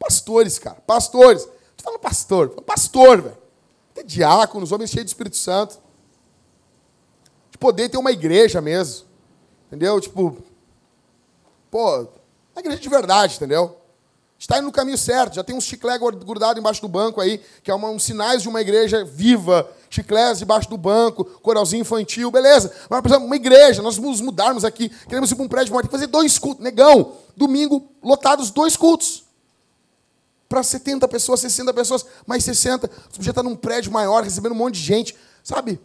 Pastores, 0.00 0.58
cara, 0.58 0.78
pastores. 0.86 1.46
Tu 1.76 1.84
fala 1.84 1.98
pastor, 1.98 2.48
pastor, 2.62 3.20
velho. 3.20 3.38
Ter 3.92 4.02
diáconos, 4.02 4.72
homens 4.72 4.90
cheios 4.90 5.04
de 5.04 5.10
Espírito 5.10 5.36
Santo. 5.36 5.78
De 7.50 7.58
poder 7.58 7.90
ter 7.90 7.98
uma 7.98 8.10
igreja 8.10 8.62
mesmo. 8.62 9.06
Entendeu? 9.66 10.00
Tipo, 10.00 10.38
pô, 11.70 11.98
uma 12.00 12.60
igreja 12.60 12.80
de 12.80 12.88
verdade, 12.88 13.36
entendeu? 13.36 13.76
Está 14.38 14.56
indo 14.56 14.64
no 14.64 14.72
caminho 14.72 14.96
certo, 14.96 15.34
já 15.34 15.44
tem 15.44 15.54
uns 15.54 15.64
chiclés 15.64 16.00
grudados 16.00 16.58
embaixo 16.58 16.80
do 16.80 16.88
banco 16.88 17.20
aí, 17.20 17.38
que 17.62 17.70
é 17.70 17.74
uma, 17.74 17.90
uns 17.90 18.04
sinais 18.04 18.40
de 18.40 18.48
uma 18.48 18.62
igreja 18.62 19.04
viva, 19.04 19.70
chiclés 19.90 20.38
debaixo 20.38 20.66
do 20.70 20.78
banco, 20.78 21.26
coralzinho 21.26 21.82
infantil, 21.82 22.30
beleza. 22.30 22.72
Mas, 22.88 23.02
por 23.02 23.08
exemplo, 23.08 23.26
uma 23.26 23.36
igreja, 23.36 23.82
nós 23.82 23.98
nos 23.98 24.22
mudarmos 24.22 24.64
aqui, 24.64 24.88
queremos 24.88 25.30
ir 25.30 25.34
para 25.34 25.44
um 25.44 25.48
prédio 25.48 25.74
maior, 25.74 25.82
tem 25.82 25.90
que 25.90 25.94
fazer 25.94 26.06
dois 26.06 26.38
cultos. 26.38 26.64
Negão, 26.64 27.16
domingo, 27.36 27.86
lotados, 28.02 28.50
dois 28.50 28.78
cultos 28.78 29.28
para 30.50 30.64
70 30.64 31.06
pessoas, 31.06 31.38
60 31.38 31.72
pessoas, 31.72 32.04
mais 32.26 32.42
60. 32.42 32.88
Você 32.88 33.16
podia 33.18 33.30
estar 33.30 33.42
num 33.44 33.54
prédio 33.54 33.92
maior, 33.92 34.24
recebendo 34.24 34.50
um 34.50 34.56
monte 34.56 34.74
de 34.74 34.80
gente. 34.80 35.16
Sabe? 35.44 35.80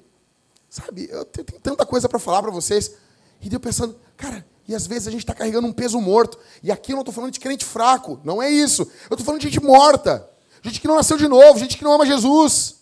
Sabe? 0.67 1.07
Eu 1.07 1.23
tenho 1.23 1.45
tanta 1.61 1.85
coisa 1.85 2.09
para 2.09 2.17
falar 2.17 2.41
para 2.41 2.49
vocês. 2.49 2.93
E 3.39 3.47
deu 3.47 3.59
pensando, 3.59 3.95
cara, 4.17 4.43
e 4.67 4.73
às 4.73 4.87
vezes 4.87 5.07
a 5.07 5.11
gente 5.11 5.19
está 5.19 5.35
carregando 5.35 5.67
um 5.67 5.71
peso 5.71 6.01
morto. 6.01 6.39
E 6.63 6.71
aqui 6.71 6.93
eu 6.93 6.95
não 6.95 7.03
estou 7.03 7.13
falando 7.13 7.31
de 7.31 7.39
crente 7.39 7.63
fraco. 7.63 8.19
Não 8.23 8.41
é 8.41 8.49
isso. 8.49 8.81
Eu 9.07 9.13
estou 9.13 9.23
falando 9.23 9.41
de 9.41 9.49
gente 9.49 9.61
morta. 9.61 10.27
Gente 10.63 10.81
que 10.81 10.87
não 10.87 10.95
nasceu 10.95 11.15
de 11.15 11.27
novo, 11.27 11.59
gente 11.59 11.77
que 11.77 11.83
não 11.83 11.93
ama 11.93 12.03
Jesus. 12.03 12.77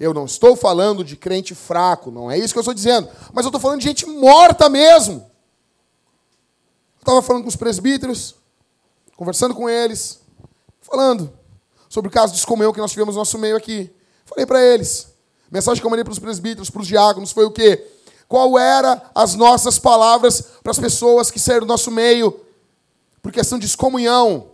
Eu 0.00 0.12
não 0.12 0.24
estou 0.24 0.56
falando 0.56 1.04
de 1.04 1.16
crente 1.16 1.54
fraco, 1.54 2.10
não 2.10 2.28
é 2.28 2.36
isso 2.36 2.52
que 2.52 2.58
eu 2.58 2.62
estou 2.62 2.74
dizendo. 2.74 3.08
Mas 3.32 3.44
eu 3.44 3.50
estou 3.50 3.60
falando 3.60 3.78
de 3.78 3.86
gente 3.86 4.06
morta 4.06 4.68
mesmo. 4.68 5.30
Eu 6.96 7.00
estava 7.00 7.22
falando 7.22 7.42
com 7.42 7.48
os 7.48 7.56
presbíteros, 7.56 8.34
conversando 9.16 9.54
com 9.54 9.68
eles 9.68 10.20
falando 10.88 11.32
sobre 11.88 12.08
o 12.08 12.12
caso 12.12 12.32
de 12.32 12.38
excomunhão 12.38 12.72
que 12.72 12.80
nós 12.80 12.90
tivemos 12.90 13.14
no 13.14 13.20
nosso 13.20 13.38
meio 13.38 13.56
aqui. 13.56 13.90
Falei 14.24 14.46
para 14.46 14.62
eles. 14.62 15.08
Mensagem 15.50 15.80
que 15.80 15.86
eu 15.86 15.90
mandei 15.90 16.04
para 16.04 16.12
os 16.12 16.18
presbíteros, 16.18 16.70
para 16.70 16.82
os 16.82 16.86
diáconos, 16.86 17.32
foi 17.32 17.44
o 17.44 17.50
quê? 17.50 17.86
Qual 18.26 18.58
era 18.58 19.02
as 19.14 19.34
nossas 19.34 19.78
palavras 19.78 20.42
para 20.62 20.70
as 20.70 20.78
pessoas 20.78 21.30
que 21.30 21.38
saíram 21.38 21.66
do 21.66 21.70
nosso 21.70 21.90
meio 21.90 22.38
por 23.22 23.32
questão 23.32 23.58
de 23.58 23.66
excomunhão? 23.66 24.50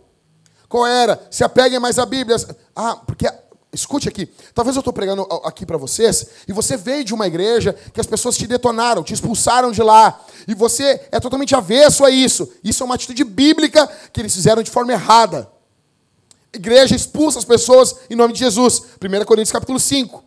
Qual 0.69 0.87
era? 0.87 1.27
Se 1.29 1.43
apeguem 1.43 1.79
mais 1.79 1.99
à 1.99 2.05
Bíblia. 2.05 2.37
Ah, 2.75 2.95
porque 2.95 3.27
Escute 3.75 4.07
aqui. 4.07 4.25
Talvez 4.53 4.77
eu 4.77 4.79
estou 4.79 4.93
pregando 4.93 5.27
aqui 5.43 5.65
para 5.65 5.77
vocês 5.77 6.27
e 6.47 6.53
você 6.53 6.77
veio 6.77 7.03
de 7.03 7.13
uma 7.13 7.27
igreja 7.27 7.75
que 7.93 7.99
as 7.99 8.07
pessoas 8.07 8.37
te 8.37 8.47
detonaram, 8.47 9.03
te 9.03 9.13
expulsaram 9.13 9.69
de 9.69 9.83
lá. 9.83 10.17
E 10.47 10.55
você 10.55 11.05
é 11.11 11.19
totalmente 11.19 11.53
avesso 11.53 12.05
a 12.05 12.09
isso. 12.09 12.49
Isso 12.63 12.81
é 12.81 12.85
uma 12.85 12.95
atitude 12.95 13.25
bíblica 13.25 13.85
que 14.13 14.21
eles 14.21 14.33
fizeram 14.33 14.63
de 14.63 14.71
forma 14.71 14.93
errada 14.93 15.51
igreja 16.55 16.95
expulsa 16.95 17.39
as 17.39 17.45
pessoas 17.45 17.95
em 18.09 18.15
nome 18.15 18.33
de 18.33 18.39
Jesus. 18.39 18.81
1 19.01 19.25
Coríntios 19.25 19.51
capítulo 19.51 19.79
5. 19.79 20.23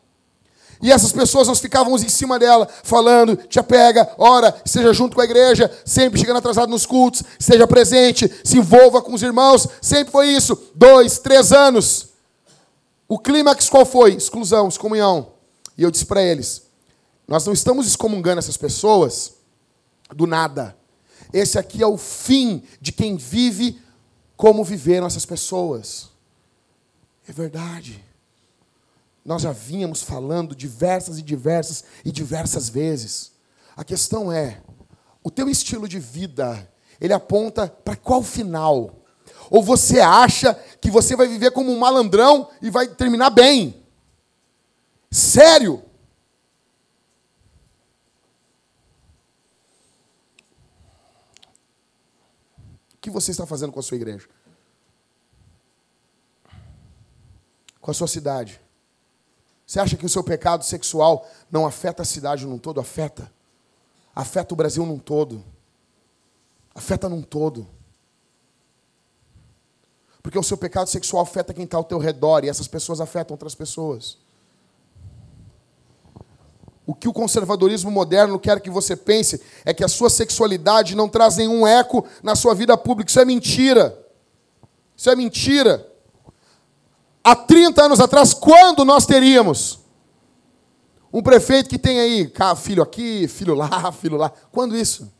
E 0.81 0.93
essas 0.93 1.11
pessoas, 1.11 1.49
nós 1.49 1.59
ficávamos 1.59 2.05
em 2.05 2.09
cima 2.09 2.39
dela, 2.39 2.69
falando, 2.85 3.37
te 3.37 3.59
apega, 3.59 4.09
ora, 4.17 4.55
esteja 4.65 4.93
junto 4.93 5.17
com 5.17 5.21
a 5.21 5.25
igreja, 5.25 5.71
sempre 5.85 6.21
chegando 6.21 6.37
atrasado 6.37 6.71
nos 6.71 6.87
cultos, 6.87 7.25
esteja 7.39 7.67
presente, 7.67 8.31
se 8.45 8.59
envolva 8.59 9.03
com 9.03 9.13
os 9.13 9.23
irmãos, 9.23 9.67
sempre 9.83 10.13
foi 10.13 10.29
isso. 10.29 10.57
Dois, 10.75 11.19
três 11.19 11.53
anos. 11.53 12.11
O 13.09 13.19
clímax 13.19 13.69
qual 13.69 13.85
foi? 13.85 14.15
Exclusão, 14.15 14.69
excomunhão. 14.69 15.33
E 15.77 15.83
eu 15.83 15.91
disse 15.91 16.07
para 16.07 16.23
eles, 16.23 16.63
nós 17.27 17.45
não 17.45 17.53
estamos 17.53 17.87
excomungando 17.87 18.39
essas 18.39 18.57
pessoas 18.57 19.33
do 20.15 20.27
nada. 20.27 20.77
Esse 21.33 21.59
aqui 21.59 21.83
é 21.83 21.87
o 21.87 21.99
fim 21.99 22.63
de 22.81 22.93
quem 22.93 23.17
vive 23.17 23.81
como 24.37 24.63
viveram 24.63 25.07
essas 25.07 25.27
pessoas. 25.27 26.09
É 27.29 27.33
verdade. 27.33 28.03
Nós 29.23 29.43
já 29.43 29.53
vínhamos 29.53 30.03
falando 30.03 30.57
diversas 30.57 31.19
e 31.19 31.23
diversas 31.23 31.85
e 32.03 32.11
diversas 32.11 32.71
vezes. 32.71 33.33
A 33.77 33.85
questão 33.85 34.33
é, 34.33 34.63
o 35.23 35.31
teu 35.31 35.51
estilo 35.51 35.87
de 35.87 36.01
vida, 36.01 36.67
ele 36.99 37.13
aponta 37.13 37.69
para 37.69 37.95
qual 37.95 38.23
final? 38.23 39.05
Ou 39.51 39.63
você 39.63 40.01
acha 40.01 40.55
que 40.81 40.91
você 40.91 41.15
vai 41.15 41.29
viver 41.29 41.51
como 41.51 41.71
um 41.71 41.79
malandrão 41.79 42.49
e 42.63 42.71
vai 42.71 42.89
terminar 42.89 43.29
bem? 43.29 43.85
Sério? 45.11 45.83
O 52.95 53.01
que 53.01 53.11
você 53.11 53.31
está 53.31 53.47
fazendo 53.47 53.73
com 53.73 53.81
a 53.81 53.83
sua 53.83 53.97
igreja? 53.97 54.27
Com 57.89 57.93
a 57.93 57.95
sua 57.95 58.07
cidade? 58.07 58.61
Você 59.67 59.81
acha 59.81 59.97
que 59.97 60.05
o 60.05 60.11
seu 60.11 60.23
pecado 60.23 60.63
sexual 60.63 61.27
não 61.51 61.65
afeta 61.65 62.03
a 62.03 62.05
cidade 62.05 62.47
num 62.47 62.59
todo? 62.59 62.81
Afeta. 62.81 63.33
Afeta 64.15 64.53
o 64.53 64.57
Brasil 64.59 64.85
num 64.85 64.99
todo. 64.99 65.43
Afeta 66.75 67.09
num 67.09 67.23
todo. 67.23 67.67
Porque 70.23 70.39
o 70.39 70.43
seu 70.43 70.59
pecado 70.59 70.91
sexual 70.91 71.23
afeta 71.23 71.55
quem 71.55 71.65
está 71.65 71.79
ao 71.79 71.85
teu 71.85 71.97
redor 71.97 72.45
e 72.45 72.51
essas 72.51 72.69
pessoas 72.69 73.01
afetam 73.01 73.33
outras 73.33 73.55
pessoas. 73.55 74.19
O 76.87 76.95
que 76.95 77.09
o 77.09 77.13
conservadorismo 77.15 77.91
moderno 77.91 78.39
quer 78.39 78.61
que 78.61 78.69
você 78.69 78.95
pense 78.95 79.41
é 79.65 79.73
que 79.73 79.83
a 79.83 79.89
sua 79.89 80.11
sexualidade 80.11 80.95
não 80.95 81.09
traz 81.09 81.39
nenhum 81.39 81.67
eco 81.67 82.07
na 82.23 82.37
sua 82.37 82.55
vida 82.55 82.77
pública. 82.77 83.09
Isso 83.09 83.21
é 83.21 83.25
mentira. 83.25 83.99
Isso 84.95 85.09
é 85.09 85.17
mentira 85.17 85.89
há 87.23 87.35
30 87.35 87.83
anos 87.83 88.01
atrás, 88.01 88.33
quando 88.35 88.85
nós 88.85 89.07
teríamos 89.07 89.81
um 91.13 91.23
prefeito 91.23 91.69
que 91.69 91.79
tem 91.79 92.01
aí 92.01 92.33
filho 92.57 92.83
aqui, 92.83 93.27
filho 93.29 93.55
lá, 93.55 93.91
filho 93.93 94.17
lá? 94.17 94.31
Quando 94.53 94.77
isso? 94.77 95.13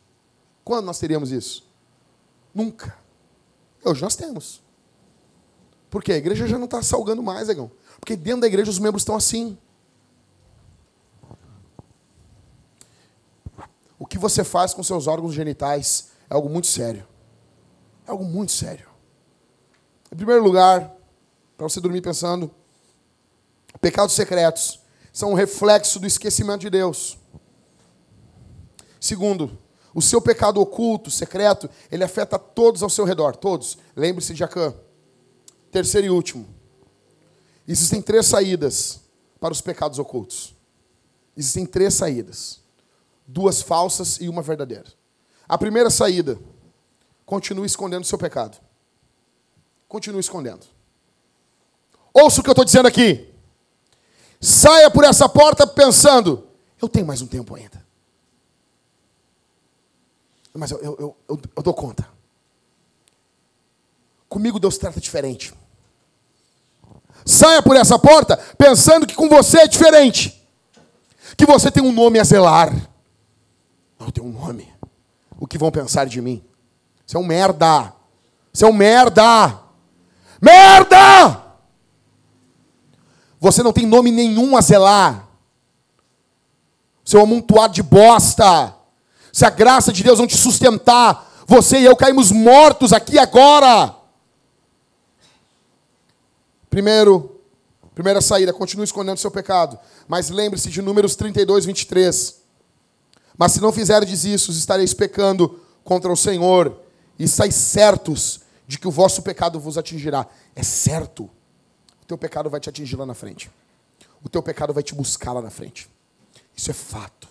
Quando 0.65 0.85
nós 0.85 0.99
teríamos 0.99 1.33
isso? 1.33 1.67
Nunca. 2.55 2.97
Hoje 3.85 4.03
nós 4.03 4.15
temos. 4.15 4.63
Porque 5.89 6.13
a 6.13 6.17
igreja 6.17 6.47
já 6.47 6.59
não 6.59 6.67
está 6.67 6.83
salgando 6.83 7.23
mais, 7.23 7.49
Egão. 7.49 7.71
Porque 7.99 8.15
dentro 8.15 8.43
da 8.43 8.47
igreja 8.47 8.71
os 8.71 8.79
membros 8.79 9.03
estão 9.03 9.17
assim. 9.17 9.57
O 13.99 14.07
que 14.07 14.19
você 14.19 14.45
faz 14.45 14.75
com 14.75 14.83
seus 14.83 15.07
órgãos 15.07 15.35
genitais 15.35 16.11
é 16.29 16.35
algo 16.35 16.49
muito 16.49 16.67
sério. 16.67 17.07
É 18.07 18.11
algo 18.11 18.25
muito 18.25 18.53
sério. 18.53 18.87
Em 20.13 20.17
primeiro 20.17 20.43
lugar, 20.43 20.95
para 21.59 21.69
você 21.69 21.81
dormir 21.81 22.01
pensando. 22.01 22.51
Pecados 23.81 24.15
secretos 24.15 24.81
são 25.13 25.33
um 25.33 25.35
reflexo 25.35 25.99
do 25.99 26.07
esquecimento 26.07 26.61
de 26.61 26.71
Deus. 26.71 27.19
Segundo, 29.01 29.59
o 29.93 30.01
seu 30.01 30.23
pecado 30.23 30.61
oculto, 30.61 31.11
secreto, 31.11 31.69
ele 31.91 32.05
afeta 32.05 32.39
todos 32.39 32.83
ao 32.83 32.89
seu 32.89 33.05
redor, 33.05 33.35
todos. 33.35 33.77
Lembre-se 33.97 34.33
de 34.33 34.45
Acã. 34.45 34.73
Terceiro 35.73 36.07
e 36.07 36.11
último. 36.11 36.47
Existem 37.67 38.01
três 38.01 38.27
saídas 38.27 39.01
para 39.41 39.53
os 39.53 39.61
pecados 39.61 39.99
ocultos. 39.99 40.55
Existem 41.37 41.67
três 41.67 41.95
saídas. 41.95 42.61
Duas 43.27 43.61
falsas 43.61 44.19
e 44.21 44.29
uma 44.29 44.43
verdadeira. 44.43 44.87
A 45.49 45.59
primeira 45.59 45.91
saída, 45.91 46.39
continue 47.27 47.67
escondendo 47.67 48.05
o 48.05 48.07
seu 48.07 48.17
pecado. 48.17 48.59
Continue 49.89 50.21
escondendo. 50.21 50.78
Ouça 52.13 52.41
o 52.41 52.45
que 52.45 52.49
eu 52.49 52.53
estou 52.53 52.65
dizendo 52.65 52.87
aqui. 52.89 53.29
Saia 54.41 54.91
por 54.91 55.05
essa 55.05 55.29
porta 55.29 55.67
pensando: 55.67 56.47
eu 56.81 56.89
tenho 56.89 57.07
mais 57.07 57.21
um 57.21 57.27
tempo 57.27 57.55
ainda. 57.55 57.87
Mas 60.55 60.71
eu, 60.71 60.79
eu, 60.79 61.17
eu, 61.29 61.41
eu 61.57 61.63
dou 61.63 61.75
conta. 61.75 62.09
Comigo 64.29 64.59
Deus 64.59 64.77
trata 64.77 65.01
diferente. 65.01 65.55
Saia 67.25 67.63
por 67.63 67.77
essa 67.77 67.99
porta 67.99 68.37
pensando 68.57 69.07
que 69.07 69.15
com 69.15 69.29
você 69.29 69.61
é 69.61 69.67
diferente. 69.69 70.35
Que 71.37 71.47
você 71.47 71.71
tem 71.71 71.83
um 71.83 71.93
nome 71.93 72.19
a 72.19 72.25
zelar. 72.25 72.75
Eu 74.01 74.11
tenho 74.11 74.27
um 74.27 74.33
nome. 74.33 74.73
O 75.39 75.47
que 75.47 75.59
vão 75.59 75.71
pensar 75.71 76.07
de 76.07 76.21
mim? 76.21 76.45
Você 77.07 77.17
é 77.17 77.21
um 77.21 77.25
merda. 77.25 77.93
Você 78.53 78.65
é 78.65 78.69
um 78.69 78.73
merda. 78.73 79.61
Merda! 80.41 81.48
Você 83.41 83.63
não 83.63 83.73
tem 83.73 83.87
nome 83.87 84.11
nenhum 84.11 84.57
a 84.57 84.61
zelar. 84.61 85.29
Seu 87.05 87.21
amontoado 87.21 87.75
de 87.75 87.83
bosta. 87.83 88.75
Se 89.33 89.45
a 89.45 89.51
graça 89.51 89.93
de 89.93 90.03
Deus 90.03 90.19
não 90.19 90.27
te 90.27 90.37
sustentar, 90.37 91.45
você 91.47 91.79
e 91.79 91.85
eu 91.85 91.97
caímos 91.97 92.33
mortos 92.33 92.93
aqui 92.93 93.19
agora. 93.19 93.95
Primeiro, 96.69 97.41
primeira 97.95 98.21
saída, 98.21 98.53
continue 98.53 98.85
escondendo 98.85 99.19
seu 99.19 99.31
pecado. 99.31 99.79
Mas 100.07 100.31
lembre-se 100.31 100.71
de 100.71 100.83
Números 100.83 101.17
32, 101.17 101.65
23. 101.65 102.43
Mas 103.37 103.53
se 103.53 103.61
não 103.61 103.73
fizerdes 103.73 104.25
isso, 104.25 104.51
estareis 104.51 104.93
pecando 104.93 105.61
contra 105.85 106.13
o 106.13 106.17
Senhor, 106.17 106.81
e 107.19 107.25
estáis 107.25 107.55
certos 107.55 108.41
de 108.67 108.79
que 108.79 108.87
o 108.87 108.91
vosso 108.91 109.23
pecado 109.23 109.59
vos 109.59 109.79
atingirá. 109.79 110.27
É 110.55 110.63
certo 110.63 111.31
teu 112.09 112.17
pecado 112.17 112.49
vai 112.49 112.59
te 112.59 112.71
atingir 112.71 112.97
lá 112.97 113.05
na 113.05 113.13
frente. 113.13 113.51
O 114.25 114.31
teu 114.31 114.43
pecado 114.43 114.73
vai 114.73 114.83
te 114.83 114.95
buscar 114.95 115.35
lá 115.35 115.43
na 115.43 115.51
frente. 115.51 115.89
Isso 116.57 116.71
é 116.71 116.75
fato. 116.75 117.29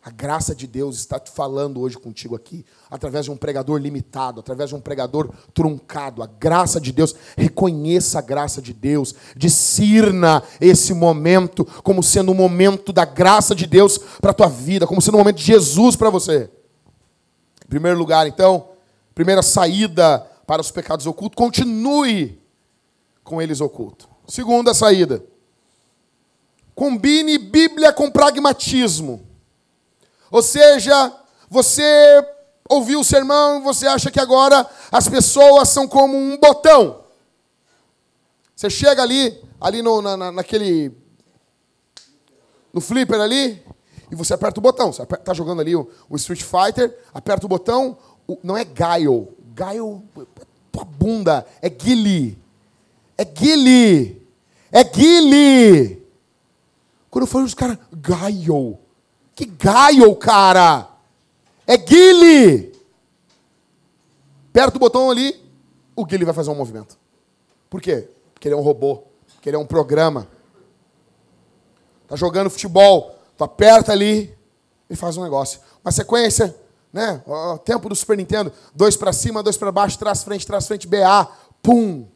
A 0.00 0.10
graça 0.10 0.54
de 0.54 0.66
Deus 0.66 0.96
está 0.96 1.18
te 1.18 1.30
falando 1.30 1.80
hoje 1.80 1.96
contigo 1.98 2.36
aqui, 2.36 2.64
através 2.90 3.24
de 3.24 3.32
um 3.32 3.36
pregador 3.36 3.80
limitado, 3.80 4.38
através 4.38 4.68
de 4.68 4.76
um 4.76 4.80
pregador 4.80 5.30
truncado. 5.52 6.22
A 6.22 6.26
graça 6.26 6.80
de 6.80 6.92
Deus, 6.92 7.16
reconheça 7.36 8.18
a 8.18 8.22
graça 8.22 8.62
de 8.62 8.72
Deus, 8.72 9.14
discirna 9.34 10.42
esse 10.60 10.94
momento 10.94 11.64
como 11.82 12.02
sendo 12.02 12.30
um 12.30 12.34
momento 12.34 12.92
da 12.92 13.04
graça 13.04 13.54
de 13.54 13.66
Deus 13.66 13.98
para 14.20 14.30
a 14.30 14.34
tua 14.34 14.48
vida, 14.48 14.86
como 14.86 15.02
sendo 15.02 15.14
um 15.14 15.18
momento 15.18 15.38
de 15.38 15.44
Jesus 15.44 15.96
para 15.96 16.10
você. 16.10 16.48
Em 17.64 17.68
primeiro 17.68 17.98
lugar, 17.98 18.26
então, 18.28 18.68
primeira 19.14 19.42
saída 19.42 20.20
para 20.46 20.60
os 20.60 20.70
pecados 20.70 21.06
ocultos, 21.06 21.36
continue 21.36 22.43
com 23.24 23.40
eles 23.40 23.60
oculto. 23.60 24.08
Segunda 24.28 24.74
saída. 24.74 25.24
Combine 26.74 27.38
Bíblia 27.38 27.92
com 27.92 28.10
pragmatismo. 28.10 29.26
Ou 30.30 30.42
seja, 30.42 31.12
você 31.48 31.82
ouviu 32.68 33.00
o 33.00 33.04
sermão 33.04 33.58
e 33.58 33.62
você 33.62 33.86
acha 33.86 34.10
que 34.10 34.20
agora 34.20 34.68
as 34.92 35.08
pessoas 35.08 35.68
são 35.68 35.88
como 35.88 36.16
um 36.16 36.36
botão. 36.36 37.04
Você 38.54 38.70
chega 38.70 39.02
ali, 39.02 39.42
ali 39.60 39.82
no, 39.82 40.00
na, 40.00 40.32
naquele. 40.32 40.92
no 42.72 42.80
flipper 42.80 43.20
ali, 43.20 43.62
e 44.10 44.14
você 44.14 44.34
aperta 44.34 44.60
o 44.60 44.62
botão. 44.62 44.92
Você 44.92 45.02
está 45.02 45.32
jogando 45.34 45.60
ali 45.60 45.74
o, 45.74 45.88
o, 46.08 46.16
Street 46.16 46.42
Fighter, 46.42 46.96
aperta 47.12 47.46
o 47.46 47.48
botão. 47.48 47.96
O, 48.26 48.38
não 48.42 48.56
é 48.56 48.64
Gaio. 48.64 49.36
Gaio, 49.54 50.02
tua 50.72 50.84
bunda, 50.84 51.46
é 51.60 51.68
Guile. 51.68 52.43
É 53.16 53.24
Guile. 53.24 54.26
É 54.70 54.82
Guile. 54.84 56.04
Quando 57.10 57.22
eu 57.22 57.28
falei 57.28 57.46
os 57.46 57.54
caras, 57.54 57.78
Gaio. 57.92 58.78
Que 59.34 59.44
Gaio, 59.44 60.14
cara? 60.16 60.88
É 61.66 61.76
Guile. 61.76 62.72
Aperta 64.50 64.76
o 64.76 64.80
botão 64.80 65.10
ali, 65.10 65.34
o 65.96 66.04
Guile 66.04 66.24
vai 66.24 66.34
fazer 66.34 66.50
um 66.50 66.54
movimento. 66.54 66.96
Por 67.68 67.80
quê? 67.80 68.08
Porque 68.32 68.46
ele 68.46 68.54
é 68.54 68.58
um 68.58 68.62
robô. 68.62 69.02
Porque 69.34 69.48
ele 69.48 69.56
é 69.56 69.58
um 69.58 69.66
programa. 69.66 70.28
Tá 72.06 72.16
jogando 72.16 72.50
futebol, 72.50 73.18
tu 73.36 73.44
aperta 73.44 73.92
ali, 73.92 74.32
ele 74.88 74.96
faz 74.96 75.16
um 75.16 75.22
negócio. 75.22 75.60
Uma 75.84 75.90
sequência, 75.90 76.54
né? 76.92 77.22
O 77.26 77.58
tempo 77.58 77.88
do 77.88 77.94
Super 77.94 78.16
Nintendo, 78.16 78.52
dois 78.74 78.96
para 78.96 79.12
cima, 79.12 79.42
dois 79.42 79.56
para 79.56 79.72
baixo, 79.72 79.98
trás 79.98 80.22
frente, 80.22 80.46
trás 80.46 80.66
frente, 80.66 80.86
BA, 80.86 81.28
pum, 81.62 82.06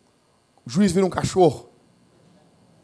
o 0.68 0.70
juiz 0.70 0.92
vira 0.92 1.06
um 1.06 1.10
cachorro. 1.10 1.70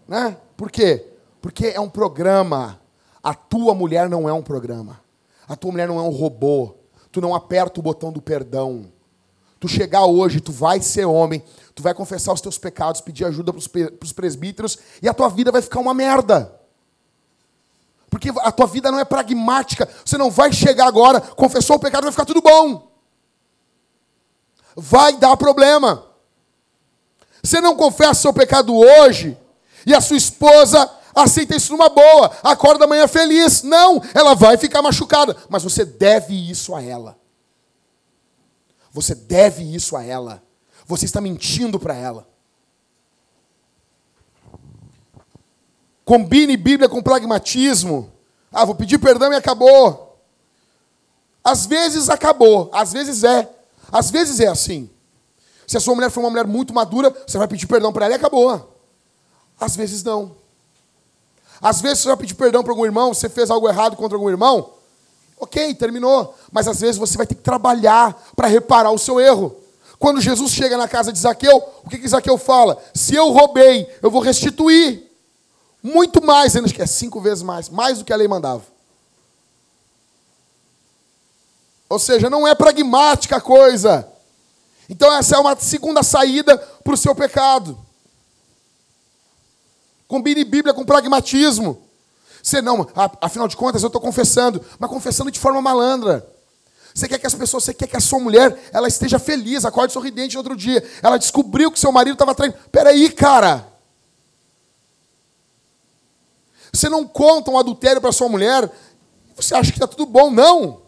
Né? 0.09 0.39
Por 0.57 0.71
quê? 0.71 1.07
Porque 1.43 1.67
é 1.67 1.79
um 1.79 1.91
programa. 1.91 2.81
A 3.23 3.35
tua 3.35 3.75
mulher 3.75 4.09
não 4.09 4.27
é 4.27 4.33
um 4.33 4.41
programa. 4.41 5.03
A 5.47 5.55
tua 5.55 5.71
mulher 5.71 5.87
não 5.87 5.99
é 5.99 6.03
um 6.03 6.09
robô. 6.09 6.77
Tu 7.13 7.21
não 7.21 7.35
aperta 7.35 7.79
o 7.79 7.83
botão 7.83 8.11
do 8.11 8.23
perdão. 8.23 8.91
Tu 9.61 9.69
chegar 9.69 10.07
hoje, 10.07 10.41
tu 10.41 10.51
vai 10.51 10.81
ser 10.81 11.05
homem, 11.05 11.45
tu 11.75 11.83
vai 11.83 11.93
confessar 11.93 12.33
os 12.33 12.41
teus 12.41 12.57
pecados, 12.57 13.03
pedir 13.03 13.27
ajuda 13.27 13.53
para 13.53 13.61
os 14.03 14.13
presbíteros 14.13 14.79
e 15.03 15.09
a 15.09 15.13
tua 15.13 15.29
vida 15.29 15.53
vai 15.53 15.61
ficar 15.61 15.81
uma 15.81 15.93
merda. 15.93 16.59
Porque 18.09 18.31
a 18.35 18.51
tua 18.51 18.67
vida 18.67 18.91
não 18.91 18.99
é 18.99 19.05
pragmática. 19.05 19.87
Você 20.03 20.17
não 20.17 20.31
vai 20.31 20.51
chegar 20.55 20.87
agora, 20.87 21.21
confessou 21.21 21.77
o 21.77 21.81
pecado, 21.81 22.05
vai 22.05 22.13
ficar 22.13 22.25
tudo 22.25 22.41
bom. 22.41 22.91
Vai 24.75 25.19
dar 25.19 25.37
problema. 25.37 26.14
Você 27.45 27.61
não 27.61 27.77
confessa 27.77 28.23
seu 28.23 28.33
pecado 28.33 28.75
hoje 28.75 29.37
e 29.87 29.95
a 29.95 30.01
sua 30.01 30.17
esposa 30.17 30.91
aceita 31.15 31.55
isso 31.55 31.73
numa 31.73 31.91
boa, 31.91 32.33
acorda 32.43 32.87
amanhã 32.87 33.07
feliz. 33.07 33.63
Não, 33.63 34.03
ela 34.15 34.35
vai 34.35 34.57
ficar 34.57 34.81
machucada, 34.81 35.37
mas 35.51 35.63
você 35.63 35.85
deve 35.85 36.35
isso 36.51 36.75
a 36.75 36.83
ela. 36.83 37.19
Você 38.91 39.15
deve 39.15 39.63
isso 39.63 39.95
a 39.95 40.03
ela. 40.03 40.43
Você 40.87 41.05
está 41.05 41.21
mentindo 41.21 41.79
para 41.79 41.95
ela. 41.95 42.27
Combine 46.03 46.57
Bíblia 46.57 46.89
com 46.89 47.03
pragmatismo. 47.03 48.11
Ah, 48.51 48.65
vou 48.65 48.75
pedir 48.75 48.99
perdão 48.99 49.31
e 49.33 49.37
acabou. 49.37 50.19
Às 51.43 51.67
vezes 51.67 52.09
acabou, 52.09 52.71
às 52.73 52.95
vezes 52.95 53.23
é. 53.23 53.51
Às 53.93 54.11
vezes 54.11 54.41
é 54.41 54.47
assim. 54.47 54.89
Se 55.67 55.77
a 55.77 55.81
sua 55.81 55.95
mulher 55.95 56.11
for 56.11 56.21
uma 56.21 56.31
mulher 56.31 56.47
muito 56.47 56.75
madura, 56.75 57.15
você 57.27 57.39
vai 57.39 57.49
pedir 57.49 57.67
perdão 57.67 57.93
para 57.93 58.07
ela 58.07 58.15
e 58.15 58.17
acabou. 58.17 58.79
Às 59.59 59.77
vezes 59.77 60.03
não. 60.03 60.37
Às 61.61 61.81
vezes 61.81 62.01
você 62.01 62.09
vai 62.09 62.17
pedir 62.17 62.35
perdão 62.35 62.63
para 62.63 62.73
algum 62.73 62.85
irmão, 62.85 63.15
você 63.15 63.29
fez 63.29 63.51
algo 63.51 63.69
errado 63.69 63.97
contra 63.97 64.17
algum 64.17 64.29
irmão. 64.29 64.71
Ok, 65.39 65.75
terminou. 65.75 66.35
Mas 66.53 66.69
às 66.69 66.81
vezes 66.81 66.97
você 66.97 67.17
vai 67.17 67.27
ter 67.27 67.35
que 67.35 67.43
trabalhar 67.43 68.15
para 68.37 68.49
reparar 68.49 68.91
o 68.91 68.99
seu 68.99 69.21
erro. 69.21 69.57
Quando 69.99 70.21
Jesus 70.21 70.53
chega 70.53 70.77
na 70.77 70.89
casa 70.89 71.13
de 71.13 71.19
Zaqueu, 71.19 71.57
o 71.85 71.89
que, 71.89 71.99
que 71.99 72.09
Zaqueu 72.09 72.37
fala? 72.37 72.83
Se 72.93 73.15
eu 73.15 73.31
roubei, 73.31 73.89
eu 74.03 74.11
vou 74.11 74.21
restituir. 74.21 75.11
Muito 75.83 76.25
mais, 76.25 76.57
ainda 76.57 76.69
que 76.69 76.81
é 76.81 76.87
cinco 76.87 77.21
vezes 77.21 77.43
mais, 77.43 77.69
mais 77.69 77.99
do 77.99 78.05
que 78.05 78.13
a 78.13 78.17
lei 78.17 78.27
mandava. 78.27 78.63
Ou 81.89 81.99
seja, 81.99 82.31
não 82.31 82.49
é 82.49 82.55
pragmática 82.55 83.37
a 83.37 83.41
coisa. 83.41 84.09
Então 84.89 85.13
essa 85.13 85.37
é 85.37 85.39
uma 85.39 85.57
segunda 85.57 86.03
saída 86.03 86.57
para 86.57 86.95
o 86.95 86.97
seu 86.97 87.15
pecado. 87.15 87.79
Combine 90.07 90.45
Bíblia 90.45 90.75
com 90.75 90.85
pragmatismo. 90.85 91.83
Você 92.43 92.61
não, 92.61 92.87
afinal 93.21 93.49
de 93.49 93.57
contas 93.57 93.83
eu 93.83 93.87
estou 93.87 94.01
confessando, 94.01 94.65
mas 94.79 94.91
confessando 94.91 95.31
de 95.31 95.41
forma 95.41 95.63
malandra. 95.63 96.29
Você 96.95 97.09
quer 97.09 97.19
que 97.19 97.27
as 97.27 97.35
pessoas, 97.35 97.65
você 97.65 97.75
quer 97.75 97.89
que 97.89 97.97
a 97.97 98.01
sua 98.01 98.21
mulher, 98.21 98.57
ela 98.73 98.87
esteja 98.87 99.19
feliz, 99.19 99.65
acorde 99.65 99.93
sorridente 99.93 100.35
no 100.35 100.41
outro 100.41 100.55
dia. 100.55 100.87
Ela 101.03 101.19
descobriu 101.19 101.73
que 101.73 101.81
seu 101.81 101.91
marido 101.91 102.13
estava 102.13 102.35
traindo. 102.35 102.57
Peraí, 102.71 103.11
cara. 103.11 103.67
Você 106.73 106.89
não 106.89 107.07
conta 107.07 107.51
um 107.51 107.59
adultério 107.59 108.01
para 108.01 108.13
sua 108.13 108.29
mulher, 108.29 108.71
você 109.35 109.55
acha 109.55 109.71
que 109.73 109.77
está 109.77 109.87
tudo 109.87 110.07
bom. 110.07 110.31
Não. 110.31 110.83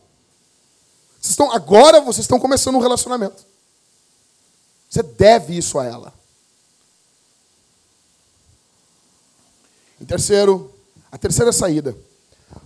Vocês 1.20 1.30
estão, 1.30 1.50
agora 1.50 2.00
vocês 2.00 2.24
estão 2.24 2.38
começando 2.38 2.76
um 2.76 2.80
relacionamento. 2.80 3.44
Você 4.88 5.02
deve 5.02 5.56
isso 5.56 5.78
a 5.78 5.84
ela. 5.84 6.14
Em 10.00 10.04
terceiro, 10.04 10.72
a 11.10 11.18
terceira 11.18 11.52
saída: 11.52 11.96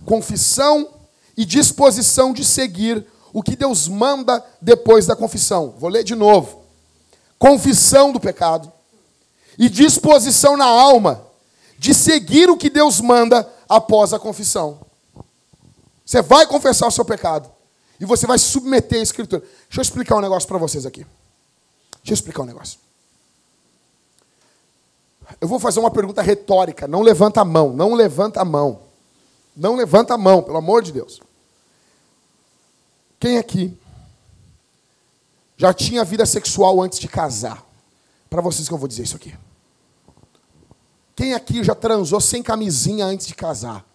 confissão 0.05 0.89
e 1.35 1.45
disposição 1.45 2.33
de 2.33 2.43
seguir 2.43 3.05
o 3.33 3.41
que 3.41 3.55
Deus 3.55 3.87
manda 3.87 4.43
depois 4.61 5.05
da 5.05 5.15
confissão. 5.15 5.73
Vou 5.77 5.89
ler 5.89 6.03
de 6.03 6.15
novo. 6.15 6.61
Confissão 7.39 8.11
do 8.11 8.19
pecado 8.19 8.71
e 9.57 9.69
disposição 9.69 10.55
na 10.55 10.65
alma 10.65 11.25
de 11.77 11.93
seguir 11.93 12.49
o 12.49 12.57
que 12.57 12.69
Deus 12.69 13.01
manda 13.01 13.51
após 13.67 14.13
a 14.13 14.19
confissão. 14.19 14.79
Você 16.05 16.21
vai 16.21 16.45
confessar 16.45 16.87
o 16.87 16.91
seu 16.91 17.05
pecado 17.05 17.49
e 17.99 18.05
você 18.05 18.27
vai 18.27 18.37
submeter 18.37 18.99
a 18.99 19.03
escritura. 19.03 19.41
Deixa 19.41 19.79
eu 19.79 19.81
explicar 19.81 20.17
um 20.17 20.21
negócio 20.21 20.47
para 20.47 20.57
vocês 20.57 20.85
aqui. 20.85 21.05
Deixa 22.03 22.11
eu 22.11 22.15
explicar 22.15 22.43
um 22.43 22.45
negócio. 22.45 22.79
Eu 25.39 25.47
vou 25.47 25.59
fazer 25.59 25.79
uma 25.79 25.91
pergunta 25.91 26.21
retórica. 26.21 26.87
Não 26.87 27.01
levanta 27.01 27.41
a 27.41 27.45
mão. 27.45 27.73
Não 27.73 27.93
levanta 27.93 28.41
a 28.41 28.45
mão. 28.45 28.81
Não 29.55 29.75
levanta 29.75 30.13
a 30.13 30.17
mão, 30.17 30.41
pelo 30.41 30.57
amor 30.57 30.81
de 30.81 30.91
Deus. 30.91 31.21
Quem 33.19 33.37
aqui 33.37 33.77
já 35.57 35.73
tinha 35.73 36.03
vida 36.03 36.25
sexual 36.25 36.81
antes 36.81 36.99
de 36.99 37.07
casar? 37.07 37.63
Para 38.29 38.41
vocês 38.41 38.67
que 38.67 38.73
eu 38.73 38.77
vou 38.77 38.87
dizer 38.87 39.03
isso 39.03 39.15
aqui. 39.15 39.35
Quem 41.15 41.33
aqui 41.33 41.63
já 41.63 41.75
transou 41.75 42.19
sem 42.19 42.41
camisinha 42.41 43.05
antes 43.05 43.27
de 43.27 43.35
casar? 43.35 43.85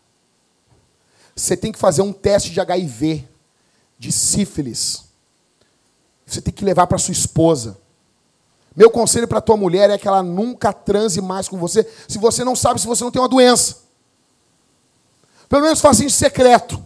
Você 1.35 1.57
tem 1.57 1.73
que 1.73 1.79
fazer 1.79 2.03
um 2.03 2.13
teste 2.13 2.51
de 2.51 2.61
HIV, 2.61 3.27
de 3.99 4.13
sífilis. 4.13 5.05
Você 6.25 6.41
tem 6.41 6.53
que 6.53 6.65
levar 6.65 6.87
para 6.87 6.99
sua 6.99 7.13
esposa. 7.13 7.79
Meu 8.77 8.91
conselho 8.91 9.27
para 9.27 9.41
tua 9.41 9.57
mulher 9.57 9.89
é 9.89 9.97
que 9.97 10.07
ela 10.07 10.23
nunca 10.23 10.71
transe 10.71 11.21
mais 11.23 11.49
com 11.49 11.57
você, 11.57 11.89
se 12.07 12.19
você 12.19 12.45
não 12.45 12.55
sabe 12.55 12.79
se 12.79 12.87
você 12.87 13.03
não 13.03 13.11
tem 13.11 13.23
uma 13.23 13.29
doença. 13.29 13.79
Pelo 15.49 15.63
menos 15.63 15.81
faça 15.81 16.05
em 16.05 16.09
secreto. 16.11 16.85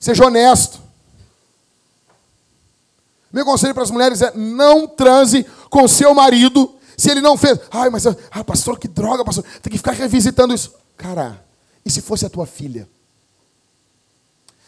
Seja 0.00 0.24
honesto. 0.24 0.80
Meu 3.30 3.44
conselho 3.44 3.74
para 3.74 3.82
as 3.82 3.90
mulheres 3.90 4.22
é 4.22 4.32
não 4.34 4.86
transe 4.86 5.44
com 5.68 5.86
seu 5.86 6.14
marido 6.14 6.74
se 6.96 7.10
ele 7.10 7.20
não 7.20 7.36
fez. 7.36 7.58
Ai, 7.70 7.90
mas 7.90 8.06
ah, 8.06 8.44
pastor, 8.44 8.78
que 8.78 8.88
droga, 8.88 9.24
pastor. 9.24 9.44
Tem 9.60 9.70
que 9.70 9.78
ficar 9.78 9.92
revisitando 9.92 10.54
isso. 10.54 10.72
Cara, 10.96 11.44
e 11.84 11.90
se 11.90 12.00
fosse 12.00 12.24
a 12.24 12.30
tua 12.30 12.46
filha? 12.46 12.88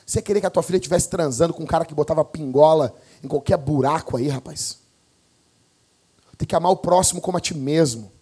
Você 0.04 0.20
querer 0.20 0.40
que 0.40 0.46
a 0.46 0.50
tua 0.50 0.62
filha 0.62 0.76
estivesse 0.76 1.08
transando 1.08 1.54
com 1.54 1.62
um 1.62 1.66
cara 1.66 1.84
que 1.84 1.94
botava 1.94 2.24
pingola 2.24 2.94
em 3.22 3.28
qualquer 3.28 3.56
buraco 3.56 4.16
aí, 4.16 4.28
rapaz? 4.28 4.78
Tem 6.38 6.46
que 6.46 6.54
amar 6.54 6.72
o 6.72 6.76
próximo 6.76 7.20
como 7.20 7.38
a 7.38 7.40
ti 7.40 7.54
mesmo. 7.54 8.12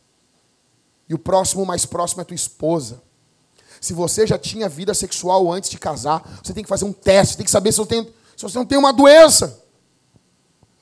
E 1.09 1.15
o 1.15 1.19
próximo 1.19 1.67
mais 1.67 1.85
próximo 1.85 2.23
é 2.23 2.25
tua 2.25 2.35
esposa. 2.35 3.03
Se 3.81 3.93
você 3.93 4.27
já 4.27 4.39
tinha 4.39 4.69
vida 4.69 4.95
sexual 4.95 5.53
antes 5.53 5.69
de 5.69 5.79
casar, 5.79 6.23
você 6.43 6.55
tem 6.55 6.63
que 6.63 6.69
fazer 6.69 6.85
um 6.85 6.93
teste, 6.93 7.37
tem 7.37 7.45
que 7.45 7.51
saber 7.51 7.73
se, 7.73 7.81
eu 7.81 7.87
se 7.87 8.43
você 8.43 8.57
não 8.57 8.65
tem 8.65 8.79
uma 8.79 8.93
doença. 8.93 9.63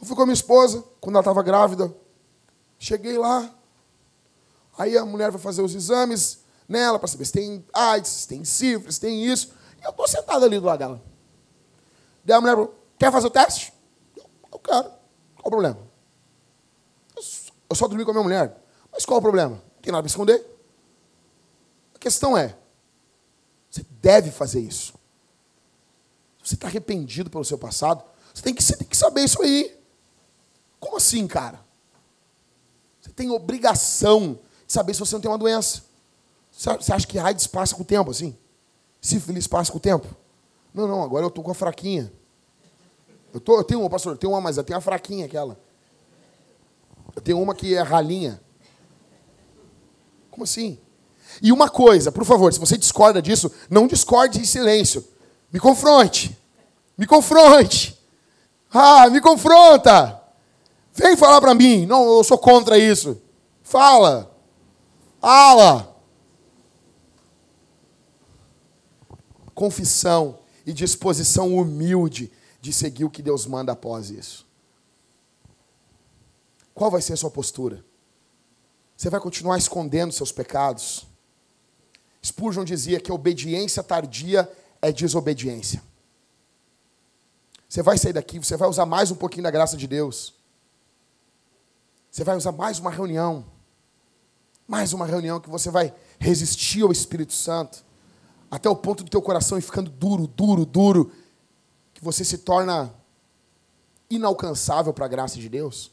Eu 0.01 0.07
fui 0.07 0.15
com 0.15 0.23
a 0.23 0.27
minha 0.27 0.35
esposa, 0.35 0.85
quando 1.01 1.17
ela 1.17 1.23
estava 1.23 1.43
grávida. 1.43 1.93
Cheguei 2.79 3.19
lá. 3.19 3.51
Aí 4.79 4.97
a 4.97 5.05
mulher 5.05 5.31
vai 5.31 5.41
fazer 5.41 5.63
os 5.63 5.75
exames 5.75 6.41
nela 6.69 6.99
para 6.99 7.09
saber 7.09 7.25
se 7.25 7.33
tem 7.33 7.65
AIDS, 7.73 8.11
se 8.11 8.29
tem 8.29 8.45
sífilis, 8.45 8.95
se 8.97 9.01
tem 9.01 9.25
isso. 9.25 9.53
E 9.81 9.85
eu 9.85 9.91
estou 9.91 10.07
sentado 10.07 10.45
ali 10.45 10.59
do 10.59 10.67
lado 10.67 10.79
dela. 10.79 11.03
Daí 12.25 12.37
a 12.37 12.41
mulher 12.41 12.55
falou, 12.55 12.75
quer 12.99 13.13
fazer 13.13 13.27
o 13.27 13.31
teste? 13.31 13.73
Eu 14.53 14.59
quero. 14.59 14.85
Qual 14.85 15.47
o 15.47 15.51
problema? 15.51 15.92
Eu 17.73 17.77
só 17.77 17.89
dormi 17.89 18.05
com 18.05 18.11
a 18.11 18.15
minha 18.15 18.23
mulher. 18.23 18.63
Mas 18.93 19.07
qual 19.07 19.19
o 19.19 19.23
problema? 19.23 19.55
Não 19.55 19.81
tem 19.81 19.91
nada 19.91 20.03
para 20.03 20.09
esconder. 20.09 20.47
A 21.95 21.99
questão 21.99 22.37
é, 22.37 22.55
você 23.71 23.83
deve 24.03 24.31
fazer 24.31 24.61
isso. 24.61 24.93
Você 26.45 26.53
está 26.55 26.67
arrependido 26.67 27.31
pelo 27.31 27.45
seu 27.47 27.57
passado, 27.57 28.05
você 28.35 28.43
tem, 28.43 28.55
que, 28.55 28.63
você 28.63 28.77
tem 28.77 28.87
que 28.87 28.97
saber 28.97 29.25
isso 29.25 29.41
aí. 29.41 29.75
Como 30.79 30.99
assim, 30.99 31.27
cara? 31.27 31.65
Você 33.01 33.11
tem 33.11 33.31
obrigação 33.31 34.39
de 34.67 34.73
saber 34.73 34.93
se 34.93 35.01
você 35.01 35.15
não 35.15 35.23
tem 35.23 35.31
uma 35.31 35.39
doença. 35.39 35.85
Você 36.51 36.93
acha 36.93 37.07
que 37.07 37.19
AIDS 37.19 37.47
passa 37.47 37.75
com 37.75 37.81
o 37.81 37.87
tempo, 37.87 38.11
assim? 38.11 38.37
Sífilis 39.01 39.47
passa 39.47 39.73
com 39.73 39.79
o 39.79 39.81
tempo? 39.81 40.07
Não, 40.75 40.87
não, 40.87 41.03
agora 41.03 41.25
eu 41.25 41.29
estou 41.29 41.43
com 41.43 41.51
a 41.51 41.55
fraquinha. 41.55 42.13
Eu, 43.33 43.41
tô, 43.41 43.57
eu 43.57 43.65
tenho 43.65 43.81
uma, 43.81 43.89
pastor, 43.89 44.13
eu 44.13 44.19
tenho 44.19 44.35
uma, 44.35 44.43
mas 44.43 44.59
eu 44.59 44.65
tenho 44.65 44.79
a 44.79 44.83
fraquinha 44.83 45.25
aquela. 45.25 45.59
Tenho 47.21 47.41
uma 47.41 47.55
que 47.55 47.75
é 47.75 47.83
ralinha. 47.83 48.41
Como 50.31 50.45
assim? 50.45 50.79
E 51.43 51.53
uma 51.53 51.69
coisa, 51.69 52.11
por 52.11 52.25
favor, 52.25 52.53
se 52.53 52.59
você 52.59 52.77
discorda 52.77 53.23
disso, 53.23 53.51
não 53.71 53.87
discorde 53.87 54.41
em 54.41 54.45
silêncio. 54.45 55.07
Me 55.53 55.61
confronte. 55.61 56.37
Me 56.97 57.07
confronte. 57.07 57.99
Ah, 58.73 59.09
me 59.11 59.21
confronta. 59.21 60.21
Vem 60.95 61.17
falar 61.17 61.41
para 61.41 61.55
mim. 61.55 61.87
Não, 61.87 62.05
eu 62.17 62.25
sou 62.25 62.39
contra 62.39 62.79
isso. 62.79 63.21
Fala. 63.63 64.35
Fala. 65.21 65.97
Confissão 69.55 70.39
e 70.67 70.73
disposição 70.73 71.55
humilde 71.55 72.31
de 72.61 72.73
seguir 72.73 73.05
o 73.05 73.11
que 73.11 73.23
Deus 73.23 73.47
manda 73.47 73.73
após 73.73 74.11
isso. 74.11 74.47
Qual 76.75 76.91
vai 76.91 77.03
ser 77.03 77.13
a 77.13 77.17
sua 77.17 77.31
postura? 77.31 77.85
Você 78.97 79.11
vai 79.11 79.21
continuar 79.21 79.59
escondendo 79.59 80.13
seus 80.13 80.33
pecados? 80.33 81.07
Spurgeon 82.25 82.65
dizia 82.65 83.01
que 83.01 83.11
obediência 83.11 83.83
tardia 83.83 84.51
é 84.81 84.93
desobediência. 84.93 85.83
Você 87.69 87.83
vai 87.83 87.99
sair 87.99 88.13
daqui, 88.13 88.39
você 88.39 88.57
vai 88.57 88.69
usar 88.69 88.87
mais 88.87 89.11
um 89.11 89.15
pouquinho 89.15 89.45
da 89.45 89.51
graça 89.51 89.77
de 89.77 89.87
Deus. 89.87 90.35
Você 92.11 92.23
vai 92.23 92.37
usar 92.37 92.53
mais 92.53 92.79
uma 92.79 92.91
reunião. 92.91 93.45
Mais 94.69 94.93
uma 94.93 95.07
reunião 95.07 95.41
que 95.41 95.49
você 95.49 95.71
vai 95.71 95.95
resistir 96.19 96.83
ao 96.83 96.93
Espírito 96.93 97.33
Santo. 97.33 97.85
Até 98.51 98.69
o 98.69 98.77
ponto 98.77 99.03
do 99.03 99.11
teu 99.11 99.23
coração 99.23 99.57
ir 99.57 99.63
ficando 99.63 99.91
duro, 99.91 100.27
duro, 100.27 100.67
duro. 100.67 101.11
Que 101.95 102.05
você 102.05 102.25
se 102.25 102.39
torna 102.39 102.95
inalcançável 104.11 104.93
para 104.93 105.07
a 105.07 105.09
graça 105.09 105.39
de 105.39 105.49
Deus. 105.49 105.91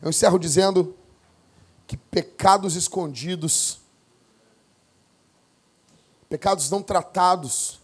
Eu 0.00 0.10
encerro 0.10 0.38
dizendo 0.38 0.96
que 1.86 1.96
pecados 1.96 2.76
escondidos, 2.76 3.80
pecados 6.28 6.70
não 6.70 6.82
tratados, 6.82 7.80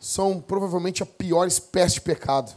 são 0.00 0.40
provavelmente 0.40 1.02
a 1.02 1.06
pior 1.06 1.46
espécie 1.46 1.94
de 1.94 2.00
pecado. 2.00 2.56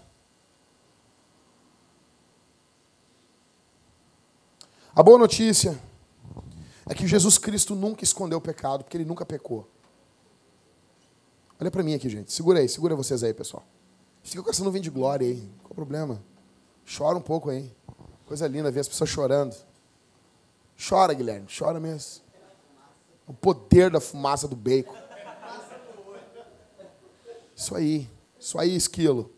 A 4.95 5.03
boa 5.03 5.19
notícia 5.19 5.79
é 6.88 6.95
que 6.95 7.05
Jesus 7.05 7.38
Cristo 7.38 7.75
nunca 7.75 8.03
escondeu 8.03 8.38
o 8.38 8.41
pecado, 8.41 8.83
porque 8.83 8.97
ele 8.97 9.05
nunca 9.05 9.25
pecou. 9.25 9.69
Olha 11.59 11.69
para 11.69 11.83
mim 11.83 11.93
aqui, 11.93 12.09
gente. 12.09 12.31
Segura 12.31 12.59
aí, 12.59 12.69
segura 12.69 12.95
vocês 12.95 13.21
aí, 13.21 13.33
pessoal. 13.33 13.63
Fica 14.23 14.41
com 14.41 14.49
essa 14.49 14.63
nuvem 14.63 14.81
de 14.81 14.89
glória 14.89 15.27
aí. 15.27 15.41
Qual 15.61 15.71
o 15.71 15.75
problema? 15.75 16.21
Chora 16.86 17.17
um 17.17 17.21
pouco 17.21 17.49
aí. 17.49 17.71
Coisa 18.25 18.47
linda 18.47 18.71
ver 18.71 18.81
as 18.81 18.88
pessoas 18.88 19.09
chorando. 19.09 19.55
Chora, 20.77 21.13
Guilherme, 21.13 21.47
chora 21.47 21.79
mesmo. 21.79 22.23
O 23.27 23.33
poder 23.33 23.89
da 23.89 23.99
fumaça 23.99 24.47
do 24.47 24.55
bacon. 24.55 24.95
Isso 27.55 27.75
aí. 27.75 28.09
Isso 28.39 28.59
aí, 28.59 28.75
esquilo. 28.75 29.31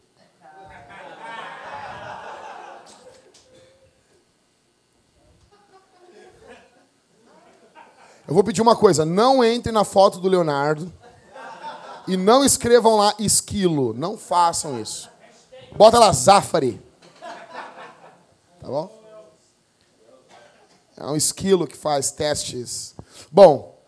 Eu 8.28 8.34
vou 8.34 8.44
pedir 8.44 8.62
uma 8.62 8.76
coisa: 8.76 9.06
não 9.06 9.44
entre 9.44 9.72
na 9.72 9.86
foto 9.86 10.20
do 10.20 10.28
Leonardo 10.28 10.92
e 12.08 12.18
não 12.18 12.44
escrevam 12.44 12.98
lá 12.98 13.14
esquilo. 13.18 13.94
Não 13.94 14.18
façam 14.18 14.82
isso. 14.82 15.10
Bota 15.76 15.98
lá 16.00 16.12
Zafari. 16.12 16.87
Tá 18.68 18.72
bom? 18.74 19.02
É 20.98 21.06
um 21.06 21.16
esquilo 21.16 21.66
que 21.66 21.78
faz 21.78 22.12
testes. 22.12 22.96
Bom, 23.32 23.82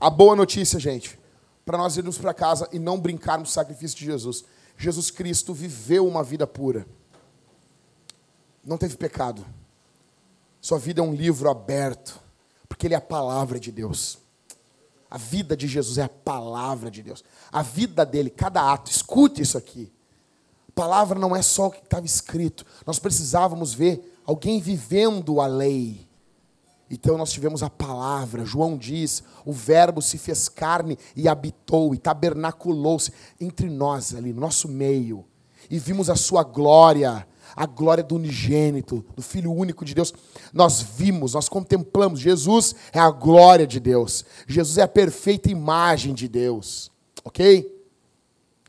a 0.00 0.10
boa 0.10 0.34
notícia, 0.34 0.80
gente, 0.80 1.16
para 1.64 1.78
nós 1.78 1.96
irmos 1.96 2.18
para 2.18 2.34
casa 2.34 2.68
e 2.72 2.78
não 2.80 2.98
brincarmos 2.98 3.50
do 3.50 3.52
sacrifício 3.52 3.96
de 3.96 4.04
Jesus. 4.04 4.44
Jesus 4.76 5.12
Cristo 5.12 5.54
viveu 5.54 6.08
uma 6.08 6.24
vida 6.24 6.44
pura. 6.44 6.88
Não 8.64 8.76
teve 8.76 8.96
pecado. 8.96 9.46
Sua 10.60 10.80
vida 10.80 11.00
é 11.00 11.04
um 11.04 11.14
livro 11.14 11.48
aberto, 11.48 12.18
porque 12.68 12.88
ele 12.88 12.94
é 12.94 12.98
a 12.98 13.00
palavra 13.00 13.60
de 13.60 13.70
Deus. 13.70 14.18
A 15.08 15.16
vida 15.16 15.56
de 15.56 15.68
Jesus 15.68 15.98
é 15.98 16.02
a 16.02 16.08
palavra 16.08 16.90
de 16.90 17.00
Deus. 17.00 17.22
A 17.52 17.62
vida 17.62 18.04
dele, 18.04 18.28
cada 18.28 18.72
ato, 18.72 18.90
escute 18.90 19.40
isso 19.40 19.56
aqui. 19.56 19.92
Palavra 20.78 21.18
não 21.18 21.34
é 21.34 21.42
só 21.42 21.66
o 21.66 21.70
que 21.72 21.82
estava 21.82 22.06
escrito. 22.06 22.64
Nós 22.86 23.00
precisávamos 23.00 23.74
ver 23.74 24.16
alguém 24.24 24.60
vivendo 24.60 25.40
a 25.40 25.46
lei. 25.48 26.06
Então 26.88 27.18
nós 27.18 27.32
tivemos 27.32 27.64
a 27.64 27.68
palavra, 27.68 28.44
João 28.44 28.78
diz, 28.78 29.24
o 29.44 29.52
Verbo 29.52 30.00
se 30.00 30.16
fez 30.18 30.48
carne 30.48 30.96
e 31.16 31.26
habitou, 31.26 31.96
e 31.96 31.98
tabernaculou-se 31.98 33.12
entre 33.40 33.68
nós 33.68 34.14
ali, 34.14 34.32
no 34.32 34.40
nosso 34.40 34.68
meio, 34.68 35.24
e 35.68 35.80
vimos 35.80 36.08
a 36.08 36.14
sua 36.14 36.44
glória, 36.44 37.26
a 37.56 37.66
glória 37.66 38.04
do 38.04 38.14
unigênito, 38.14 39.04
do 39.16 39.20
Filho 39.20 39.52
único 39.52 39.84
de 39.84 39.96
Deus. 39.96 40.14
Nós 40.52 40.80
vimos, 40.80 41.34
nós 41.34 41.48
contemplamos, 41.48 42.20
Jesus 42.20 42.76
é 42.92 43.00
a 43.00 43.10
glória 43.10 43.66
de 43.66 43.80
Deus, 43.80 44.24
Jesus 44.46 44.78
é 44.78 44.82
a 44.82 44.88
perfeita 44.88 45.50
imagem 45.50 46.14
de 46.14 46.28
Deus, 46.28 46.88
ok? 47.24 47.77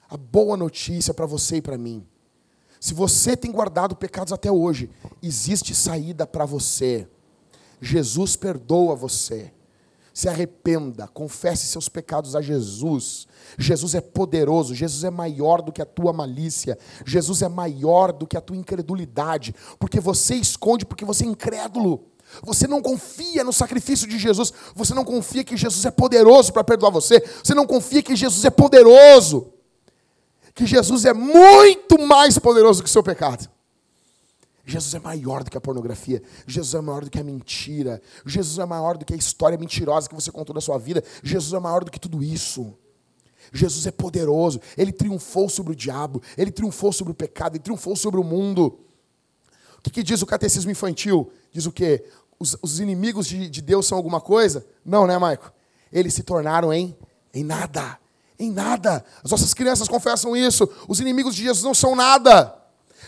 A 0.10 0.18
boa 0.18 0.58
notícia 0.58 1.14
para 1.14 1.26
você 1.26 1.58
e 1.58 1.62
para 1.62 1.78
mim 1.78 2.06
se 2.80 2.94
você 2.94 3.36
tem 3.36 3.52
guardado 3.52 3.96
pecados 3.96 4.32
até 4.32 4.50
hoje, 4.50 4.90
existe 5.22 5.76
saída 5.76 6.26
para 6.26 6.46
você. 6.46 7.08
Jesus 7.82 8.36
perdoa 8.36 8.96
você. 8.96 9.54
Se 10.14 10.28
arrependa, 10.28 11.08
confesse 11.08 11.68
seus 11.68 11.88
pecados 11.88 12.36
a 12.36 12.42
Jesus. 12.42 13.28
Jesus 13.58 13.96
é 13.96 14.02
poderoso, 14.02 14.74
Jesus 14.74 15.04
é 15.04 15.10
maior 15.10 15.62
do 15.62 15.72
que 15.72 15.82
a 15.82 15.86
tua 15.86 16.12
malícia, 16.12 16.78
Jesus 17.06 17.42
é 17.42 17.50
maior 17.50 18.12
do 18.12 18.26
que 18.26 18.36
a 18.36 18.42
tua 18.42 18.58
incredulidade, 18.58 19.54
porque 19.78 20.00
você 20.00 20.36
esconde 20.36 20.86
porque 20.86 21.06
você 21.06 21.26
é 21.26 21.28
incrédulo. 21.28 22.06
Você 22.44 22.68
não 22.68 22.82
confia 22.82 23.44
no 23.44 23.52
sacrifício 23.52 24.08
de 24.08 24.20
Jesus, 24.20 24.54
você 24.76 24.94
não 24.94 25.04
confia 25.04 25.44
que 25.44 25.58
Jesus 25.58 25.84
é 25.86 25.92
poderoso 25.92 26.54
para 26.54 26.64
perdoar 26.64 26.92
você, 26.92 27.24
você 27.44 27.54
não 27.54 27.66
confia 27.66 28.04
que 28.04 28.16
Jesus 28.16 28.44
é 28.46 28.50
poderoso 28.50 29.54
que 30.60 30.66
Jesus 30.66 31.06
é 31.06 31.14
muito 31.14 31.98
mais 31.98 32.38
poderoso 32.38 32.84
que 32.84 32.90
o 32.90 32.92
seu 32.92 33.02
pecado. 33.02 33.50
Jesus 34.66 34.94
é 34.94 35.00
maior 35.00 35.42
do 35.42 35.50
que 35.50 35.58
a 35.58 35.62
pornografia. 35.62 36.22
Jesus 36.46 36.76
é 36.76 36.82
maior 36.82 37.06
do 37.06 37.10
que 37.10 37.18
a 37.18 37.24
mentira. 37.24 38.02
Jesus 38.26 38.60
é 38.60 38.66
maior 38.66 38.98
do 38.98 39.06
que 39.06 39.14
a 39.14 39.18
história 39.18 39.58
mentirosa 39.58 40.10
que 40.10 40.14
você 40.14 40.30
contou 40.30 40.54
da 40.54 40.60
sua 40.60 40.78
vida. 40.78 41.02
Jesus 41.24 41.54
é 41.54 41.60
maior 41.60 41.86
do 41.86 41.90
que 41.90 41.98
tudo 41.98 42.22
isso. 42.22 42.74
Jesus 43.54 43.88
é 43.88 43.92
poderoso. 43.92 44.60
Ele 44.78 44.92
triunfou 44.92 45.48
sobre 45.48 45.72
o 45.72 45.76
diabo. 45.76 46.22
Ele 46.38 46.52
triunfou 46.52 46.92
sobre 46.92 47.14
o 47.14 47.16
pecado. 47.16 47.56
Ele 47.56 47.64
triunfou 47.64 47.96
sobre 47.96 48.20
o 48.20 48.24
mundo. 48.24 48.78
O 49.78 49.82
que, 49.82 49.90
que 49.90 50.04
diz 50.04 50.22
o 50.22 50.26
catecismo 50.26 50.70
infantil? 50.70 51.32
Diz 51.54 51.68
o 51.68 51.72
quê? 51.72 52.04
Os, 52.38 52.58
os 52.62 52.82
inimigos 52.82 53.28
de, 53.28 53.50
de, 53.50 53.62
Deus 53.62 53.88
são 53.88 53.98
alguma 53.98 54.20
coisa? 54.20 54.68
Não, 54.84 55.08
né, 55.08 55.18
Maico? 55.18 55.54
Eles 55.92 56.14
se 56.14 56.22
tornaram 56.22 56.74
em, 56.74 56.94
em 57.34 57.46
nada. 57.46 57.98
Em 58.40 58.52
nada. 58.52 59.04
As 59.22 59.32
nossas 59.32 59.54
crianças 59.54 59.90
confessam 59.90 60.36
isso. 60.36 60.68
Os 60.88 61.02
inimigos 61.02 61.36
de 61.36 61.44
Jesus 61.44 61.64
não 61.64 61.74
são 61.74 61.94
nada. 61.94 62.56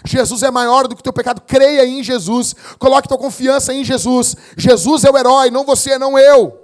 Jesus 0.03 0.43
é 0.43 0.51
maior 0.51 0.87
do 0.87 0.95
que 0.95 0.99
o 0.99 1.03
teu 1.03 1.13
pecado. 1.13 1.41
Creia 1.41 1.85
em 1.85 2.03
Jesus. 2.03 2.53
Coloque 2.77 3.07
tua 3.07 3.17
confiança 3.17 3.73
em 3.73 3.83
Jesus. 3.83 4.35
Jesus 4.57 5.05
é 5.05 5.09
o 5.09 5.17
herói, 5.17 5.49
não 5.49 5.63
você, 5.63 5.97
não 5.97 6.19
eu. 6.19 6.57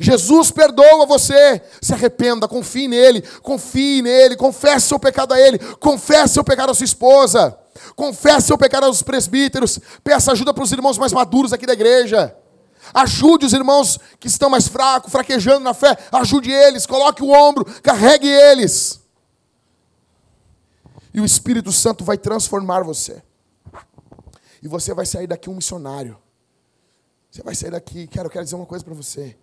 Jesus 0.00 0.50
perdoa 0.50 1.06
você. 1.06 1.62
Se 1.80 1.92
arrependa, 1.92 2.48
confie 2.48 2.88
nele, 2.88 3.22
confie 3.42 4.02
nele, 4.02 4.34
confesse 4.34 4.88
seu 4.88 4.98
pecado 4.98 5.32
a 5.32 5.40
ele, 5.40 5.58
confesse 5.78 6.34
seu 6.34 6.44
pecado 6.44 6.70
à 6.70 6.74
sua 6.74 6.84
esposa, 6.84 7.56
confesse 7.94 8.48
seu 8.48 8.58
pecado 8.58 8.84
aos 8.84 9.02
presbíteros, 9.02 9.78
peça 10.02 10.32
ajuda 10.32 10.54
para 10.54 10.64
os 10.64 10.72
irmãos 10.72 10.98
mais 10.98 11.12
maduros 11.12 11.52
aqui 11.52 11.66
da 11.66 11.74
igreja. 11.74 12.34
Ajude 12.94 13.46
os 13.46 13.52
irmãos 13.52 13.98
que 14.18 14.26
estão 14.26 14.50
mais 14.50 14.68
fracos, 14.68 15.10
fraquejando 15.10 15.60
na 15.60 15.74
fé. 15.74 15.96
Ajude 16.12 16.50
eles, 16.50 16.86
coloque 16.86 17.22
o 17.22 17.30
ombro, 17.30 17.64
carregue 17.82 18.28
eles. 18.28 19.00
E 21.12 21.20
o 21.20 21.24
Espírito 21.24 21.72
Santo 21.72 22.04
vai 22.04 22.16
transformar 22.16 22.82
você. 22.82 23.22
E 24.62 24.68
você 24.68 24.92
vai 24.94 25.06
sair 25.06 25.26
daqui 25.26 25.48
um 25.48 25.54
missionário. 25.54 26.18
Você 27.30 27.42
vai 27.42 27.54
sair 27.54 27.70
daqui, 27.70 28.06
quero, 28.06 28.28
quero 28.28 28.44
dizer 28.44 28.56
uma 28.56 28.66
coisa 28.66 28.84
para 28.84 28.94
você. 28.94 29.36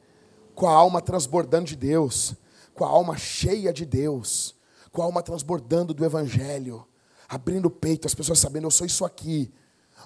Com 0.53 0.67
a 0.67 0.73
alma 0.73 1.01
transbordando 1.01 1.65
de 1.65 1.75
Deus, 1.75 2.35
com 2.73 2.83
a 2.83 2.87
alma 2.87 3.17
cheia 3.17 3.71
de 3.71 3.85
Deus, 3.85 4.55
com 4.91 5.01
a 5.01 5.05
alma 5.05 5.21
transbordando 5.21 5.93
do 5.93 6.05
Evangelho, 6.05 6.85
abrindo 7.27 7.65
o 7.65 7.71
peito, 7.71 8.07
as 8.07 8.15
pessoas 8.15 8.39
sabendo, 8.39 8.67
eu 8.67 8.71
sou 8.71 8.85
isso 8.85 9.05
aqui, 9.05 9.51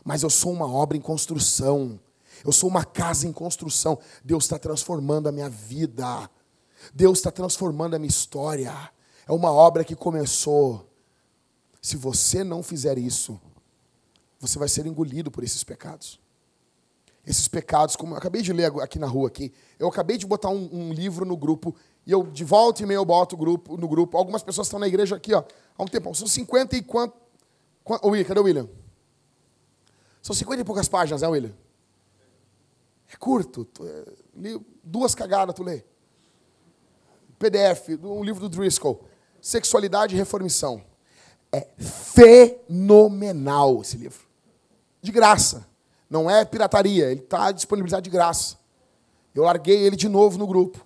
mas 0.04 0.24
eu 0.24 0.30
sou 0.30 0.52
uma 0.52 0.72
obra 0.72 0.98
em 0.98 1.02
construção. 1.02 2.00
Eu 2.46 2.52
sou 2.52 2.70
uma 2.70 2.84
casa 2.84 3.28
em 3.28 3.32
construção. 3.32 4.00
Deus 4.24 4.46
está 4.46 4.58
transformando 4.58 5.28
a 5.28 5.32
minha 5.32 5.50
vida. 5.50 6.30
Deus 6.94 7.20
está 7.20 7.32
transformando 7.32 7.96
a 7.96 8.00
minha 8.00 8.10
história. 8.10 8.74
É 9.28 9.32
uma 9.32 9.52
obra 9.52 9.84
que 9.84 9.96
começou. 9.96 10.90
Se 11.82 11.96
você 11.96 12.44
não 12.44 12.62
fizer 12.62 12.98
isso, 12.98 13.40
você 14.40 14.58
vai 14.58 14.68
ser 14.68 14.86
engolido 14.86 15.32
por 15.32 15.44
esses 15.44 15.64
pecados. 15.64 16.20
Esses 17.26 17.48
pecados, 17.48 17.96
como 17.96 18.14
eu 18.14 18.18
acabei 18.18 18.42
de 18.42 18.52
ler 18.52 18.72
aqui 18.82 18.98
na 18.98 19.08
rua 19.08 19.28
aqui, 19.28 19.54
eu 19.78 19.88
acabei 19.88 20.18
de 20.18 20.26
botar 20.26 20.50
um, 20.50 20.70
um 20.72 20.94
livro 20.94 21.24
no 21.24 21.38
grupo 21.38 21.76
e 22.06 22.12
eu 22.12 22.24
de 22.24 22.44
volta 22.44 22.82
e 22.82 22.86
meia 22.86 22.98
eu 22.98 23.06
boto 23.06 23.38
grupo, 23.38 23.78
no 23.78 23.88
grupo. 23.88 24.18
Algumas 24.18 24.42
pessoas 24.42 24.68
estão 24.68 24.80
na 24.80 24.88
igreja 24.88 25.16
aqui, 25.16 25.34
ó, 25.34 25.44
há 25.78 25.84
um 25.84 25.88
tempo. 25.88 26.14
São 26.16 26.28
50 26.28 26.76
e 26.76 26.82
quanto. 26.82 27.16
quanto 27.84 28.08
William, 28.08 28.28
cadê 28.28 28.40
o 28.40 28.44
William? 28.44 28.68
São 30.22 30.36
50 30.36 30.62
e 30.62 30.66
poucas 30.66 30.88
páginas, 30.88 31.22
né, 31.22 31.28
William? 31.28 31.54
É 33.12 33.18
curto. 33.18 33.68
Duas 34.84 35.14
cagadas 35.14 35.54
tu 35.54 35.64
lê. 35.64 35.84
PDF, 37.38 37.90
um 38.04 38.24
livro 38.24 38.42
do 38.42 38.50
Driscoll. 38.50 39.04
Sexualidade 39.42 40.16
e 40.16 40.18
Reformição. 40.18 40.84
É 41.52 41.68
fenomenal 42.16 43.82
esse 43.82 43.98
livro. 43.98 44.26
De 45.02 45.12
graça. 45.12 45.68
Não 46.10 46.30
é 46.30 46.46
pirataria, 46.46 47.10
ele 47.10 47.22
está 47.22 47.52
disponibilizado 47.52 48.04
de 48.04 48.10
graça. 48.10 48.58
Eu 49.34 49.44
larguei 49.44 49.78
ele 49.78 49.96
de 49.96 50.08
novo 50.08 50.38
no 50.38 50.46
grupo. 50.46 50.86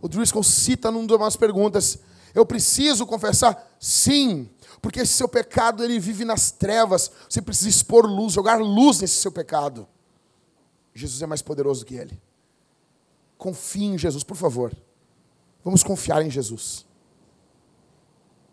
O 0.00 0.08
Driscoll 0.08 0.44
cita 0.44 0.90
numa 0.90 1.18
das 1.18 1.36
perguntas: 1.36 1.98
Eu 2.34 2.46
preciso 2.46 3.04
confessar? 3.06 3.68
Sim, 3.78 4.48
porque 4.80 5.00
esse 5.00 5.14
seu 5.14 5.28
pecado 5.28 5.84
ele 5.84 5.98
vive 5.98 6.24
nas 6.24 6.50
trevas. 6.50 7.10
Você 7.28 7.42
precisa 7.42 7.68
expor 7.68 8.06
luz, 8.06 8.32
jogar 8.32 8.60
luz 8.60 9.00
nesse 9.00 9.14
seu 9.14 9.32
pecado. 9.32 9.86
Jesus 10.98 11.22
é 11.22 11.26
mais 11.26 11.42
poderoso 11.42 11.84
que 11.84 11.94
ele. 11.94 12.20
Confie 13.36 13.84
em 13.84 13.98
Jesus, 13.98 14.24
por 14.24 14.36
favor. 14.36 14.72
Vamos 15.64 15.82
confiar 15.82 16.24
em 16.24 16.30
Jesus. 16.30 16.86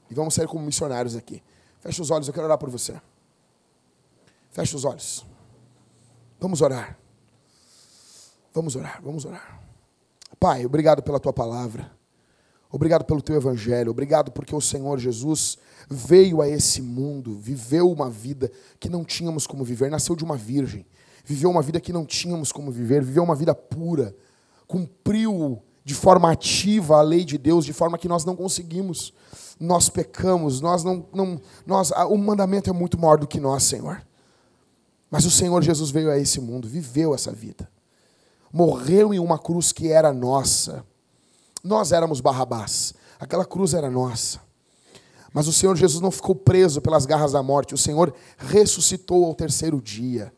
E 0.10 0.14
vamos 0.14 0.34
sair 0.34 0.48
como 0.48 0.66
missionários 0.66 1.16
aqui. 1.16 1.42
Feche 1.80 2.02
os 2.02 2.12
olhos, 2.12 2.28
eu 2.28 2.34
quero 2.34 2.46
orar 2.46 2.58
por 2.58 2.70
você. 2.70 3.00
Feche 4.52 4.76
os 4.76 4.86
olhos. 4.86 5.26
Vamos 6.40 6.62
orar. 6.62 6.98
Vamos 8.54 8.76
orar, 8.76 9.02
vamos 9.04 9.26
orar. 9.26 9.62
Pai, 10.40 10.66
obrigado 10.66 11.04
pela 11.04 11.20
tua 11.20 11.34
palavra. 11.34 11.92
Obrigado 12.72 13.06
pelo 13.06 13.22
teu 13.22 13.36
evangelho. 13.36 13.92
Obrigado 13.92 14.32
porque 14.32 14.56
o 14.56 14.62
Senhor 14.62 15.00
Jesus 15.00 15.58
veio 15.90 16.42
a 16.42 16.48
esse 16.48 16.82
mundo, 16.82 17.34
viveu 17.38 17.90
uma 17.90 18.10
vida 18.10 18.52
que 18.80 18.90
não 18.90 19.04
tínhamos 19.04 19.48
como 19.48 19.64
viver, 19.64 19.90
nasceu 19.90 20.16
de 20.16 20.24
uma 20.24 20.36
virgem, 20.36 20.86
viveu 21.26 21.50
uma 21.50 21.62
vida 21.62 21.82
que 21.82 21.92
não 21.92 22.06
tínhamos 22.06 22.52
como 22.52 22.72
viver, 22.72 23.04
viveu 23.04 23.24
uma 23.24 23.36
vida 23.36 23.54
pura, 23.56 24.16
cumpriu 24.68 25.62
de 25.84 25.96
forma 25.96 26.32
ativa 26.32 26.98
a 26.98 27.02
lei 27.02 27.26
de 27.26 27.38
Deus, 27.38 27.66
de 27.66 27.74
forma 27.74 27.98
que 27.98 28.08
nós 28.08 28.24
não 28.24 28.36
conseguimos. 28.36 29.12
Nós 29.60 29.90
pecamos, 29.90 30.62
nós 30.62 30.84
não, 30.84 31.06
não 31.14 31.42
nós, 31.66 31.92
o 32.10 32.18
mandamento 32.18 32.70
é 32.70 32.74
muito 32.74 33.00
maior 33.00 33.18
do 33.18 33.28
que 33.28 33.40
nós, 33.40 33.64
Senhor. 33.64 34.06
Mas 35.10 35.26
o 35.26 35.32
Senhor 35.32 35.62
Jesus 35.64 35.90
veio 35.90 36.12
a 36.12 36.18
esse 36.18 36.40
mundo, 36.40 36.68
viveu 36.68 37.16
essa 37.16 37.32
vida. 37.32 37.70
Morreu 38.52 39.14
em 39.14 39.20
uma 39.20 39.40
cruz 39.40 39.72
que 39.72 39.92
era 39.92 40.14
nossa. 40.14 40.86
Nós 41.64 41.92
éramos 41.92 42.22
Barrabás. 42.22 42.94
Aquela 43.20 43.46
cruz 43.46 43.74
era 43.74 43.90
nossa. 43.90 44.40
Mas 45.34 45.48
o 45.48 45.54
Senhor 45.54 45.76
Jesus 45.76 46.02
não 46.02 46.12
ficou 46.12 46.36
preso 46.36 46.82
pelas 46.82 47.06
garras 47.06 47.32
da 47.32 47.42
morte. 47.42 47.74
O 47.74 47.78
Senhor 47.78 48.14
ressuscitou 48.38 49.26
ao 49.26 49.36
terceiro 49.36 49.82
dia 49.82 50.32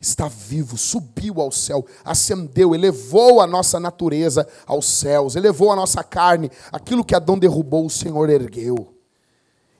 está 0.00 0.28
vivo, 0.28 0.78
subiu 0.78 1.42
ao 1.42 1.52
céu, 1.52 1.84
ascendeu, 2.02 2.74
elevou 2.74 3.40
a 3.40 3.46
nossa 3.46 3.78
natureza 3.78 4.48
aos 4.66 4.86
céus, 4.86 5.36
elevou 5.36 5.70
a 5.70 5.76
nossa 5.76 6.02
carne, 6.02 6.50
aquilo 6.72 7.04
que 7.04 7.14
Adão 7.14 7.38
derrubou, 7.38 7.84
o 7.84 7.90
Senhor 7.90 8.30
ergueu. 8.30 8.94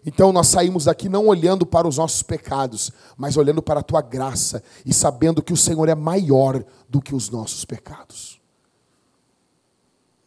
Então 0.05 0.33
nós 0.33 0.49
saímos 0.49 0.85
daqui 0.85 1.09
não 1.09 1.27
olhando 1.27 1.65
para 1.65 1.89
os 1.89 1.97
nossos 1.97 2.23
pecados, 2.23 2.91
mas 3.17 3.37
olhando 3.37 3.63
para 3.63 3.81
a 3.81 3.83
tua 3.83 4.03
graça 4.03 4.63
e 4.85 4.93
sabendo 4.93 5.43
que 5.43 5.53
o 5.53 5.57
Senhor 5.57 5.89
é 5.89 5.95
maior 5.95 6.65
do 6.89 7.01
que 7.01 7.15
os 7.15 7.31
nossos 7.31 7.65
pecados. 7.65 8.41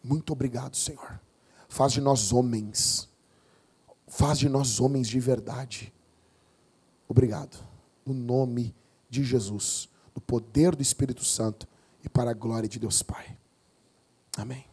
Muito 0.03 0.33
obrigado, 0.33 0.75
Senhor. 0.75 1.19
Faz 1.67 1.93
de 1.93 2.01
nós 2.01 2.33
homens. 2.33 3.09
Faz 4.07 4.37
de 4.37 4.49
nós 4.49 4.79
homens 4.79 5.07
de 5.07 5.19
verdade. 5.19 5.93
Obrigado. 7.07 7.57
No 8.05 8.13
nome 8.13 8.65
de 8.65 8.82
de 9.13 9.23
Jesus, 9.23 9.87
do 10.13 10.19
poder 10.19 10.75
do 10.75 10.81
Espírito 10.81 11.23
Santo 11.23 11.67
e 12.03 12.09
para 12.09 12.31
a 12.31 12.33
glória 12.33 12.67
de 12.67 12.79
Deus 12.79 13.03
Pai. 13.03 13.37
Amém. 14.35 14.65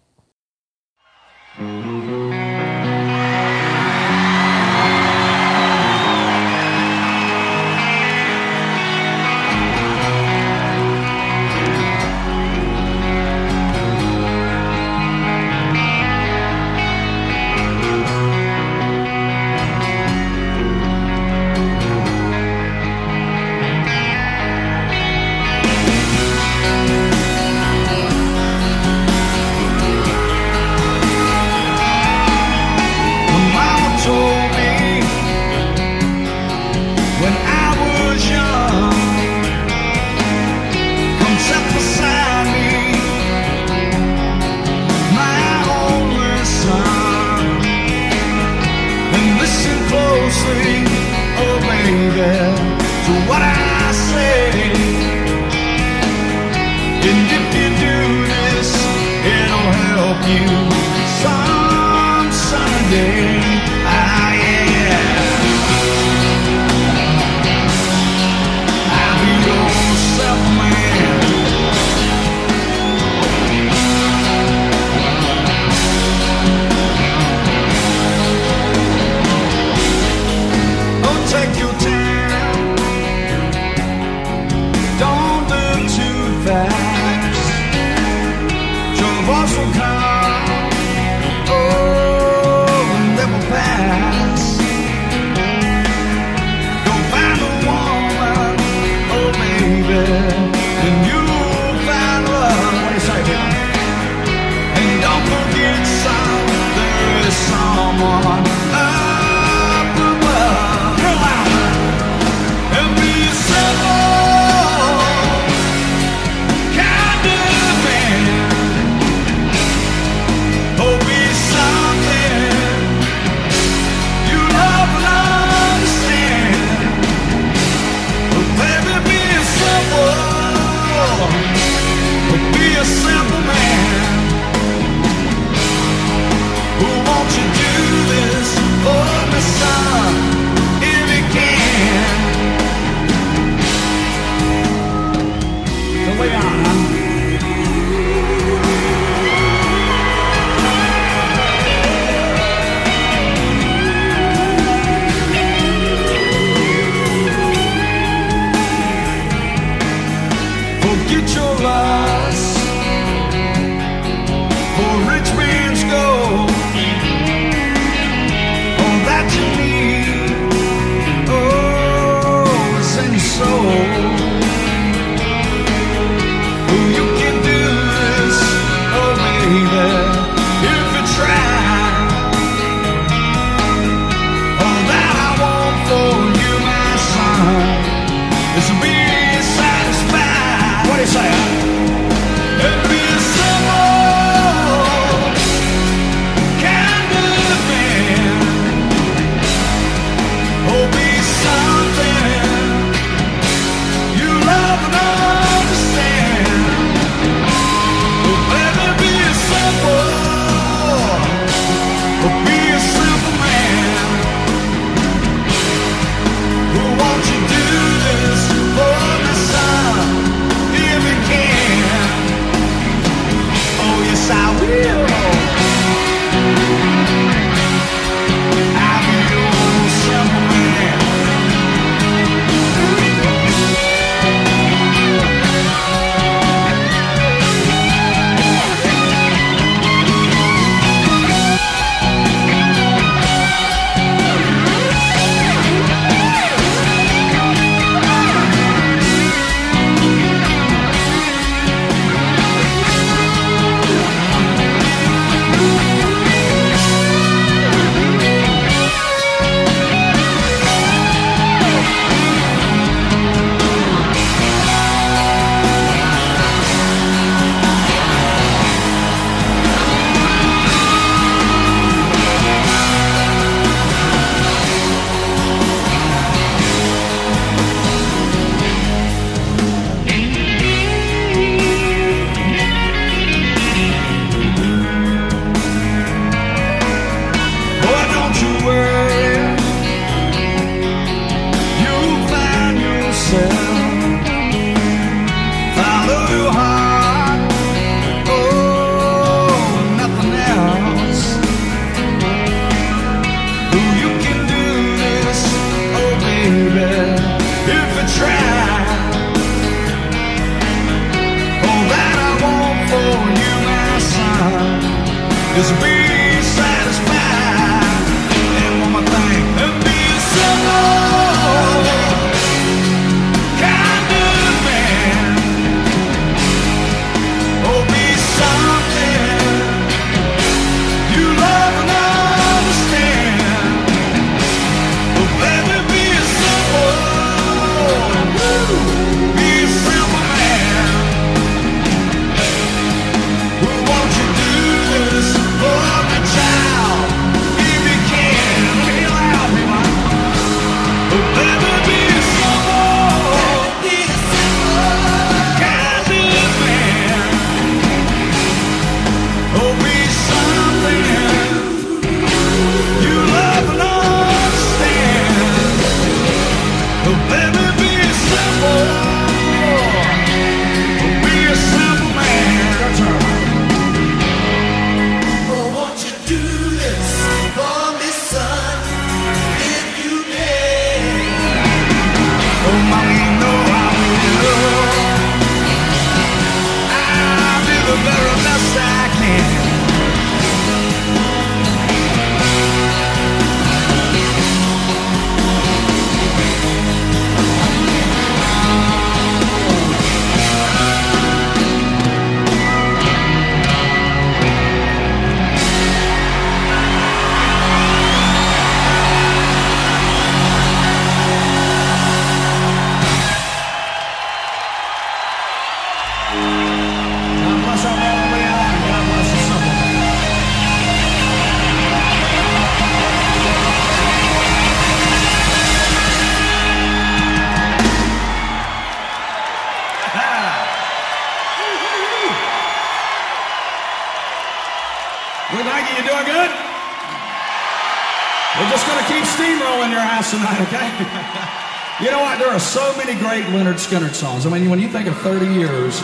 Skynyrd 443.45 444.15
songs. 444.15 444.47
I 444.47 444.51
mean, 444.51 444.69
when 444.69 444.79
you 444.81 444.89
think 444.89 445.09
of 445.09 445.17
30 445.19 445.47
years, 445.47 446.01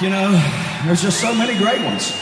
you 0.00 0.10
know, 0.10 0.30
there's 0.84 1.02
just 1.02 1.20
so 1.20 1.34
many 1.34 1.56
great 1.58 1.82
ones. 1.84 2.14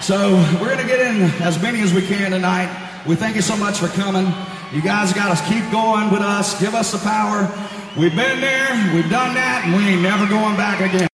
So 0.00 0.34
we're 0.60 0.68
going 0.74 0.78
to 0.78 0.86
get 0.86 1.00
in 1.00 1.22
as 1.42 1.60
many 1.60 1.80
as 1.80 1.92
we 1.92 2.02
can 2.02 2.30
tonight. 2.30 2.68
We 3.06 3.16
thank 3.16 3.36
you 3.36 3.42
so 3.42 3.56
much 3.56 3.78
for 3.78 3.88
coming. 3.88 4.32
You 4.72 4.82
guys 4.82 5.12
got 5.12 5.36
to 5.36 5.44
keep 5.44 5.70
going 5.70 6.10
with 6.10 6.22
us. 6.22 6.60
Give 6.60 6.74
us 6.74 6.92
the 6.92 6.98
power. 6.98 7.50
We've 7.96 8.14
been 8.14 8.42
there, 8.42 8.94
we've 8.94 9.08
done 9.08 9.32
that, 9.34 9.64
and 9.64 9.74
we 9.74 9.88
ain't 9.88 10.02
never 10.02 10.26
going 10.28 10.54
back 10.56 10.80
again. 10.80 11.00